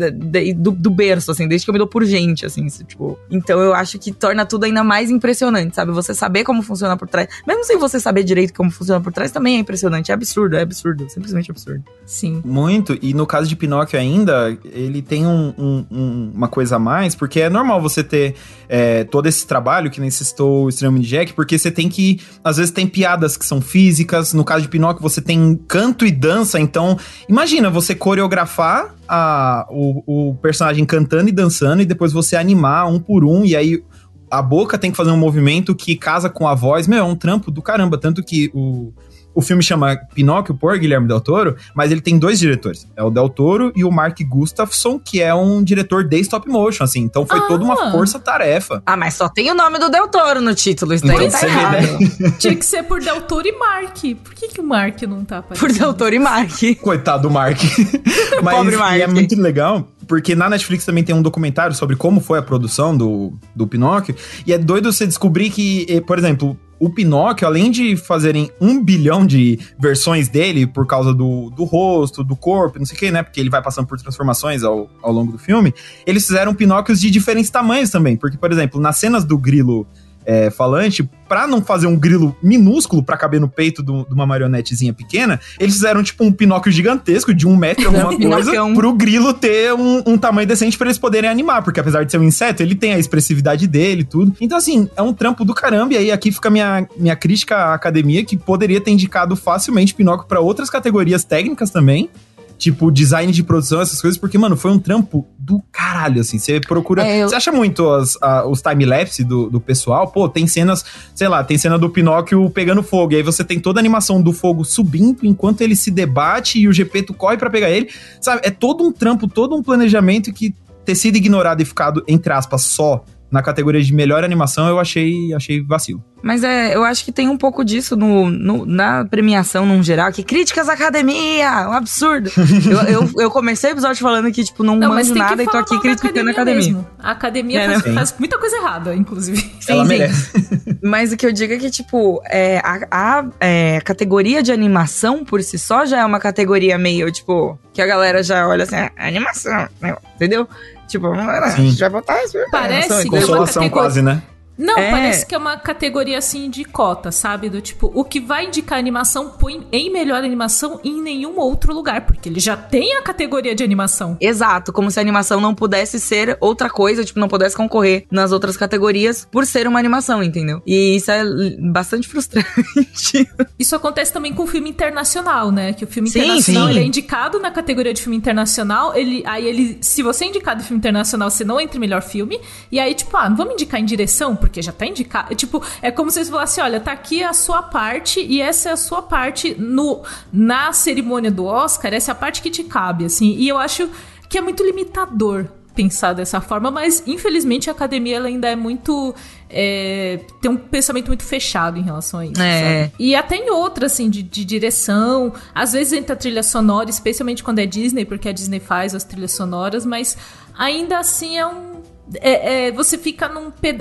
do, 0.55 0.71
do, 0.71 0.89
berço, 0.89 1.29
assim, 1.29 1.45
desde 1.45 1.65
que 1.65 1.69
eu 1.69 1.73
me 1.73 1.77
dou 1.77 1.89
por 1.89 2.05
gente, 2.05 2.45
assim, 2.45 2.65
tipo. 2.67 3.19
Então 3.29 3.59
eu 3.59 3.73
acho 3.73 3.99
que 3.99 4.13
torna 4.13 4.45
tudo 4.45 4.63
ainda 4.63 4.81
mais 4.81 5.11
impressionante, 5.11 5.75
sabe? 5.75 5.91
Você 5.91 6.13
saber 6.13 6.45
como 6.45 6.61
funciona 6.61 6.95
por 6.95 7.05
trás. 7.05 7.27
Mesmo 7.45 7.65
sem 7.65 7.77
você 7.77 7.99
saber 7.99 8.23
direito 8.23 8.53
como 8.53 8.71
funciona 8.71 9.01
por 9.01 9.11
trás, 9.11 9.29
também 9.29 9.57
é 9.57 9.59
impressionante. 9.59 10.09
É 10.09 10.13
absurdo, 10.13 10.55
é 10.55 10.61
absurdo. 10.61 11.05
Simplesmente 11.09 11.51
absurdo. 11.51 11.83
Sim. 12.05 12.41
Muito. 12.45 12.97
E 13.01 13.13
no 13.13 13.27
caso 13.27 13.49
de 13.49 13.57
Pinóquio 13.57 13.99
ainda, 13.99 14.57
ele 14.63 15.01
tem 15.01 15.27
um, 15.27 15.53
um, 15.57 15.85
um, 15.91 16.31
uma 16.33 16.47
coisa 16.47 16.77
a 16.77 16.79
mais, 16.79 17.13
porque 17.13 17.41
é 17.41 17.49
normal 17.49 17.81
você 17.81 18.01
ter 18.01 18.35
é, 18.69 19.03
todo 19.03 19.27
esse 19.27 19.45
trabalho, 19.45 19.91
que 19.91 19.99
nem 19.99 20.09
o 20.39 20.69
Extremo 20.69 20.97
de 20.97 21.09
Jack, 21.09 21.33
porque 21.33 21.59
você 21.59 21.69
tem 21.69 21.89
que. 21.89 22.21
Às 22.41 22.55
vezes 22.55 22.71
tem 22.71 22.87
piadas 22.87 23.35
que 23.35 23.45
são 23.45 23.59
físicas. 23.59 24.33
No 24.33 24.45
caso 24.45 24.61
de 24.61 24.69
Pinóquio, 24.69 25.03
você 25.03 25.19
tem 25.19 25.59
canto 25.67 26.05
e 26.05 26.11
dança. 26.11 26.57
Então, 26.57 26.97
imagina 27.27 27.69
você 27.69 27.93
coreografar 27.93 28.76
a, 29.07 29.67
o, 29.69 30.29
o 30.29 30.35
personagem 30.35 30.85
cantando 30.85 31.29
e 31.29 31.31
dançando 31.31 31.81
e 31.81 31.85
depois 31.85 32.11
você 32.11 32.35
animar 32.35 32.87
um 32.87 32.99
por 32.99 33.23
um, 33.23 33.45
e 33.45 33.55
aí 33.55 33.83
a 34.29 34.41
boca 34.41 34.77
tem 34.77 34.91
que 34.91 34.97
fazer 34.97 35.11
um 35.11 35.17
movimento 35.17 35.73
que 35.73 35.95
casa 35.95 36.29
com 36.29 36.47
a 36.47 36.53
voz. 36.53 36.87
Meu, 36.87 36.99
é 36.99 37.03
um 37.03 37.15
trampo 37.15 37.49
do 37.49 37.61
caramba. 37.61 37.97
Tanto 37.97 38.23
que 38.23 38.51
o, 38.53 38.91
o 39.37 39.41
filme 39.43 39.61
chama 39.61 39.95
Pinóquio 40.15 40.55
por 40.55 40.75
Guilherme 40.79 41.07
Del 41.07 41.21
Toro, 41.21 41.55
mas 41.75 41.91
ele 41.91 42.01
tem 42.01 42.17
dois 42.17 42.39
diretores. 42.39 42.87
É 42.95 43.03
o 43.03 43.11
Del 43.11 43.29
Toro 43.29 43.71
e 43.75 43.83
o 43.83 43.91
Mark 43.91 44.17
Gustafson, 44.27 44.97
que 44.97 45.21
é 45.21 45.31
um 45.35 45.63
diretor 45.63 46.03
de 46.03 46.19
stop 46.21 46.49
motion, 46.49 46.83
assim. 46.83 47.01
Então 47.01 47.23
foi 47.23 47.37
Ah. 47.37 47.43
toda 47.43 47.63
uma 47.63 47.91
força-tarefa. 47.91 48.81
Ah, 48.83 48.97
mas 48.97 49.13
só 49.13 49.29
tem 49.29 49.51
o 49.51 49.53
nome 49.53 49.77
do 49.77 49.89
Del 49.89 50.07
Toro 50.07 50.41
no 50.41 50.55
título, 50.55 50.93
isso 50.93 51.05
Então, 51.05 51.17
daí 51.17 51.29
tá 51.29 51.37
você 51.37 51.45
vê, 51.45 51.51
errado. 51.51 52.37
Tinha 52.39 52.55
que 52.55 52.65
ser 52.65 52.81
por 52.83 52.99
Del 52.99 53.21
Toro 53.21 53.47
e 53.47 53.51
Mark. 53.51 53.97
Por 54.23 54.33
que, 54.33 54.47
que 54.47 54.59
o 54.59 54.63
Mark 54.63 55.01
não 55.03 55.23
tá 55.23 55.43
Por 55.43 55.53
aparecendo? 55.55 55.79
Del 55.83 55.93
Toro 55.93 56.15
e 56.15 56.19
Mark. 56.19 56.51
Coitado 56.81 57.23
do 57.27 57.29
Mark. 57.31 57.59
Mas 58.41 58.55
Pobre 58.55 58.73
e 58.75 58.77
Mark. 58.77 58.99
é 59.01 59.07
muito 59.07 59.39
legal, 59.39 59.87
porque 60.07 60.33
na 60.35 60.49
Netflix 60.49 60.83
também 60.85 61.03
tem 61.03 61.13
um 61.15 61.21
documentário 61.21 61.75
sobre 61.75 61.95
como 61.95 62.19
foi 62.19 62.39
a 62.39 62.41
produção 62.41 62.95
do, 62.97 63.33
do 63.55 63.67
Pinóquio. 63.67 64.15
E 64.45 64.53
é 64.53 64.57
doido 64.57 64.91
você 64.91 65.05
descobrir 65.05 65.49
que, 65.51 65.85
eh, 65.89 66.01
por 66.01 66.17
exemplo, 66.17 66.57
o 66.79 66.89
Pinóquio, 66.89 67.47
além 67.47 67.71
de 67.71 67.95
fazerem 67.97 68.51
um 68.59 68.83
bilhão 68.83 69.25
de 69.25 69.59
versões 69.79 70.27
dele 70.27 70.67
por 70.67 70.85
causa 70.85 71.13
do, 71.13 71.49
do 71.49 71.63
rosto, 71.63 72.23
do 72.23 72.35
corpo, 72.35 72.79
não 72.79 72.85
sei 72.85 72.95
o 72.95 72.99
que, 72.99 73.11
né? 73.11 73.23
Porque 73.23 73.39
ele 73.39 73.49
vai 73.49 73.61
passando 73.61 73.87
por 73.87 73.99
transformações 73.99 74.63
ao, 74.63 74.89
ao 75.01 75.11
longo 75.11 75.31
do 75.31 75.37
filme. 75.37 75.73
Eles 76.05 76.25
fizeram 76.25 76.53
Pinóquios 76.53 76.99
de 76.99 77.09
diferentes 77.09 77.49
tamanhos 77.49 77.89
também. 77.89 78.15
Porque, 78.15 78.37
por 78.37 78.51
exemplo, 78.51 78.79
nas 78.79 78.97
cenas 78.97 79.25
do 79.25 79.37
grilo 79.37 79.87
é, 80.29 80.49
falante, 80.51 81.09
pra 81.29 81.47
não 81.47 81.61
fazer 81.61 81.87
um 81.87 81.95
grilo 81.95 82.35
minúsculo 82.43 83.01
pra 83.01 83.15
caber 83.17 83.39
no 83.39 83.47
peito 83.47 83.81
do- 83.81 84.05
de 84.05 84.13
uma 84.13 84.25
marionetezinha 84.25 84.93
pequena, 84.93 85.39
eles 85.59 85.73
fizeram 85.75 86.03
tipo 86.03 86.23
um 86.23 86.31
Pinóquio 86.31 86.69
gigantesco 86.71 87.33
de 87.33 87.47
um 87.47 87.55
metro 87.55 87.87
alguma 87.87 88.35
coisa 88.35 88.51
pro 88.75 88.93
grilo 88.93 89.33
ter 89.33 89.73
um, 89.73 90.03
um 90.05 90.17
tamanho 90.17 90.45
decente 90.47 90.77
pra 90.77 90.87
eles 90.87 90.97
poderem 90.97 91.29
animar, 91.29 91.61
porque 91.63 91.79
apesar 91.79 92.03
de 92.03 92.11
ser 92.11 92.17
um 92.17 92.23
inseto, 92.23 92.61
ele 92.61 92.75
tem 92.75 92.93
a 92.93 92.99
expressividade 92.99 93.65
dele 93.67 94.01
e 94.01 94.05
tudo. 94.05 94.35
Então, 94.41 94.57
assim, 94.57 94.89
é 94.97 95.01
um 95.01 95.13
trampo 95.13 95.45
do 95.45 95.53
caramba, 95.53 95.93
e 95.93 95.97
aí 95.97 96.11
aqui 96.11 96.31
fica 96.31 96.49
minha, 96.49 96.85
minha 96.97 97.15
crítica 97.15 97.55
à 97.55 97.73
academia, 97.73 98.23
que 98.25 98.35
poderia 98.35 98.81
ter 98.81 98.91
indicado 98.91 99.35
facilmente 99.35 99.95
Pinóquio 99.95 100.27
pra 100.27 100.41
outras 100.41 100.69
categorias 100.69 101.23
técnicas 101.23 101.69
também, 101.69 102.09
tipo 102.57 102.91
design 102.91 103.31
de 103.31 103.43
produção, 103.43 103.79
essas 103.81 104.01
coisas, 104.01 104.17
porque, 104.19 104.37
mano, 104.37 104.57
foi 104.57 104.71
um 104.71 104.79
trampo 104.79 105.25
do 105.37 105.61
caralho, 105.71 106.21
assim. 106.21 106.39
Você 106.39 106.59
procura. 106.59 107.05
É, 107.07 107.23
eu- 107.23 107.29
Você 107.29 107.35
acha 107.35 107.51
muito 107.51 107.87
as- 107.89 108.17
a- 108.21 108.45
os 108.47 108.61
time-lapse 108.61 109.23
do, 109.23 109.49
do 109.49 109.61
pessoal? 109.61 110.07
Pô, 110.07 110.27
tem 110.27 110.47
cenas, 110.47 110.83
sei 111.13 111.27
lá, 111.27 111.43
tem 111.43 111.57
cena 111.57 111.77
do 111.77 111.89
Pinóquio 111.89 112.49
pegando 112.49 112.81
fogo, 112.81 113.13
e 113.13 113.17
aí 113.17 113.23
você 113.23 113.43
tem 113.43 113.59
toda 113.59 113.79
a 113.79 113.81
animação 113.81 114.21
do 114.21 114.33
fogo 114.33 114.63
subindo 114.65 115.19
enquanto 115.25 115.61
ele 115.61 115.75
se 115.75 115.91
debate 115.91 116.59
e 116.59 116.67
o 116.67 116.73
Gepeto 116.73 117.13
corre 117.13 117.37
pra 117.37 117.49
pegar 117.49 117.69
ele. 117.69 117.89
Sabe? 118.19 118.41
É 118.43 118.49
todo 118.49 118.83
um 118.83 118.91
trampo, 118.91 119.27
todo 119.27 119.55
um 119.55 119.61
planejamento 119.61 120.33
que 120.33 120.53
ter 120.83 120.95
sido 120.95 121.17
ignorado 121.17 121.61
e 121.61 121.65
ficado, 121.65 122.03
entre 122.07 122.31
aspas, 122.33 122.61
só 122.63 123.03
na 123.29 123.41
categoria 123.41 123.81
de 123.81 123.93
melhor 123.93 124.23
animação, 124.23 124.67
eu 124.67 124.79
achei, 124.79 125.33
achei 125.33 125.61
vacilo. 125.61 126.03
Mas 126.23 126.43
é, 126.43 126.75
eu 126.75 126.83
acho 126.83 127.05
que 127.05 127.11
tem 127.11 127.27
um 127.29 127.37
pouco 127.37 127.63
disso 127.63 127.95
no, 127.95 128.29
no- 128.29 128.65
na 128.65 129.05
premiação 129.05 129.65
num 129.65 129.83
geral, 129.83 130.11
que 130.11 130.23
críticas 130.23 130.67
à 130.67 130.73
academia, 130.73 131.67
um 131.69 131.73
absurdo. 131.73 132.31
eu, 132.89 133.01
eu, 133.03 133.11
eu 133.19 133.31
comecei 133.31 133.69
o 133.69 133.73
episódio 133.73 133.97
falando 134.01 134.31
que, 134.31 134.43
tipo, 134.43 134.63
não, 134.63 134.75
Não, 134.77 134.89
manjo 134.89 135.13
nada 135.13 135.43
e 135.43 135.45
tô 135.45 135.57
aqui 135.57 135.79
criticando 135.79 136.29
a 136.29 136.31
academia. 136.31 136.55
mesmo. 136.63 136.87
A 136.97 137.11
academia 137.11 137.61
É, 137.61 137.67
faz, 137.69 137.85
né? 137.85 137.93
faz 137.93 138.15
muita 138.17 138.39
coisa 138.39 138.55
errada, 138.57 138.95
inclusive. 138.95 139.37
Sim, 139.59 139.71
Ela 139.73 139.83
sim. 139.83 139.89
merece. 139.89 140.31
Mas 140.83 141.11
o 141.11 141.17
que 141.17 141.25
eu 141.25 141.31
digo 141.31 141.53
é 141.53 141.57
que, 141.57 141.69
tipo, 141.69 142.21
é, 142.29 142.59
a, 142.63 142.79
a, 142.91 143.25
é, 143.39 143.81
categoria 143.81 144.41
de 144.41 144.51
animação 144.51 145.23
por 145.23 145.43
si 145.43 145.59
só 145.59 145.85
já 145.85 145.99
é 145.99 146.05
uma 146.05 146.19
categoria 146.19 146.77
meio, 146.77 147.11
tipo, 147.11 147.59
que 147.73 147.81
a 147.81 147.85
galera 147.85 148.23
já 148.23 148.47
olha 148.47 148.63
assim, 148.63 148.75
ah, 148.75 148.91
animação, 148.97 149.67
né? 149.81 149.95
entendeu? 150.15 150.47
Tipo, 150.87 151.07
ah, 151.13 151.49
Sim. 151.51 151.71
já 151.71 151.89
botar 151.89 152.23
isso. 152.23 152.37
Parece 152.51 152.87
que 152.87 152.93
entendeu? 152.93 153.19
Consolação 153.19 153.69
quase, 153.69 154.01
né? 154.01 154.21
Não, 154.57 154.77
É. 154.77 154.91
parece 154.91 155.25
que 155.25 155.35
é 155.35 155.37
uma 155.37 155.57
categoria 155.57 156.17
assim 156.17 156.49
de 156.49 156.63
cota, 156.65 157.11
sabe? 157.11 157.49
Do 157.49 157.61
tipo, 157.61 157.91
o 157.93 158.03
que 158.03 158.19
vai 158.19 158.45
indicar 158.45 158.77
animação 158.79 159.29
põe 159.31 159.67
em 159.71 159.91
melhor 159.91 160.23
animação 160.23 160.79
em 160.83 161.01
nenhum 161.01 161.37
outro 161.39 161.73
lugar, 161.73 162.01
porque 162.05 162.29
ele 162.29 162.39
já 162.39 162.57
tem 162.57 162.95
a 162.95 163.01
categoria 163.01 163.53
de 163.53 163.63
animação. 163.63 164.17
Exato, 164.19 164.73
como 164.73 164.89
se 164.89 164.99
a 164.99 165.01
animação 165.01 165.39
não 165.39 165.53
pudesse 165.53 165.99
ser 165.99 166.37
outra 166.41 166.69
coisa, 166.69 167.03
tipo, 167.03 167.19
não 167.19 167.27
pudesse 167.27 167.55
concorrer 167.55 168.05
nas 168.11 168.31
outras 168.31 168.57
categorias 168.57 169.27
por 169.31 169.45
ser 169.45 169.67
uma 169.67 169.79
animação, 169.79 170.23
entendeu? 170.23 170.61
E 170.65 170.95
isso 170.95 171.11
é 171.11 171.23
bastante 171.59 172.07
frustrante. 172.09 173.27
Isso 173.59 173.75
acontece 173.75 174.11
também 174.11 174.33
com 174.33 174.43
o 174.43 174.47
filme 174.47 174.69
internacional, 174.69 175.51
né? 175.51 175.73
Que 175.73 175.83
o 175.83 175.87
filme 175.87 176.09
Sim, 176.09 176.19
internacional 176.19 176.73
sim. 176.73 176.79
é 176.79 176.83
indicado 176.83 177.39
na 177.39 177.51
categoria 177.51 177.93
de 177.93 178.01
filme 178.01 178.17
internacional. 178.17 178.95
Ele, 178.95 179.23
aí 179.25 179.45
ele, 179.45 179.77
se 179.81 180.01
você 180.01 180.25
é 180.25 180.27
indicado 180.29 180.61
em 180.61 180.63
filme 180.65 180.77
internacional, 180.79 181.29
você 181.29 181.43
não 181.43 181.59
entra 181.59 181.77
em 181.77 181.79
melhor 181.79 182.01
filme. 182.01 182.39
E 182.71 182.79
aí, 182.79 182.93
tipo, 182.93 183.15
ah, 183.17 183.29
não 183.29 183.37
vamos 183.37 183.53
indicar 183.53 183.79
em 183.79 183.85
direção, 183.85 184.35
porque 184.47 184.61
já 184.61 184.71
tá 184.71 184.85
indicado. 184.85 185.35
Tipo, 185.35 185.61
é 185.81 185.91
como 185.91 186.09
se 186.09 186.19
eles 186.19 186.29
falassem: 186.29 186.63
olha, 186.63 186.79
tá 186.79 186.91
aqui 186.91 187.23
a 187.23 187.33
sua 187.33 187.61
parte, 187.61 188.19
e 188.19 188.41
essa 188.41 188.69
é 188.69 188.71
a 188.71 188.77
sua 188.77 189.01
parte 189.01 189.55
no, 189.59 190.01
na 190.31 190.73
cerimônia 190.73 191.29
do 191.29 191.45
Oscar, 191.45 191.93
essa 191.93 192.11
é 192.11 192.13
a 192.13 192.15
parte 192.15 192.41
que 192.41 192.49
te 192.49 192.63
cabe, 192.63 193.05
assim. 193.05 193.35
E 193.37 193.47
eu 193.47 193.57
acho 193.57 193.89
que 194.29 194.37
é 194.37 194.41
muito 194.41 194.63
limitador 194.63 195.47
pensar 195.75 196.13
dessa 196.13 196.41
forma, 196.41 196.71
mas 196.71 197.03
infelizmente 197.05 197.69
a 197.69 197.73
academia 197.73 198.15
ela 198.17 198.27
ainda 198.27 198.47
é 198.47 198.55
muito. 198.55 199.13
é, 199.47 200.19
tem 200.41 200.49
um 200.49 200.57
pensamento 200.57 201.07
muito 201.07 201.23
fechado 201.23 201.77
em 201.77 201.83
relação 201.83 202.19
a 202.19 202.25
isso. 202.25 202.41
É. 202.41 202.91
E 202.97 203.15
até 203.15 203.35
em 203.35 203.51
outras, 203.51 203.91
assim, 203.91 204.09
de, 204.09 204.23
de 204.23 204.43
direção. 204.43 205.31
Às 205.53 205.73
vezes 205.73 205.93
entra 205.93 206.15
trilha 206.15 206.41
sonora, 206.41 206.89
especialmente 206.89 207.43
quando 207.43 207.59
é 207.59 207.65
Disney, 207.67 208.05
porque 208.05 208.27
a 208.27 208.31
Disney 208.31 208.59
faz 208.59 208.95
as 208.95 209.03
trilhas 209.03 209.33
sonoras, 209.33 209.85
mas 209.85 210.17
ainda 210.57 210.97
assim 210.97 211.37
é 211.37 211.45
um. 211.45 211.76
É- 212.15 212.67
é, 212.67 212.71
você 212.71 212.97
fica 212.97 213.29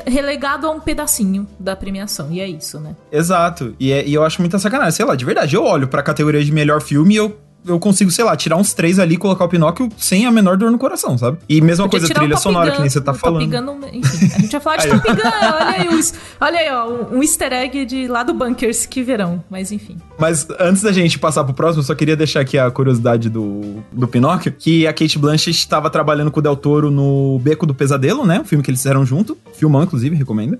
relegado 0.07 0.67
a 0.67 0.71
um 0.71 0.81
pedacinho 0.81 1.47
da 1.59 1.77
premiação, 1.77 2.31
e 2.33 2.41
é 2.41 2.49
isso, 2.49 2.81
né? 2.81 2.97
Exato. 3.12 3.75
E, 3.79 3.93
é- 3.93 4.07
e 4.07 4.15
eu 4.15 4.25
acho 4.25 4.41
muita 4.41 4.59
sacanagem. 4.59 4.93
Sei 4.93 5.05
lá, 5.05 5.15
de 5.15 5.25
verdade, 5.25 5.55
eu 5.57 5.65
olho 5.65 5.89
pra 5.89 6.03
categoria 6.03 6.43
de 6.45 6.53
melhor 6.53 6.81
filme 6.83 7.15
e 7.15 7.17
eu, 7.17 7.39
eu 7.66 7.79
consigo, 7.79 8.11
sei 8.11 8.24
lá, 8.24 8.37
tirar 8.37 8.57
uns 8.57 8.72
três 8.74 8.98
ali 8.98 9.14
e 9.14 9.18
colocar 9.18 9.44
o 9.44 9.48
Pinóquio 9.48 9.88
sem 9.98 10.26
a 10.26 10.31
menor 10.31 10.57
dor 10.57 10.70
no 10.70 10.79
coração, 10.79 11.16
sabe? 11.18 11.38
E 11.48 11.61
mesma 11.61 11.87
Podia 11.88 12.00
coisa, 12.00 12.14
trilha 12.14 12.37
sonora, 12.37 12.70
Gun, 12.70 12.76
que 12.76 12.81
nem 12.83 12.90
você 12.90 13.00
tá 13.00 13.12
Top 13.12 13.18
falando. 13.20 13.50
Gun 13.50 13.87
enfim, 13.92 14.26
a 14.35 14.38
gente 14.40 14.52
vai 14.52 14.61
falar 14.61 14.76
de. 14.76 14.88
Top 14.88 15.07
Gun, 15.09 15.22
olha 15.22 15.66
aí, 15.70 15.88
os- 15.88 16.14
olha 16.40 16.59
aí, 16.59 16.70
ó, 16.72 16.88
um, 16.88 17.18
um 17.18 17.22
easter 17.22 17.52
egg 17.52 17.85
de 17.85 18.07
lá 18.09 18.22
do 18.22 18.33
Bunkers 18.35 18.87
que 18.87 19.02
verão, 19.02 19.42
mas 19.50 19.72
enfim. 19.72 19.96
Mas 20.18 20.46
antes 20.61 20.83
da 20.83 20.92
gente 20.92 21.18
passar 21.18 21.44
pro 21.44 21.55
próximo, 21.55 21.81
eu 21.83 21.87
só 21.87 21.94
queria 21.94 22.16
deixar 22.16 22.40
aqui 22.40 22.59
a 22.59 22.70
curiosidade 22.70 23.29
do, 23.29 23.83
do 23.92 24.07
Pinóquio, 24.09 24.52
que 24.57 24.87
a 24.87 24.92
Kate 24.92 25.18
Blanchett 25.18 25.50
estava 25.59 25.90
trabalhando 25.90 26.31
com 26.31 26.40
o 26.40 26.42
Del 26.42 26.57
Toro 26.57 26.90
no 26.90 27.38
Beco 27.40 27.66
do 27.66 27.74
Pesadelo, 27.74 28.24
né? 28.26 28.40
Um 28.40 28.44
filme 28.44 28.62
que 28.64 28.70
eles 28.70 28.81
fizeram 28.81 29.05
junto. 29.05 29.37
Filmão, 29.55 29.83
inclusive, 29.83 30.14
recomendo. 30.16 30.59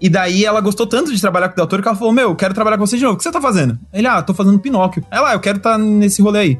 E 0.00 0.08
daí 0.08 0.44
ela 0.44 0.60
gostou 0.60 0.86
tanto 0.86 1.12
de 1.12 1.20
trabalhar 1.20 1.48
com 1.48 1.54
o 1.54 1.56
Del 1.56 1.66
Toro 1.66 1.82
que 1.82 1.88
ela 1.88 1.96
falou: 1.96 2.12
Meu, 2.12 2.30
eu 2.30 2.36
quero 2.36 2.54
trabalhar 2.54 2.78
com 2.78 2.86
você 2.86 2.96
de 2.96 3.02
novo. 3.02 3.14
O 3.14 3.16
que 3.16 3.22
você 3.22 3.32
tá 3.32 3.40
fazendo? 3.40 3.78
Ele, 3.92 4.06
ah, 4.06 4.22
tô 4.22 4.34
fazendo 4.34 4.58
Pinóquio. 4.58 5.04
Ela, 5.10 5.30
ah, 5.30 5.34
eu 5.34 5.40
quero 5.40 5.58
estar 5.58 5.78
nesse 5.78 6.20
rolê 6.20 6.40
aí. 6.40 6.58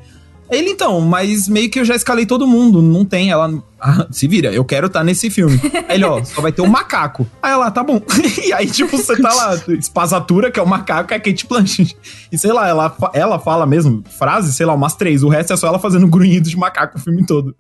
Ele, 0.51 0.71
então, 0.71 1.01
mas 1.01 1.49
meio 1.49 1.69
que 1.71 1.81
eu 1.81 1.85
já 1.85 1.95
escalei 1.95 2.25
todo 2.25 2.47
mundo, 2.47 2.81
não 2.81 3.05
tem. 3.05 3.31
Ela, 3.31 3.53
ah, 3.81 4.07
se 4.11 4.27
vira, 4.29 4.53
eu 4.53 4.65
quero 4.65 4.87
estar 4.87 5.03
nesse 5.03 5.29
filme. 5.29 5.61
Aí 5.89 5.97
ele, 5.97 6.05
ó, 6.05 6.23
só 6.25 6.41
vai 6.41 6.53
ter 6.53 6.63
um 6.63 6.69
macaco. 6.69 7.27
Aí 7.43 7.53
ela, 7.53 7.71
tá 7.71 7.83
bom. 7.83 8.01
e 8.45 8.53
aí, 8.53 8.67
tipo, 8.67 8.97
você 8.97 9.21
tá 9.21 9.33
lá, 9.33 9.55
espasatura, 9.69 10.51
que 10.51 10.59
é 10.59 10.63
o 10.63 10.67
macaco, 10.67 11.13
é 11.13 11.17
a 11.17 11.21
Kate 11.21 11.47
Blanchett. 11.47 11.97
E 12.31 12.39
sei 12.39 12.53
lá, 12.53 12.69
ela, 12.69 12.97
ela 13.13 13.39
fala 13.39 13.67
mesmo 13.67 14.03
frases, 14.19 14.55
sei 14.55 14.67
lá, 14.67 14.75
umas 14.75 14.95
três. 14.95 15.23
O 15.23 15.29
resto 15.29 15.53
é 15.53 15.57
só 15.57 15.67
ela 15.67 15.79
fazendo 15.79 16.07
grunhido 16.07 16.49
de 16.49 16.57
macaco 16.57 16.97
o 16.97 17.01
filme 17.01 17.27
todo. 17.27 17.55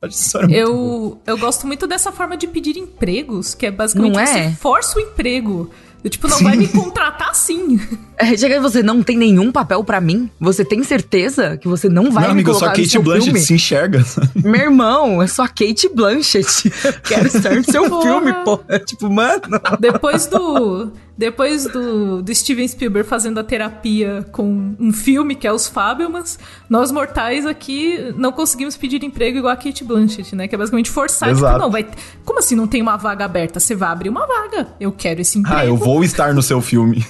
Eu, 0.51 1.20
eu 1.27 1.37
gosto 1.37 1.66
muito 1.66 1.87
dessa 1.87 2.12
forma 2.12 2.37
de 2.37 2.46
pedir 2.46 2.77
empregos, 2.77 3.55
que 3.55 3.66
é 3.66 3.70
basicamente 3.70 4.14
Não 4.14 4.20
é? 4.20 4.27
você 4.27 4.57
força 4.57 4.99
o 4.99 5.03
emprego. 5.03 5.70
Eu, 6.05 6.11
tipo, 6.11 6.29
não 6.29 6.39
vai 6.41 6.57
me 6.57 6.69
contratar 6.69 7.31
assim. 7.31 7.81
É, 8.19 8.35
chega 8.35 8.59
você 8.63 8.83
não 8.83 9.03
tem 9.03 9.15
nenhum 9.15 9.53
papel 9.53 9.85
pra 9.85 10.01
mim? 10.01 10.31
Você 10.41 10.65
tem 10.65 10.83
certeza 10.83 11.59
que 11.59 11.69
você 11.69 11.87
não 11.87 12.05
vai 12.05 12.23
Meu 12.23 12.29
me 12.29 12.41
amigo, 12.41 12.49
eu 12.49 12.55
sou 12.55 12.61
colocar 12.61 12.81
a 12.81 12.83
no 12.83 12.85
Kate 12.89 12.99
Blanchett, 12.99 13.25
filme? 13.27 13.41
se 13.41 13.53
enxerga. 13.53 14.05
Meu 14.35 14.61
irmão, 14.63 15.21
eu 15.21 15.29
sou 15.29 15.45
a 15.45 15.49
Kate 15.49 15.91
Blanchett. 15.95 16.73
Quero 17.05 17.27
estar 17.27 17.55
no 17.55 17.63
seu 17.63 17.87
Porra. 17.91 18.03
filme, 18.03 18.33
pô. 18.43 18.59
Tipo, 18.87 19.11
mano. 19.11 19.43
Depois 19.79 20.25
do. 20.29 20.91
Depois 21.16 21.64
do, 21.64 22.20
do 22.20 22.35
Steven 22.35 22.68
Spielberg 22.68 23.09
fazendo 23.09 23.40
a 23.40 23.44
terapia 23.44 24.26
com 24.33 24.74
um 24.79 24.92
filme 24.92 25.35
que 25.35 25.46
é 25.46 25.52
Os 25.52 25.66
Fabelmans, 25.66 26.38
nós 26.68 26.92
mortais 26.92 27.46
aqui 27.46 28.12
não 28.16 28.31
conseguimos 28.31 28.76
pedir 28.76 29.02
emprego 29.02 29.38
igual 29.38 29.52
a 29.52 29.57
Kate 29.57 29.83
Blanchett, 29.83 30.37
né? 30.37 30.46
Que 30.46 30.55
é 30.55 30.59
basicamente 30.59 30.90
forçar. 30.90 31.31
Tipo, 31.31 31.40
Exato. 31.40 31.59
não, 31.59 31.70
vai. 31.70 31.87
Como 32.24 32.38
assim 32.38 32.55
não 32.55 32.66
tem 32.66 32.83
uma 32.83 32.96
vaga 32.96 33.24
aberta? 33.24 33.59
Você 33.59 33.74
vai 33.74 33.88
abrir 33.88 34.11
uma 34.11 34.26
vaga. 34.26 34.68
Eu 34.79 34.92
quero 34.92 35.22
esse 35.22 35.38
emprego. 35.38 35.59
ah, 35.59 35.64
eu 35.64 35.76
vou 35.76 36.05
estar 36.05 36.35
no 36.35 36.42
seu 36.42 36.61
filme. 36.61 37.05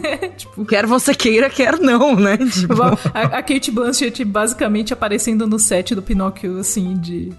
Quer 0.68 0.86
você 0.86 1.14
queira, 1.14 1.50
quer 1.50 1.78
não, 1.78 2.16
né? 2.16 2.38
Tipo, 2.52 2.82
A, 2.82 3.38
a 3.38 3.42
Kate 3.42 3.70
Blanchett 3.70 4.24
basicamente 4.24 4.92
aparecendo 4.92 5.46
no 5.46 5.58
set 5.58 5.94
do 5.94 6.02
Pinóquio, 6.02 6.58
assim, 6.58 6.94
de. 6.94 7.32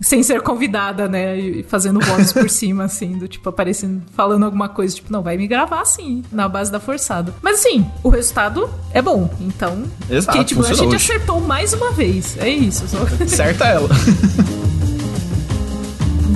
Sem 0.00 0.22
ser 0.22 0.42
convidada, 0.42 1.08
né? 1.08 1.36
E 1.36 1.62
fazendo 1.64 1.98
vozes 2.00 2.32
por 2.32 2.48
cima, 2.50 2.84
assim, 2.84 3.18
do 3.18 3.26
tipo, 3.26 3.48
aparecendo, 3.48 4.02
falando 4.14 4.44
alguma 4.44 4.68
coisa, 4.68 4.94
tipo, 4.94 5.12
não, 5.12 5.22
vai 5.22 5.36
me 5.36 5.46
gravar 5.46 5.80
assim, 5.80 6.22
na 6.30 6.48
base 6.48 6.70
da 6.70 6.78
forçada. 6.78 7.34
Mas 7.42 7.60
assim, 7.60 7.84
o 8.02 8.08
resultado 8.08 8.70
é 8.92 9.02
bom. 9.02 9.28
Então, 9.40 9.84
Exato, 10.08 10.38
Kate 10.38 10.54
funcionou 10.54 10.86
Blanchett 10.86 10.96
hoje. 10.96 11.12
acertou 11.12 11.40
mais 11.40 11.72
uma 11.72 11.90
vez. 11.90 12.36
É 12.38 12.48
isso. 12.48 12.86
Só... 12.88 12.98
Certa 13.26 13.66
ela. 13.66 13.88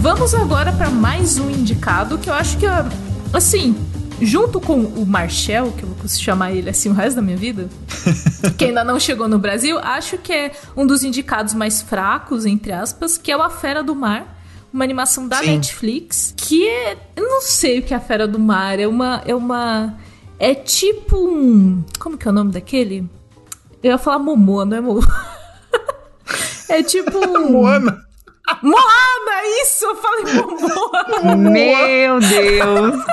Vamos 0.03 0.35
agora 0.35 0.73
para 0.73 0.91
mais 0.91 1.39
um 1.39 1.49
indicado 1.49 2.19
que 2.19 2.29
eu 2.29 2.35
acho 2.35 2.59
que, 2.59 2.67
assim, 3.33 3.77
junto 4.25 4.61
com 4.61 4.81
o 4.81 5.07
Marshall, 5.07 5.73
que 5.73 5.83
eu 5.83 5.89
vou 5.89 5.99
vou 5.99 6.09
chamar 6.09 6.53
ele 6.53 6.71
assim 6.71 6.89
o 6.89 6.93
resto 6.93 7.17
da 7.17 7.23
minha 7.23 7.37
vida, 7.37 7.69
que 8.57 8.67
ainda 8.67 8.85
não 8.85 8.99
chegou 8.99 9.29
no 9.29 9.39
Brasil, 9.39 9.79
acho 9.79 10.19
que 10.19 10.33
é 10.33 10.53
um 10.77 10.87
dos 10.87 11.03
indicados 11.03 11.55
mais 11.55 11.83
fracos, 11.83 12.47
entre 12.47 12.73
aspas, 12.73 13.17
que 13.19 13.31
é 13.31 13.37
o 13.37 13.43
A 13.43 13.51
Fera 13.51 13.83
do 13.83 13.95
Mar. 13.95 14.41
Uma 14.73 14.85
animação 14.85 15.29
da 15.29 15.37
Sim. 15.37 15.57
Netflix, 15.57 16.33
que 16.35 16.67
é. 16.67 16.97
Eu 17.15 17.29
não 17.29 17.43
sei 17.43 17.81
o 17.81 17.83
que 17.83 17.93
é 17.93 17.97
a 17.99 18.01
Fera 18.01 18.27
do 18.27 18.39
Mar. 18.39 18.81
É 18.81 18.87
uma. 18.87 19.23
É 19.27 19.35
uma. 19.35 19.99
É 20.39 20.55
tipo 20.55 21.19
um. 21.19 21.85
Como 21.99 22.17
que 22.17 22.27
é 22.27 22.31
o 22.31 22.33
nome 22.35 22.53
daquele? 22.53 23.07
Eu 23.83 23.91
ia 23.91 23.99
falar 23.99 24.19
Momoa, 24.19 24.65
não 24.65 24.77
é 24.79 24.81
Momoa. 24.81 25.07
é 26.71 26.83
tipo 26.83 27.19
um. 27.19 27.53
Moana. 27.53 28.03
Moana, 28.63 29.63
isso! 29.63 29.85
Eu 29.85 29.97
falei 29.97 30.35
Momoa. 30.35 31.37
Meu 31.37 32.19
Deus! 32.21 33.05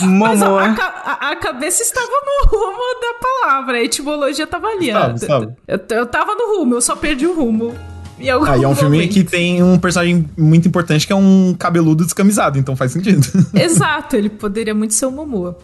Momoa. 0.02 0.62
A, 0.62 0.82
a, 0.82 1.30
a, 1.30 1.36
cabeça 1.36 1.82
estava 1.82 2.06
no 2.06 2.48
rumo 2.50 3.00
da 3.00 3.14
palavra, 3.20 3.78
a 3.78 3.82
etimologia 3.82 4.44
estava 4.44 4.68
ali. 4.68 4.92
Sabe, 4.92 5.18
sabe. 5.20 5.56
Eu, 5.66 5.80
eu 5.90 6.06
tava 6.06 6.34
no 6.34 6.58
rumo, 6.58 6.74
eu 6.74 6.80
só 6.80 6.94
perdi 6.94 7.26
o 7.26 7.34
rumo. 7.34 7.74
E 8.20 8.28
ah, 8.28 8.58
e 8.58 8.64
é 8.64 8.68
um 8.68 8.74
filme 8.74 9.06
que 9.06 9.22
tem 9.22 9.62
um 9.62 9.78
personagem 9.78 10.28
muito 10.36 10.66
importante 10.66 11.06
que 11.06 11.12
é 11.12 11.16
um 11.16 11.54
cabeludo 11.56 12.04
descamisado, 12.04 12.58
então 12.58 12.74
faz 12.74 12.90
sentido. 12.92 13.24
Exato, 13.54 14.16
ele 14.16 14.28
poderia 14.28 14.74
muito 14.74 14.92
ser 14.92 15.06
o 15.06 15.10
Momoa. 15.10 15.56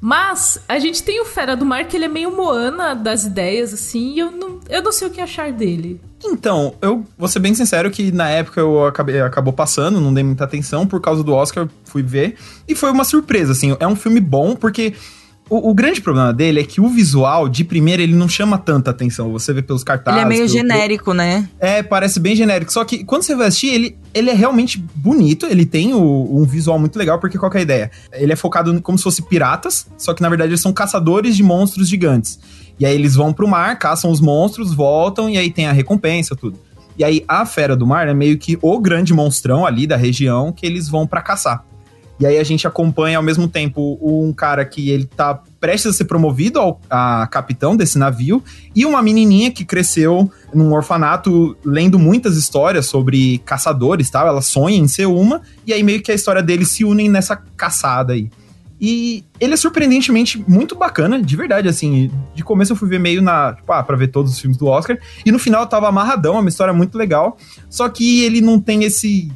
Mas 0.00 0.58
a 0.66 0.78
gente 0.78 1.02
tem 1.02 1.20
o 1.20 1.26
Fera 1.26 1.54
do 1.54 1.66
Mar, 1.66 1.84
que 1.84 1.96
ele 1.96 2.06
é 2.06 2.08
meio 2.08 2.34
Moana 2.34 2.94
das 2.94 3.24
ideias, 3.24 3.74
assim, 3.74 4.14
e 4.14 4.18
eu 4.18 4.30
não, 4.30 4.58
eu 4.68 4.82
não 4.82 4.92
sei 4.92 5.08
o 5.08 5.10
que 5.10 5.20
achar 5.20 5.52
dele. 5.52 6.00
Então, 6.24 6.74
eu 6.80 7.04
vou 7.18 7.28
ser 7.28 7.38
bem 7.38 7.54
sincero 7.54 7.90
que 7.90 8.10
na 8.10 8.28
época 8.30 8.60
eu 8.60 8.86
acabei, 8.86 9.20
acabou 9.20 9.52
passando, 9.52 10.00
não 10.00 10.12
dei 10.12 10.24
muita 10.24 10.44
atenção, 10.44 10.86
por 10.86 11.00
causa 11.00 11.22
do 11.22 11.34
Oscar, 11.34 11.68
fui 11.84 12.02
ver, 12.02 12.36
e 12.66 12.74
foi 12.74 12.90
uma 12.90 13.04
surpresa, 13.04 13.52
assim, 13.52 13.76
é 13.78 13.86
um 13.86 13.96
filme 13.96 14.20
bom, 14.20 14.56
porque 14.56 14.94
o, 15.50 15.70
o, 15.70 15.74
grande 15.74 16.00
problema 16.00 16.32
dele 16.32 16.60
é 16.60 16.64
que 16.64 16.80
o 16.80 16.88
visual, 16.88 17.48
de 17.48 17.64
primeira, 17.64 18.00
ele 18.00 18.14
não 18.14 18.28
chama 18.28 18.56
tanta 18.56 18.92
atenção. 18.92 19.32
Você 19.32 19.52
vê 19.52 19.60
pelos 19.60 19.82
cartazes. 19.82 20.20
Ele 20.20 20.24
é 20.24 20.28
meio 20.28 20.46
pelo, 20.46 20.52
genérico, 20.52 21.12
né? 21.12 21.48
É, 21.58 21.82
parece 21.82 22.20
bem 22.20 22.36
genérico. 22.36 22.72
Só 22.72 22.84
que 22.84 23.02
quando 23.02 23.24
você 23.24 23.34
vai 23.34 23.48
assistir, 23.48 23.74
ele, 23.74 23.98
ele 24.14 24.30
é 24.30 24.32
realmente 24.32 24.78
bonito. 24.94 25.46
Ele 25.46 25.66
tem 25.66 25.92
o, 25.92 26.40
um 26.40 26.44
visual 26.44 26.78
muito 26.78 26.96
legal, 26.96 27.18
porque 27.18 27.36
qual 27.36 27.50
é 27.52 27.58
a 27.58 27.62
ideia? 27.62 27.90
Ele 28.12 28.32
é 28.32 28.36
focado 28.36 28.80
como 28.80 28.96
se 28.96 29.02
fosse 29.02 29.22
piratas, 29.22 29.88
só 29.98 30.14
que 30.14 30.22
na 30.22 30.28
verdade 30.28 30.52
eles 30.52 30.60
são 30.60 30.72
caçadores 30.72 31.36
de 31.36 31.42
monstros 31.42 31.88
gigantes. 31.88 32.38
E 32.78 32.86
aí 32.86 32.94
eles 32.94 33.16
vão 33.16 33.32
pro 33.32 33.48
mar, 33.48 33.76
caçam 33.76 34.08
os 34.08 34.20
monstros, 34.20 34.72
voltam 34.72 35.28
e 35.28 35.36
aí 35.36 35.50
tem 35.50 35.66
a 35.66 35.72
recompensa, 35.72 36.36
tudo. 36.36 36.58
E 36.96 37.02
aí 37.02 37.24
a 37.26 37.44
fera 37.44 37.74
do 37.74 37.86
mar 37.86 38.06
é 38.06 38.14
meio 38.14 38.38
que 38.38 38.56
o 38.62 38.78
grande 38.78 39.12
monstrão 39.12 39.66
ali 39.66 39.86
da 39.86 39.96
região 39.96 40.52
que 40.52 40.64
eles 40.64 40.88
vão 40.88 41.06
para 41.06 41.20
caçar. 41.20 41.64
E 42.20 42.26
aí 42.26 42.38
a 42.38 42.44
gente 42.44 42.66
acompanha 42.66 43.16
ao 43.16 43.22
mesmo 43.22 43.48
tempo 43.48 43.98
um 44.02 44.30
cara 44.30 44.62
que 44.62 44.90
ele 44.90 45.06
tá 45.06 45.42
prestes 45.58 45.86
a 45.86 45.92
ser 45.94 46.04
promovido 46.04 46.58
ao, 46.58 46.78
a 46.90 47.26
capitão 47.26 47.74
desse 47.74 47.98
navio 47.98 48.44
e 48.76 48.84
uma 48.84 49.00
menininha 49.00 49.50
que 49.50 49.64
cresceu 49.64 50.30
num 50.52 50.70
orfanato 50.74 51.56
lendo 51.64 51.98
muitas 51.98 52.36
histórias 52.36 52.84
sobre 52.84 53.38
caçadores, 53.38 54.10
tal. 54.10 54.28
Ela 54.28 54.42
sonha 54.42 54.76
em 54.76 54.86
ser 54.86 55.06
uma 55.06 55.40
e 55.66 55.72
aí 55.72 55.82
meio 55.82 56.02
que 56.02 56.12
a 56.12 56.14
história 56.14 56.42
deles 56.42 56.68
se 56.68 56.84
unem 56.84 57.08
nessa 57.08 57.36
caçada 57.56 58.12
aí. 58.12 58.28
E 58.78 59.24
ele 59.38 59.52
é 59.52 59.56
surpreendentemente 59.56 60.42
muito 60.48 60.74
bacana, 60.74 61.20
de 61.20 61.36
verdade, 61.36 61.68
assim. 61.68 62.10
De 62.34 62.42
começo 62.42 62.72
eu 62.72 62.76
fui 62.76 62.88
ver 62.88 62.98
meio 62.98 63.20
na. 63.20 63.52
Tipo, 63.52 63.70
ah, 63.72 63.82
pra 63.82 63.94
ver 63.94 64.08
todos 64.08 64.32
os 64.32 64.40
filmes 64.40 64.56
do 64.56 64.66
Oscar. 64.66 64.98
E 65.24 65.30
no 65.30 65.38
final 65.38 65.62
eu 65.62 65.66
tava 65.66 65.86
amarradão, 65.86 66.36
é 66.36 66.40
uma 66.40 66.48
história 66.48 66.72
muito 66.72 66.96
legal. 66.96 67.36
Só 67.68 67.90
que 67.90 68.24
ele 68.24 68.40
não 68.40 68.58
tem 68.58 68.84
esse 68.84 69.30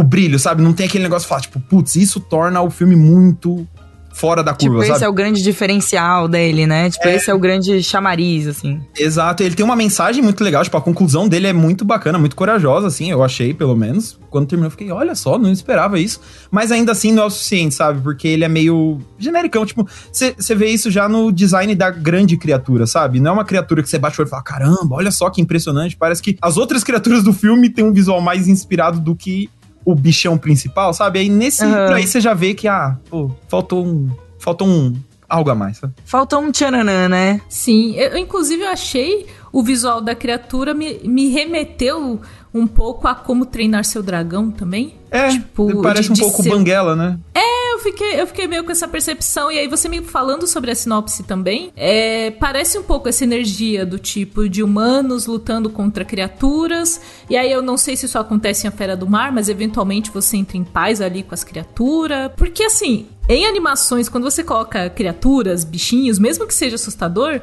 o 0.00 0.04
brilho, 0.04 0.38
sabe? 0.38 0.62
Não 0.62 0.72
tem 0.72 0.86
aquele 0.86 1.04
negócio 1.04 1.24
de 1.24 1.28
falar, 1.28 1.42
tipo, 1.42 1.60
putz, 1.60 1.96
isso 1.96 2.20
torna 2.20 2.60
o 2.62 2.70
filme 2.70 2.96
muito 2.96 3.66
fora 4.12 4.42
da 4.42 4.52
curva, 4.52 4.80
tipo, 4.80 4.82
esse 4.82 4.92
sabe? 4.92 5.04
é 5.04 5.08
o 5.08 5.12
grande 5.12 5.42
diferencial 5.42 6.28
dele, 6.28 6.66
né? 6.66 6.90
Tipo, 6.90 7.08
é... 7.08 7.16
esse 7.16 7.30
é 7.30 7.34
o 7.34 7.38
grande 7.38 7.82
chamariz, 7.82 8.46
assim. 8.46 8.80
Exato, 8.98 9.42
ele 9.42 9.54
tem 9.54 9.64
uma 9.64 9.76
mensagem 9.76 10.22
muito 10.22 10.42
legal, 10.42 10.62
tipo, 10.62 10.76
a 10.76 10.80
conclusão 10.80 11.28
dele 11.28 11.46
é 11.46 11.52
muito 11.52 11.84
bacana, 11.84 12.18
muito 12.18 12.36
corajosa, 12.36 12.88
assim, 12.88 13.10
eu 13.10 13.22
achei, 13.22 13.54
pelo 13.54 13.76
menos. 13.76 14.18
Quando 14.28 14.46
terminou, 14.46 14.66
eu 14.66 14.70
fiquei, 14.70 14.90
olha 14.90 15.14
só, 15.14 15.38
não 15.38 15.50
esperava 15.50 15.98
isso. 15.98 16.20
Mas 16.50 16.70
ainda 16.70 16.92
assim 16.92 17.12
não 17.12 17.24
é 17.24 17.26
o 17.26 17.30
suficiente, 17.30 17.74
sabe? 17.74 18.00
Porque 18.00 18.28
ele 18.28 18.44
é 18.44 18.48
meio 18.48 18.98
genericão, 19.18 19.64
tipo, 19.64 19.86
você 20.12 20.54
vê 20.54 20.68
isso 20.68 20.90
já 20.90 21.08
no 21.08 21.32
design 21.32 21.74
da 21.74 21.90
grande 21.90 22.36
criatura, 22.36 22.86
sabe? 22.86 23.20
Não 23.20 23.30
é 23.30 23.34
uma 23.34 23.44
criatura 23.44 23.82
que 23.82 23.88
você 23.88 23.98
bate 23.98 24.18
o 24.18 24.22
olho 24.22 24.28
e 24.28 24.30
fala, 24.30 24.42
caramba, 24.42 24.96
olha 24.96 25.10
só 25.10 25.30
que 25.30 25.40
impressionante. 25.40 25.96
Parece 25.96 26.22
que 26.22 26.36
as 26.40 26.56
outras 26.56 26.84
criaturas 26.84 27.22
do 27.22 27.32
filme 27.32 27.70
têm 27.70 27.84
um 27.84 27.92
visual 27.92 28.20
mais 28.20 28.48
inspirado 28.48 29.00
do 29.00 29.16
que 29.16 29.48
o 29.84 29.94
bichão 29.94 30.36
principal, 30.38 30.92
sabe? 30.92 31.20
Aí 31.20 31.28
nesse. 31.28 31.64
Uhum. 31.64 31.94
Aí 31.94 32.06
você 32.06 32.20
já 32.20 32.34
vê 32.34 32.54
que, 32.54 32.68
ah, 32.68 32.96
pô, 33.08 33.30
faltou 33.48 33.86
um. 33.86 34.10
Faltou 34.38 34.66
um. 34.66 34.94
Algo 35.28 35.48
a 35.50 35.54
mais, 35.54 35.78
sabe? 35.78 35.92
Faltou 36.04 36.40
um 36.40 36.50
tchananã, 36.50 37.08
né? 37.08 37.40
Sim, 37.48 37.94
eu, 37.94 38.18
inclusive 38.18 38.64
eu 38.64 38.68
achei 38.68 39.26
o 39.52 39.62
visual 39.62 40.00
da 40.00 40.12
criatura 40.12 40.74
me, 40.74 40.98
me 41.04 41.28
remeteu 41.28 42.20
um 42.52 42.66
pouco 42.66 43.06
a 43.06 43.14
como 43.14 43.46
treinar 43.46 43.84
seu 43.84 44.02
dragão 44.02 44.50
também. 44.50 44.94
É, 45.10 45.28
tipo, 45.28 45.82
parece 45.82 46.12
de, 46.12 46.20
um 46.20 46.24
pouco 46.24 46.42
ser... 46.42 46.50
banguela, 46.50 46.94
né? 46.94 47.18
É, 47.34 47.74
eu 47.74 47.78
fiquei, 47.80 48.20
eu 48.20 48.26
fiquei 48.26 48.46
meio 48.46 48.64
com 48.64 48.70
essa 48.70 48.86
percepção. 48.86 49.50
E 49.50 49.58
aí 49.58 49.68
você 49.68 49.88
me 49.88 50.02
falando 50.02 50.46
sobre 50.46 50.70
a 50.70 50.74
sinopse 50.74 51.22
também, 51.22 51.72
é, 51.76 52.30
parece 52.32 52.78
um 52.78 52.82
pouco 52.82 53.08
essa 53.08 53.24
energia 53.24 53.86
do 53.86 53.98
tipo 53.98 54.48
de 54.48 54.62
humanos 54.62 55.26
lutando 55.26 55.70
contra 55.70 56.04
criaturas. 56.04 57.00
E 57.28 57.36
aí 57.36 57.50
eu 57.50 57.62
não 57.62 57.76
sei 57.76 57.96
se 57.96 58.06
isso 58.06 58.18
acontece 58.18 58.66
em 58.66 58.68
A 58.68 58.72
Fera 58.72 58.96
do 58.96 59.08
Mar, 59.08 59.32
mas 59.32 59.48
eventualmente 59.48 60.10
você 60.10 60.36
entra 60.36 60.56
em 60.56 60.64
paz 60.64 61.00
ali 61.00 61.22
com 61.22 61.34
as 61.34 61.44
criaturas. 61.44 62.30
Porque 62.36 62.64
assim, 62.64 63.06
em 63.28 63.46
animações, 63.46 64.08
quando 64.08 64.24
você 64.24 64.42
coloca 64.42 64.90
criaturas, 64.90 65.64
bichinhos, 65.64 66.18
mesmo 66.18 66.46
que 66.46 66.54
seja 66.54 66.74
assustador 66.74 67.40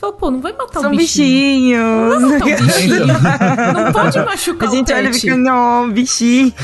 Falou, 0.00 0.16
pô, 0.16 0.30
não 0.30 0.40
vai 0.40 0.52
matar 0.54 0.80
São 0.80 0.90
um 0.90 0.96
bichinho. 0.96 1.78
bichinhos. 1.78 2.22
Não 2.22 2.30
vai 2.30 2.38
matar 2.38 2.62
um 2.62 2.66
bichinho. 2.66 3.06
não 3.84 3.92
pode 3.92 4.18
machucar 4.24 4.68
A 4.68 4.72
gente 4.72 4.92
olha 4.94 5.10
e 5.10 5.12
fica, 5.12 5.36
não, 5.36 5.90
bichinhos. 5.90 6.54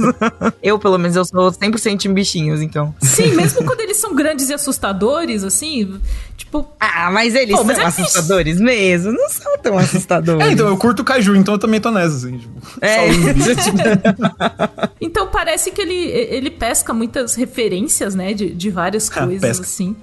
eu, 0.62 0.78
pelo 0.78 0.96
menos, 0.96 1.14
eu 1.14 1.24
sou 1.26 1.52
100% 1.52 2.06
em 2.06 2.14
bichinhos, 2.14 2.62
então. 2.62 2.94
Sim, 3.02 3.34
mesmo 3.34 3.62
quando 3.62 3.80
eles 3.80 3.98
são 3.98 4.14
grandes 4.14 4.48
e 4.48 4.54
assustadores, 4.54 5.44
assim, 5.44 6.00
tipo... 6.38 6.66
Ah, 6.80 7.10
mas 7.10 7.34
eles 7.34 7.50
pô, 7.50 7.58
são 7.58 7.66
mas 7.66 7.78
é 7.78 7.84
assustadores 7.84 8.60
mesmo? 8.60 9.12
Não 9.12 9.28
são 9.28 9.58
tão 9.58 9.76
assustadores. 9.76 10.38
É, 10.48 10.52
então, 10.52 10.68
eu 10.68 10.76
curto 10.76 11.00
o 11.00 11.04
Kaiju, 11.04 11.34
então 11.36 11.54
eu 11.54 11.58
também 11.58 11.80
tô 11.80 11.90
nessa, 11.90 12.16
assim, 12.16 12.38
tipo... 12.38 12.58
É. 12.80 13.08
então, 15.00 15.26
parece 15.26 15.70
que 15.70 15.82
ele, 15.82 15.94
ele 15.94 16.50
pesca 16.50 16.94
muitas 16.94 17.34
referências, 17.34 18.14
né, 18.14 18.32
de, 18.32 18.50
de 18.50 18.70
várias 18.70 19.10
ah, 19.10 19.24
coisas, 19.24 19.40
pesca. 19.40 19.64
assim. 19.64 19.96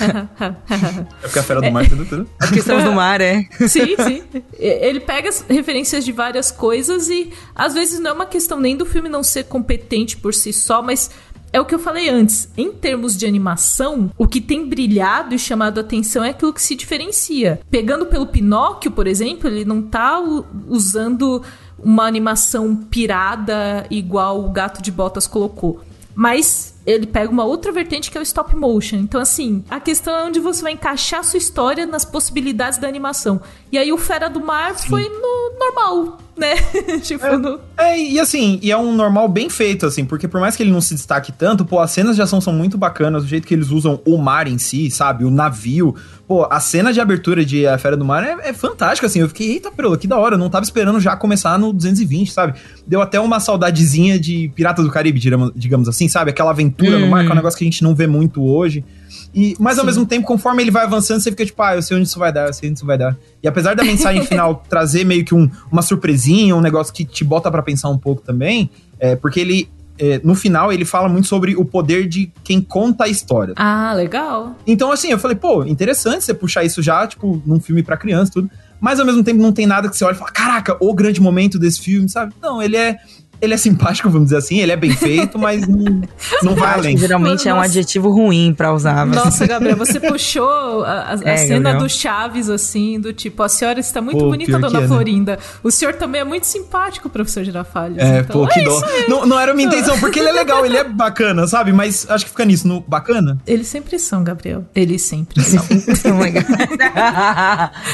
é 0.00 1.04
porque 1.22 1.38
a 1.38 1.42
Fera 1.42 1.60
do 1.60 1.70
Mar 1.72 1.86
tudo. 1.88 2.28
As 2.38 2.50
questões 2.50 2.84
do 2.84 2.92
mar, 2.92 3.20
é. 3.20 3.46
Sim, 3.66 3.96
sim. 3.96 4.22
Ele 4.58 5.00
pega 5.00 5.28
as 5.28 5.44
referências 5.48 6.04
de 6.04 6.12
várias 6.12 6.50
coisas 6.50 7.08
e 7.08 7.32
às 7.54 7.74
vezes 7.74 7.98
não 7.98 8.10
é 8.10 8.12
uma 8.12 8.26
questão 8.26 8.60
nem 8.60 8.76
do 8.76 8.84
filme 8.84 9.08
não 9.08 9.22
ser 9.22 9.44
competente 9.44 10.16
por 10.16 10.34
si 10.34 10.52
só, 10.52 10.82
mas 10.82 11.10
é 11.52 11.60
o 11.60 11.64
que 11.64 11.74
eu 11.74 11.78
falei 11.78 12.08
antes. 12.08 12.48
Em 12.56 12.72
termos 12.72 13.16
de 13.16 13.26
animação, 13.26 14.10
o 14.16 14.26
que 14.26 14.40
tem 14.40 14.68
brilhado 14.68 15.34
e 15.34 15.38
chamado 15.38 15.80
atenção 15.80 16.24
é 16.24 16.30
aquilo 16.30 16.52
que 16.52 16.62
se 16.62 16.74
diferencia. 16.74 17.60
Pegando 17.70 18.06
pelo 18.06 18.26
Pinóquio, 18.26 18.90
por 18.90 19.06
exemplo, 19.06 19.48
ele 19.48 19.64
não 19.64 19.82
tá 19.82 20.20
usando 20.68 21.42
uma 21.78 22.04
animação 22.04 22.74
pirada 22.74 23.86
igual 23.90 24.44
o 24.44 24.50
Gato 24.50 24.82
de 24.82 24.90
Botas 24.90 25.26
colocou. 25.26 25.80
Mas 26.16 26.74
ele 26.86 27.06
pega 27.06 27.30
uma 27.30 27.44
outra 27.44 27.70
vertente 27.70 28.10
que 28.10 28.16
é 28.16 28.20
o 28.20 28.22
stop 28.22 28.56
motion. 28.56 28.96
Então, 28.96 29.20
assim, 29.20 29.62
a 29.68 29.78
questão 29.78 30.16
é 30.16 30.24
onde 30.24 30.40
você 30.40 30.62
vai 30.62 30.72
encaixar 30.72 31.20
a 31.20 31.22
sua 31.22 31.36
história 31.36 31.84
nas 31.84 32.06
possibilidades 32.06 32.78
da 32.78 32.88
animação. 32.88 33.38
E 33.70 33.76
aí 33.76 33.92
o 33.92 33.98
Fera 33.98 34.30
do 34.30 34.40
Mar 34.40 34.78
Sim. 34.78 34.88
foi 34.88 35.08
no 35.08 35.58
normal, 35.58 36.18
né? 36.34 36.54
tipo, 37.02 37.26
é, 37.26 37.36
no... 37.36 37.60
é, 37.76 37.98
e 37.98 38.18
assim, 38.18 38.58
e 38.62 38.70
é 38.70 38.78
um 38.78 38.94
normal 38.94 39.28
bem 39.28 39.50
feito, 39.50 39.84
assim, 39.84 40.06
porque 40.06 40.26
por 40.26 40.40
mais 40.40 40.56
que 40.56 40.62
ele 40.62 40.70
não 40.70 40.80
se 40.80 40.94
destaque 40.94 41.32
tanto, 41.32 41.66
pô, 41.66 41.80
as 41.80 41.90
cenas 41.90 42.16
de 42.16 42.22
ação 42.22 42.40
são 42.40 42.52
muito 42.52 42.78
bacanas, 42.78 43.24
o 43.24 43.26
jeito 43.26 43.46
que 43.46 43.52
eles 43.52 43.70
usam 43.70 44.00
o 44.06 44.16
mar 44.16 44.48
em 44.48 44.56
si, 44.56 44.90
sabe? 44.90 45.24
O 45.24 45.30
navio. 45.30 45.94
Pô, 46.26 46.44
a 46.50 46.58
cena 46.58 46.92
de 46.92 47.00
abertura 47.00 47.44
de 47.44 47.68
A 47.68 47.78
Fera 47.78 47.96
do 47.96 48.04
Mar 48.04 48.24
é, 48.24 48.48
é 48.48 48.52
fantástica, 48.52 49.06
assim. 49.06 49.20
Eu 49.20 49.28
fiquei, 49.28 49.52
eita, 49.52 49.70
perola, 49.70 49.96
que 49.96 50.08
da 50.08 50.18
hora. 50.18 50.34
Eu 50.34 50.38
não 50.38 50.50
tava 50.50 50.64
esperando 50.64 50.98
já 50.98 51.16
começar 51.16 51.56
no 51.56 51.72
220, 51.72 52.32
sabe? 52.32 52.58
Deu 52.84 53.00
até 53.00 53.20
uma 53.20 53.38
saudadezinha 53.38 54.18
de 54.18 54.50
Pirata 54.54 54.82
do 54.82 54.90
Caribe, 54.90 55.20
digamos 55.54 55.88
assim, 55.88 56.08
sabe? 56.08 56.30
Aquela 56.30 56.50
aventura 56.50 56.96
hum. 56.96 57.00
no 57.00 57.06
mar, 57.08 57.20
que 57.20 57.26
é 57.26 57.28
um 57.28 57.32
hum. 57.32 57.36
negócio 57.36 57.56
que 57.56 57.64
a 57.64 57.68
gente 57.68 57.82
não 57.84 57.94
vê 57.94 58.08
muito 58.08 58.42
hoje. 58.42 58.84
E, 59.32 59.54
mas 59.60 59.74
Sim. 59.74 59.80
ao 59.80 59.86
mesmo 59.86 60.06
tempo, 60.06 60.26
conforme 60.26 60.62
ele 60.62 60.70
vai 60.70 60.84
avançando, 60.84 61.20
você 61.20 61.30
fica 61.30 61.44
tipo, 61.44 61.62
ah, 61.62 61.76
eu 61.76 61.82
sei 61.82 61.96
onde 61.96 62.08
isso 62.08 62.18
vai 62.18 62.32
dar, 62.32 62.48
eu 62.48 62.52
sei 62.52 62.70
onde 62.70 62.78
isso 62.78 62.86
vai 62.86 62.98
dar. 62.98 63.16
E 63.40 63.46
apesar 63.46 63.76
da 63.76 63.84
mensagem 63.84 64.24
final 64.26 64.64
trazer 64.68 65.04
meio 65.04 65.24
que 65.24 65.34
um, 65.34 65.48
uma 65.70 65.82
surpresinha, 65.82 66.56
um 66.56 66.60
negócio 66.60 66.92
que 66.92 67.04
te 67.04 67.22
bota 67.22 67.50
para 67.50 67.62
pensar 67.62 67.88
um 67.88 67.98
pouco 67.98 68.22
também, 68.22 68.68
é 68.98 69.14
porque 69.14 69.38
ele. 69.38 69.68
É, 69.98 70.20
no 70.22 70.34
final, 70.34 70.72
ele 70.72 70.84
fala 70.84 71.08
muito 71.08 71.26
sobre 71.26 71.56
o 71.56 71.64
poder 71.64 72.06
de 72.06 72.30
quem 72.44 72.60
conta 72.60 73.04
a 73.04 73.08
história. 73.08 73.54
Ah, 73.56 73.92
legal. 73.94 74.54
Então, 74.66 74.92
assim, 74.92 75.10
eu 75.10 75.18
falei, 75.18 75.36
pô, 75.36 75.64
interessante 75.64 76.24
você 76.24 76.34
puxar 76.34 76.64
isso 76.64 76.82
já, 76.82 77.06
tipo, 77.06 77.42
num 77.46 77.60
filme 77.60 77.82
para 77.82 77.96
criança 77.96 78.32
tudo. 78.32 78.50
Mas 78.80 79.00
ao 79.00 79.06
mesmo 79.06 79.24
tempo 79.24 79.40
não 79.40 79.52
tem 79.52 79.66
nada 79.66 79.88
que 79.88 79.96
você 79.96 80.04
olha 80.04 80.14
e 80.14 80.18
fala, 80.18 80.30
caraca, 80.30 80.76
o 80.80 80.92
grande 80.94 81.20
momento 81.20 81.58
desse 81.58 81.80
filme, 81.80 82.08
sabe? 82.08 82.34
Não, 82.42 82.62
ele 82.62 82.76
é 82.76 82.98
ele 83.40 83.54
é 83.54 83.56
simpático, 83.56 84.08
vamos 84.08 84.26
dizer 84.26 84.38
assim, 84.38 84.58
ele 84.58 84.72
é 84.72 84.76
bem 84.76 84.92
feito, 84.92 85.38
mas 85.38 85.66
não, 85.66 86.02
não 86.42 86.54
vai 86.54 86.74
além. 86.74 86.96
Geralmente 86.96 87.48
é 87.48 87.54
um 87.54 87.60
adjetivo 87.60 88.10
ruim 88.10 88.54
pra 88.54 88.72
usar. 88.72 89.06
Mas... 89.06 89.16
Nossa, 89.16 89.46
Gabriel, 89.46 89.76
você 89.76 90.00
puxou 90.00 90.84
a, 90.84 91.10
a, 91.10 91.14
é, 91.24 91.36
cena 91.36 91.70
Gabriel. 91.70 91.78
do 91.78 91.88
Chaves, 91.88 92.48
assim, 92.48 92.98
do 93.00 93.12
tipo, 93.12 93.42
a 93.42 93.48
senhora 93.48 93.80
está 93.80 94.00
muito 94.00 94.18
pô, 94.18 94.30
bonita, 94.30 94.58
dona 94.58 94.82
é, 94.82 94.88
Florinda. 94.88 95.32
Né? 95.32 95.38
O 95.62 95.70
senhor 95.70 95.94
também 95.94 96.20
é 96.20 96.24
muito 96.24 96.46
simpático, 96.46 97.08
professor 97.08 97.44
Girafalhos. 97.44 97.98
É, 97.98 98.20
então, 98.20 98.40
pô, 98.40 98.48
que 98.48 98.60
é 98.60 98.64
dó. 98.64 98.82
Não, 99.08 99.26
não 99.26 99.38
era 99.38 99.52
minha 99.54 99.68
intenção, 99.68 99.98
porque 99.98 100.18
ele 100.18 100.28
é 100.28 100.32
legal, 100.32 100.64
ele 100.64 100.76
é 100.76 100.84
bacana, 100.84 101.46
sabe? 101.46 101.72
Mas 101.72 102.06
acho 102.08 102.24
que 102.24 102.30
fica 102.30 102.44
nisso, 102.44 102.66
no 102.66 102.80
bacana. 102.80 103.38
Eles 103.46 103.68
sempre 103.68 103.98
são, 103.98 104.24
Gabriel. 104.24 104.64
Eles 104.74 105.02
sempre 105.02 105.42
são. 105.42 105.64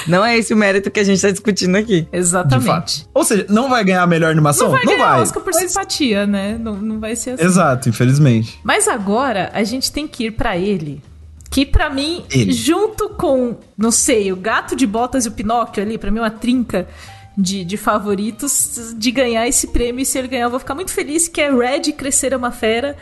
não 0.07 0.25
é 0.25 0.39
esse 0.39 0.55
o 0.55 0.57
mérito 0.57 0.91
que 0.91 1.01
a 1.01 1.05
gente 1.05 1.21
tá 1.21 1.31
discutindo 1.31 1.77
aqui. 1.77 2.07
Exatamente. 2.13 3.09
Ou 3.15 3.25
seja, 3.25 3.47
não 3.49 3.69
vai 3.69 3.85
ganhar 3.85 4.03
a 4.03 4.07
melhor 4.07 4.31
animação? 4.31 4.69
Não 4.69 4.77
vai. 4.77 4.85
Não 4.85 4.99
vai. 4.99 5.32
Oscar 5.33 5.43
por 5.43 5.53
mas... 5.53 5.71
simpatia, 5.71 6.27
né? 6.27 6.59
Não, 6.59 6.75
não 6.75 7.01
vai 7.01 7.17
ser 7.17 7.31
assim. 7.31 7.45
Exato, 7.45 7.89
infelizmente. 7.89 8.61
Mas 8.63 8.87
agora 8.87 9.51
a 9.53 9.65
gente 9.65 9.91
tem 9.91 10.07
que 10.07 10.27
ir 10.27 10.33
para 10.33 10.57
ele. 10.57 11.03
Que 11.51 11.67
para 11.67 11.91
mim, 11.91 12.25
ele. 12.31 12.53
junto 12.53 13.11
com, 13.11 13.57
não 13.77 13.91
sei, 13.91 14.33
o 14.33 14.37
Gato 14.37 14.75
de 14.75 14.87
Botas 14.87 15.27
e 15.27 15.29
o 15.29 15.33
Pinóquio 15.33 15.83
ali, 15.83 15.99
para 15.99 16.11
mim 16.11 16.19
é 16.19 16.23
uma 16.23 16.31
trinca 16.31 16.89
de, 17.37 17.65
de 17.65 17.77
favoritos 17.77 18.95
de 18.97 19.11
ganhar 19.11 19.47
esse 19.47 19.67
prêmio. 19.67 20.01
E 20.01 20.07
se 20.07 20.19
ele 20.19 20.29
ganhar, 20.29 20.45
eu 20.45 20.51
vou 20.51 20.59
ficar 20.59 20.75
muito 20.75 20.93
feliz, 20.93 21.29
que 21.29 21.41
é 21.41 21.51
Red 21.51 21.93
Crescer 21.93 22.33
é 22.33 22.37
uma 22.37 22.51
Fera. 22.51 22.97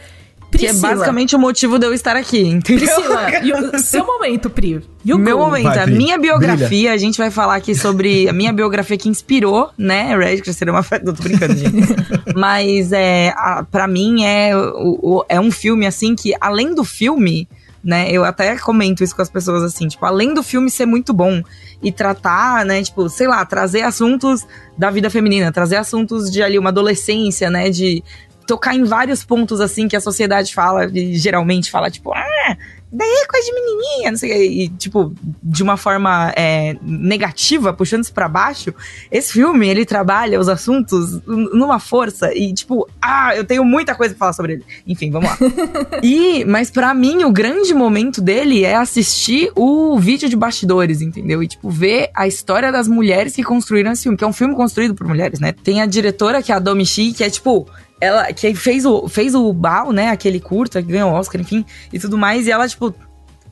Priscila. 0.51 0.73
Que 0.73 0.87
é 0.87 0.89
basicamente 0.95 1.37
o 1.37 1.39
motivo 1.39 1.79
de 1.79 1.87
eu 1.87 1.95
estar 1.95 2.17
aqui, 2.17 2.41
entendeu? 2.41 2.87
Priscila, 2.87 3.79
seu 3.79 4.05
momento, 4.05 4.51
Pri. 4.51 4.83
You 5.05 5.19
Meu 5.19 5.39
go. 5.39 5.45
momento, 5.45 5.65
vai, 5.65 5.79
a 5.79 5.87
minha 5.87 6.19
biografia, 6.19 6.67
Brilha. 6.67 6.93
a 6.93 6.97
gente 6.97 7.17
vai 7.17 7.31
falar 7.31 7.55
aqui 7.55 7.75
sobre 7.75 8.29
a 8.29 8.33
minha 8.33 8.53
biografia 8.53 8.99
que 8.99 9.09
inspirou, 9.09 9.71
né, 9.79 10.17
Red 10.17 10.43
Crescer 10.43 10.69
uma 10.69 10.83
festa. 10.83 11.07
Não 11.07 11.15
tô 11.15 11.23
brincando, 11.23 11.57
gente. 11.57 11.95
Mas 12.35 12.93
é, 12.93 13.33
a, 13.37 13.65
pra 13.71 13.87
mim 13.87 14.25
é, 14.25 14.55
o, 14.55 15.25
é 15.29 15.41
um 15.41 15.51
filme, 15.51 15.87
assim, 15.87 16.15
que 16.15 16.35
além 16.41 16.75
do 16.75 16.85
filme, 16.85 17.49
né, 17.83 18.11
eu 18.11 18.25
até 18.25 18.57
comento 18.57 19.03
isso 19.03 19.17
com 19.17 19.23
as 19.23 19.31
pessoas, 19.31 19.63
assim, 19.63 19.89
tipo, 19.89 20.05
além 20.05 20.35
do 20.35 20.43
filme 20.43 20.71
ser 20.71 20.85
muito 20.85 21.15
bom 21.15 21.43
e 21.83 21.91
tratar, 21.91 22.65
né, 22.67 22.83
tipo, 22.83 23.09
sei 23.09 23.27
lá, 23.27 23.45
trazer 23.47 23.83
assuntos 23.83 24.47
da 24.77 24.91
vida 24.91 25.09
feminina, 25.09 25.51
trazer 25.51 25.77
assuntos 25.77 26.31
de 26.31 26.43
ali 26.43 26.59
uma 26.59 26.69
adolescência, 26.69 27.49
né, 27.49 27.71
de 27.71 28.05
tocar 28.47 28.75
em 28.75 28.85
vários 28.85 29.25
pontos 29.25 29.61
assim 29.61 29.89
que 29.89 29.97
a 29.97 30.01
sociedade 30.01 30.55
fala, 30.55 30.87
e 30.87 31.17
geralmente 31.17 31.71
fala, 31.71 31.91
tipo, 31.91 32.13
ah, 32.13 32.57
daí 32.93 33.09
é 33.09 33.27
coisa 33.27 33.47
de 33.47 33.55
menininha, 33.55 34.11
não 34.11 34.19
sei, 34.19 34.63
e 34.63 34.69
tipo, 34.69 35.13
de 35.43 35.63
uma 35.63 35.77
forma 35.77 36.33
é, 36.37 36.77
negativa, 36.83 37.73
puxando 37.73 38.03
isso 38.03 38.13
pra 38.13 38.29
baixo, 38.29 38.75
esse 39.11 39.33
filme, 39.33 39.69
ele 39.69 39.85
trabalha 39.85 40.41
os 40.41 40.49
assuntos 40.49 41.21
numa 41.27 41.79
força 41.79 42.35
e 42.35 42.53
tipo, 42.53 42.89
ah, 43.01 43.35
eu 43.37 43.45
tenho 43.45 43.65
muita 43.65 43.95
coisa 43.95 44.15
pra 44.15 44.19
falar 44.19 44.33
sobre 44.33 44.55
ele. 44.55 44.65
Enfim, 44.87 45.11
vamos 45.11 45.31
lá. 45.31 45.39
e, 46.03 46.45
mas 46.45 46.71
para 46.71 46.93
mim, 46.93 47.23
o 47.25 47.31
grande 47.31 47.73
momento 47.73 48.21
dele 48.21 48.65
é 48.65 48.75
assistir 48.75 49.53
o 49.55 49.99
vídeo 49.99 50.29
de 50.29 50.37
bastidores, 50.37 51.01
entendeu? 51.01 51.43
E 51.43 51.49
tipo, 51.49 51.71
ver 51.71 52.11
a 52.15 52.27
história 52.27 52.73
das 52.73 52.89
mulheres 52.89 53.37
que 53.37 53.45
construíram 53.45 53.93
esse 53.93 54.03
filme, 54.03 54.19
que 54.19 54.25
é 54.25 54.27
um 54.27 54.33
filme 54.33 54.55
construído 54.55 54.95
por 54.95 55.07
mulheres, 55.07 55.39
né? 55.39 55.53
Tem 55.53 55.81
a 55.81 55.87
diretora, 55.87 56.43
que 56.43 56.51
é 56.51 56.55
a 56.55 56.59
Domi 56.59 56.85
Shi, 56.85 57.13
que 57.13 57.23
é 57.23 57.31
tipo, 57.31 57.69
ela 58.01 58.33
que 58.33 58.55
fez 58.55 58.87
o, 58.87 59.09
fez 59.09 59.35
o 59.35 59.53
Bal, 59.53 59.93
né? 59.93 60.09
Aquele 60.09 60.41
curta 60.41 60.83
que 60.83 60.89
ganhou 60.91 61.11
o 61.11 61.15
Oscar, 61.15 61.41
enfim, 61.41 61.65
e 61.93 61.99
tudo 61.99 62.17
mais. 62.17 62.47
E 62.47 62.51
ela, 62.51 62.67
tipo, 62.67 62.95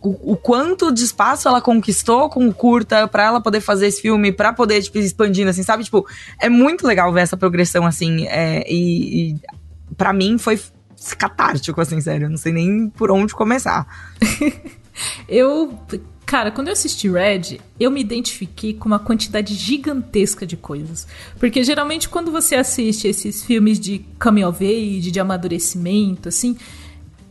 o, 0.00 0.32
o, 0.32 0.36
quanto 0.36 0.92
de 0.92 1.04
espaço 1.04 1.48
ela 1.48 1.60
conquistou 1.60 2.28
com 2.30 2.48
o 2.48 2.54
curta 2.54 3.06
para 3.06 3.24
ela 3.24 3.40
poder 3.40 3.60
fazer 3.60 3.88
esse 3.88 4.00
filme, 4.00 4.32
para 4.32 4.52
poder, 4.52 4.82
tipo, 4.82 4.98
expandindo, 4.98 5.50
assim, 5.50 5.62
sabe? 5.62 5.84
Tipo, 5.84 6.06
é 6.40 6.48
muito 6.48 6.86
legal 6.86 7.12
ver 7.12 7.20
essa 7.20 7.36
progressão, 7.36 7.84
assim. 7.84 8.26
É, 8.26 8.64
e, 8.66 9.32
e 9.32 9.36
para 9.96 10.12
mim 10.12 10.38
foi 10.38 10.60
catártico, 11.16 11.80
assim, 11.80 12.00
sério. 12.00 12.26
Eu 12.26 12.30
não 12.30 12.36
sei 12.36 12.52
nem 12.52 12.88
por 12.88 13.10
onde 13.10 13.34
começar. 13.34 13.86
eu 15.28 15.78
Cara, 16.28 16.50
quando 16.50 16.68
eu 16.68 16.74
assisti 16.74 17.08
Red, 17.08 17.58
eu 17.80 17.90
me 17.90 18.02
identifiquei 18.02 18.74
com 18.74 18.84
uma 18.84 18.98
quantidade 18.98 19.54
gigantesca 19.54 20.46
de 20.46 20.58
coisas. 20.58 21.06
Porque 21.38 21.64
geralmente 21.64 22.06
quando 22.06 22.30
você 22.30 22.54
assiste 22.54 23.08
esses 23.08 23.42
filmes 23.42 23.80
de 23.80 24.04
coming 24.20 24.44
of 24.44 24.62
age, 24.62 25.10
de 25.10 25.18
amadurecimento, 25.18 26.28
assim, 26.28 26.54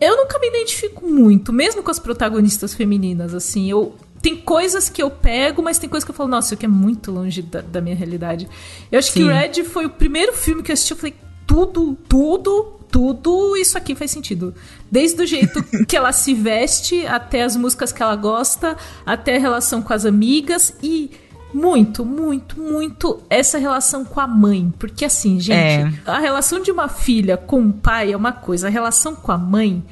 eu 0.01 0.17
nunca 0.17 0.39
me 0.39 0.47
identifico 0.47 1.07
muito, 1.07 1.53
mesmo 1.53 1.83
com 1.83 1.91
as 1.91 1.99
protagonistas 1.99 2.73
femininas, 2.73 3.35
assim, 3.35 3.69
eu 3.69 3.93
tem 4.19 4.35
coisas 4.35 4.89
que 4.89 5.03
eu 5.03 5.11
pego, 5.11 5.61
mas 5.61 5.77
tem 5.77 5.87
coisas 5.87 6.03
que 6.03 6.09
eu 6.09 6.15
falo, 6.15 6.29
nossa, 6.31 6.47
isso 6.47 6.53
aqui 6.55 6.65
é 6.65 6.69
muito 6.69 7.11
longe 7.11 7.43
da, 7.43 7.61
da 7.61 7.79
minha 7.79 7.95
realidade. 7.95 8.49
Eu 8.91 8.97
acho 8.97 9.11
Sim. 9.11 9.27
que 9.27 9.31
Red 9.31 9.63
foi 9.65 9.85
o 9.85 9.91
primeiro 9.91 10.33
filme 10.33 10.63
que 10.63 10.71
eu 10.71 10.73
assisti, 10.73 10.93
eu 10.93 10.97
falei, 10.97 11.13
tudo, 11.45 11.95
tudo 12.09 12.76
tudo 12.91 13.55
isso 13.57 13.77
aqui 13.77 13.95
faz 13.95 14.11
sentido. 14.11 14.53
Desde 14.89 15.21
o 15.21 15.25
jeito 15.25 15.63
que 15.85 15.95
ela 15.95 16.11
se 16.11 16.33
veste, 16.33 17.05
até 17.05 17.43
as 17.43 17.55
músicas 17.55 17.91
que 17.91 18.01
ela 18.01 18.15
gosta, 18.15 18.77
até 19.05 19.37
a 19.37 19.39
relação 19.39 19.81
com 19.81 19.93
as 19.93 20.05
amigas 20.05 20.73
e 20.81 21.11
muito, 21.53 22.05
muito, 22.05 22.59
muito 22.59 23.21
essa 23.29 23.57
relação 23.57 24.05
com 24.05 24.19
a 24.19 24.27
mãe. 24.27 24.73
Porque 24.77 25.05
assim, 25.05 25.39
gente, 25.39 25.57
é. 25.57 25.91
a 26.05 26.19
relação 26.19 26.59
de 26.61 26.71
uma 26.71 26.87
filha 26.87 27.37
com 27.37 27.61
o 27.61 27.73
pai 27.73 28.11
é 28.11 28.17
uma 28.17 28.31
coisa, 28.31 28.67
a 28.67 28.69
relação 28.69 29.15
com 29.15 29.31
a 29.31 29.37
mãe. 29.37 29.83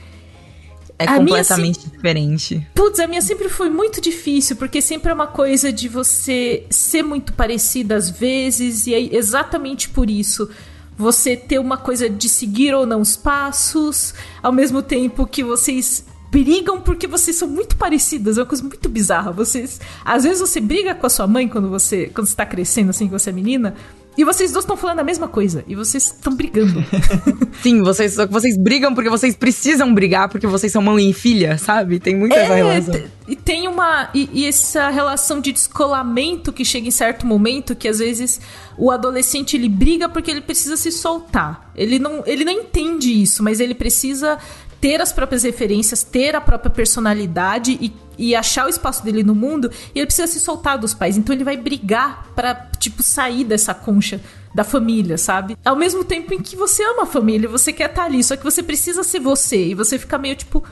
É 0.97 1.05
a 1.05 1.17
completamente 1.17 1.79
minha, 1.79 1.91
diferente. 1.91 2.67
Putz, 2.73 2.99
a 3.01 3.07
minha 3.07 3.21
sempre 3.21 3.49
foi 3.49 3.69
muito 3.69 3.99
difícil, 3.99 4.55
porque 4.55 4.81
sempre 4.81 5.11
é 5.11 5.13
uma 5.13 5.27
coisa 5.27 5.71
de 5.71 5.89
você 5.89 6.65
ser 6.69 7.03
muito 7.03 7.33
parecida 7.33 7.95
às 7.95 8.09
vezes, 8.09 8.87
e 8.87 8.93
é 8.93 9.15
exatamente 9.15 9.89
por 9.89 10.09
isso 10.09 10.49
você 10.97 11.35
ter 11.35 11.59
uma 11.59 11.77
coisa 11.77 12.09
de 12.09 12.29
seguir 12.29 12.73
ou 12.73 12.85
não 12.85 13.01
os 13.01 13.15
passos, 13.15 14.13
ao 14.41 14.51
mesmo 14.51 14.81
tempo 14.81 15.27
que 15.27 15.43
vocês 15.43 16.05
brigam 16.31 16.81
porque 16.81 17.07
vocês 17.07 17.37
são 17.37 17.47
muito 17.47 17.77
parecidas, 17.77 18.37
é 18.37 18.41
uma 18.41 18.47
coisa 18.47 18.63
muito 18.63 18.89
bizarra. 18.89 19.31
Vocês, 19.31 19.79
às 20.03 20.23
vezes 20.23 20.39
você 20.39 20.59
briga 20.59 20.93
com 20.93 21.05
a 21.05 21.09
sua 21.09 21.27
mãe 21.27 21.47
quando 21.47 21.69
você, 21.69 22.07
quando 22.13 22.27
está 22.27 22.45
crescendo 22.45 22.89
assim, 22.89 23.07
que 23.07 23.13
você 23.13 23.29
é 23.29 23.33
menina, 23.33 23.75
e 24.17 24.23
vocês 24.23 24.51
dois 24.51 24.63
estão 24.63 24.77
falando 24.77 24.99
a 24.99 25.03
mesma 25.03 25.27
coisa. 25.27 25.63
E 25.67 25.75
vocês 25.75 26.05
estão 26.05 26.33
brigando. 26.33 26.83
Sim, 27.61 27.81
vocês, 27.81 28.15
vocês 28.29 28.57
brigam 28.57 28.93
porque 28.93 29.09
vocês 29.09 29.35
precisam 29.35 29.93
brigar, 29.93 30.29
porque 30.29 30.47
vocês 30.47 30.71
são 30.71 30.81
mãe 30.81 31.09
e 31.09 31.13
filha, 31.13 31.57
sabe? 31.57 31.99
Tem 31.99 32.15
muita 32.15 32.35
é, 32.35 32.43
essa 32.43 32.55
relação. 32.55 33.03
E 33.27 33.35
tem 33.35 33.67
uma. 33.67 34.09
E, 34.13 34.29
e, 34.31 34.45
essa 34.45 34.89
relação 34.89 35.41
de 35.41 35.51
descolamento 35.51 36.53
que 36.53 36.63
chega 36.63 36.87
em 36.87 36.91
certo 36.91 37.25
momento, 37.25 37.75
que 37.75 37.87
às 37.87 37.99
vezes 37.99 38.39
o 38.77 38.91
adolescente 38.91 39.57
ele 39.57 39.67
briga 39.67 40.07
porque 40.07 40.29
ele 40.31 40.41
precisa 40.41 40.77
se 40.77 40.91
soltar. 40.91 41.71
Ele 41.75 41.99
não, 41.99 42.23
ele 42.25 42.45
não 42.45 42.53
entende 42.53 43.21
isso, 43.21 43.43
mas 43.43 43.59
ele 43.59 43.73
precisa 43.73 44.37
ter 44.85 45.01
as 45.01 45.11
próprias 45.11 45.41
referências, 45.41 46.03
ter 46.03 46.35
a 46.35 46.41
própria 46.41 46.69
personalidade 46.69 47.75
e, 47.81 47.91
e 48.19 48.35
achar 48.35 48.67
o 48.67 48.69
espaço 48.69 49.03
dele 49.03 49.23
no 49.23 49.33
mundo, 49.33 49.71
e 49.95 49.97
ele 49.97 50.05
precisa 50.05 50.27
se 50.27 50.39
soltar 50.39 50.77
dos 50.77 50.93
pais. 50.93 51.17
Então 51.17 51.33
ele 51.33 51.43
vai 51.43 51.57
brigar 51.57 52.27
para 52.35 52.53
tipo, 52.79 53.01
sair 53.01 53.43
dessa 53.43 53.73
concha 53.73 54.21
da 54.53 54.63
família, 54.63 55.17
sabe? 55.17 55.57
Ao 55.65 55.75
mesmo 55.75 56.03
tempo 56.03 56.35
em 56.35 56.39
que 56.39 56.55
você 56.55 56.83
ama 56.83 57.01
a 57.01 57.07
família, 57.07 57.49
você 57.49 57.73
quer 57.73 57.89
estar 57.89 58.03
ali, 58.03 58.23
só 58.23 58.35
que 58.35 58.43
você 58.43 58.61
precisa 58.61 59.03
ser 59.03 59.19
você, 59.19 59.69
e 59.69 59.73
você 59.73 59.97
fica 59.97 60.19
meio 60.19 60.35
tipo 60.35 60.63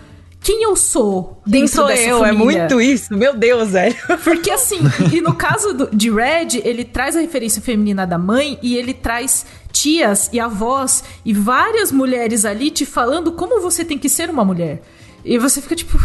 quem 0.44 0.62
eu 0.62 0.76
sou 0.76 1.42
dentro 1.46 1.60
quem 1.60 1.68
sou 1.68 1.88
dessa 1.88 2.04
eu? 2.04 2.18
É 2.18 2.28
família. 2.28 2.58
É 2.58 2.60
muito 2.60 2.82
isso, 2.82 3.16
meu 3.16 3.34
Deus, 3.34 3.72
velho. 3.72 3.96
Porque 4.24 4.52
assim, 4.52 4.78
e 5.12 5.22
no 5.22 5.34
caso 5.34 5.74
do, 5.74 5.90
de 5.96 6.12
Red, 6.12 6.62
ele 6.66 6.84
traz 6.84 7.16
a 7.16 7.22
referência 7.22 7.62
feminina 7.62 8.06
da 8.06 8.18
mãe 8.18 8.60
e 8.62 8.76
ele 8.76 8.94
traz 8.94 9.46
tias 9.74 10.30
e 10.32 10.40
avós 10.40 11.04
e 11.26 11.34
várias 11.34 11.92
mulheres 11.92 12.46
ali 12.46 12.70
te 12.70 12.86
falando 12.86 13.32
como 13.34 13.60
você 13.60 13.84
tem 13.84 13.98
que 13.98 14.08
ser 14.08 14.30
uma 14.30 14.46
mulher. 14.46 14.82
E 15.26 15.38
você 15.38 15.62
fica 15.62 15.76
tipo, 15.76 15.98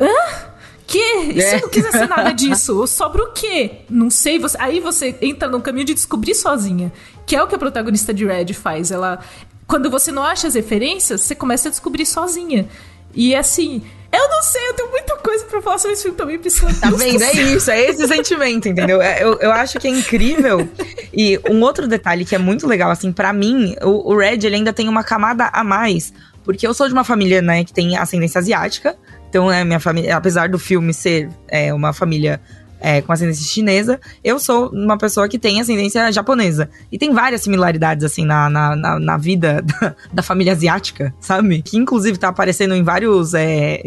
hã? 0.00 0.54
Que? 0.86 1.32
E 1.34 1.42
se 1.42 1.56
eu 1.56 1.60
não 1.62 1.68
quiser 1.68 1.90
ser 1.90 2.08
nada 2.08 2.30
disso? 2.32 2.86
Sobra 2.86 3.24
o 3.24 3.32
quê? 3.32 3.80
Não 3.90 4.08
sei. 4.10 4.38
Você... 4.38 4.56
Aí 4.60 4.80
você 4.80 5.16
entra 5.20 5.48
num 5.48 5.60
caminho 5.60 5.86
de 5.86 5.94
descobrir 5.94 6.34
sozinha. 6.34 6.92
Que 7.26 7.34
é 7.34 7.42
o 7.42 7.48
que 7.48 7.54
a 7.54 7.58
protagonista 7.58 8.14
de 8.14 8.24
Red 8.24 8.52
faz. 8.54 8.90
Ela. 8.90 9.18
Quando 9.66 9.90
você 9.90 10.12
não 10.12 10.22
acha 10.22 10.46
as 10.46 10.54
referências, 10.54 11.22
você 11.22 11.34
começa 11.34 11.68
a 11.68 11.70
descobrir 11.70 12.04
sozinha. 12.04 12.68
E 13.14 13.34
assim, 13.34 13.82
eu 14.16 14.28
não 14.28 14.42
sei, 14.42 14.68
eu 14.68 14.74
tenho 14.74 14.90
muita 14.90 15.16
coisa 15.16 15.44
pra 15.44 15.62
falar 15.62 15.78
sobre 15.78 15.94
esse 15.94 16.02
filme 16.02 16.16
também, 16.16 16.38
pessoal. 16.38 16.72
Tá 16.80 16.90
vendo? 16.90 17.22
É 17.22 17.32
isso, 17.32 17.70
é 17.70 17.80
esse 17.90 18.06
sentimento, 18.06 18.68
entendeu? 18.68 19.00
É, 19.00 19.22
eu, 19.22 19.38
eu 19.40 19.52
acho 19.52 19.78
que 19.78 19.88
é 19.88 19.90
incrível. 19.90 20.68
E 21.12 21.40
um 21.48 21.60
outro 21.62 21.86
detalhe 21.86 22.24
que 22.24 22.34
é 22.34 22.38
muito 22.38 22.66
legal, 22.66 22.90
assim, 22.90 23.12
para 23.12 23.32
mim, 23.32 23.76
o, 23.82 24.12
o 24.12 24.18
Red, 24.18 24.38
ele 24.44 24.56
ainda 24.56 24.72
tem 24.72 24.88
uma 24.88 25.04
camada 25.04 25.48
a 25.52 25.64
mais. 25.64 26.12
Porque 26.44 26.66
eu 26.66 26.74
sou 26.74 26.86
de 26.86 26.92
uma 26.92 27.04
família, 27.04 27.40
né, 27.40 27.64
que 27.64 27.72
tem 27.72 27.96
ascendência 27.96 28.38
asiática. 28.38 28.96
Então, 29.28 29.48
né, 29.48 29.64
minha 29.64 29.80
família, 29.80 30.16
apesar 30.16 30.48
do 30.48 30.58
filme 30.58 30.92
ser 30.92 31.28
é, 31.48 31.72
uma 31.72 31.92
família 31.92 32.40
é, 32.84 33.00
com 33.00 33.10
ascendência 33.14 33.46
chinesa, 33.46 33.98
eu 34.22 34.38
sou 34.38 34.68
uma 34.68 34.98
pessoa 34.98 35.26
que 35.26 35.38
tem 35.38 35.58
ascendência 35.58 36.12
japonesa. 36.12 36.68
E 36.92 36.98
tem 36.98 37.14
várias 37.14 37.40
similaridades, 37.40 38.04
assim, 38.04 38.26
na, 38.26 38.50
na, 38.50 38.76
na, 38.76 38.98
na 38.98 39.16
vida 39.16 39.62
da, 39.80 39.96
da, 40.12 40.22
família 40.22 40.52
asiática, 40.52 41.14
sabe? 41.18 41.62
Que 41.62 41.78
inclusive 41.78 42.18
tá 42.18 42.28
aparecendo 42.28 42.74
em 42.74 42.82
vários. 42.82 43.32
É, 43.32 43.80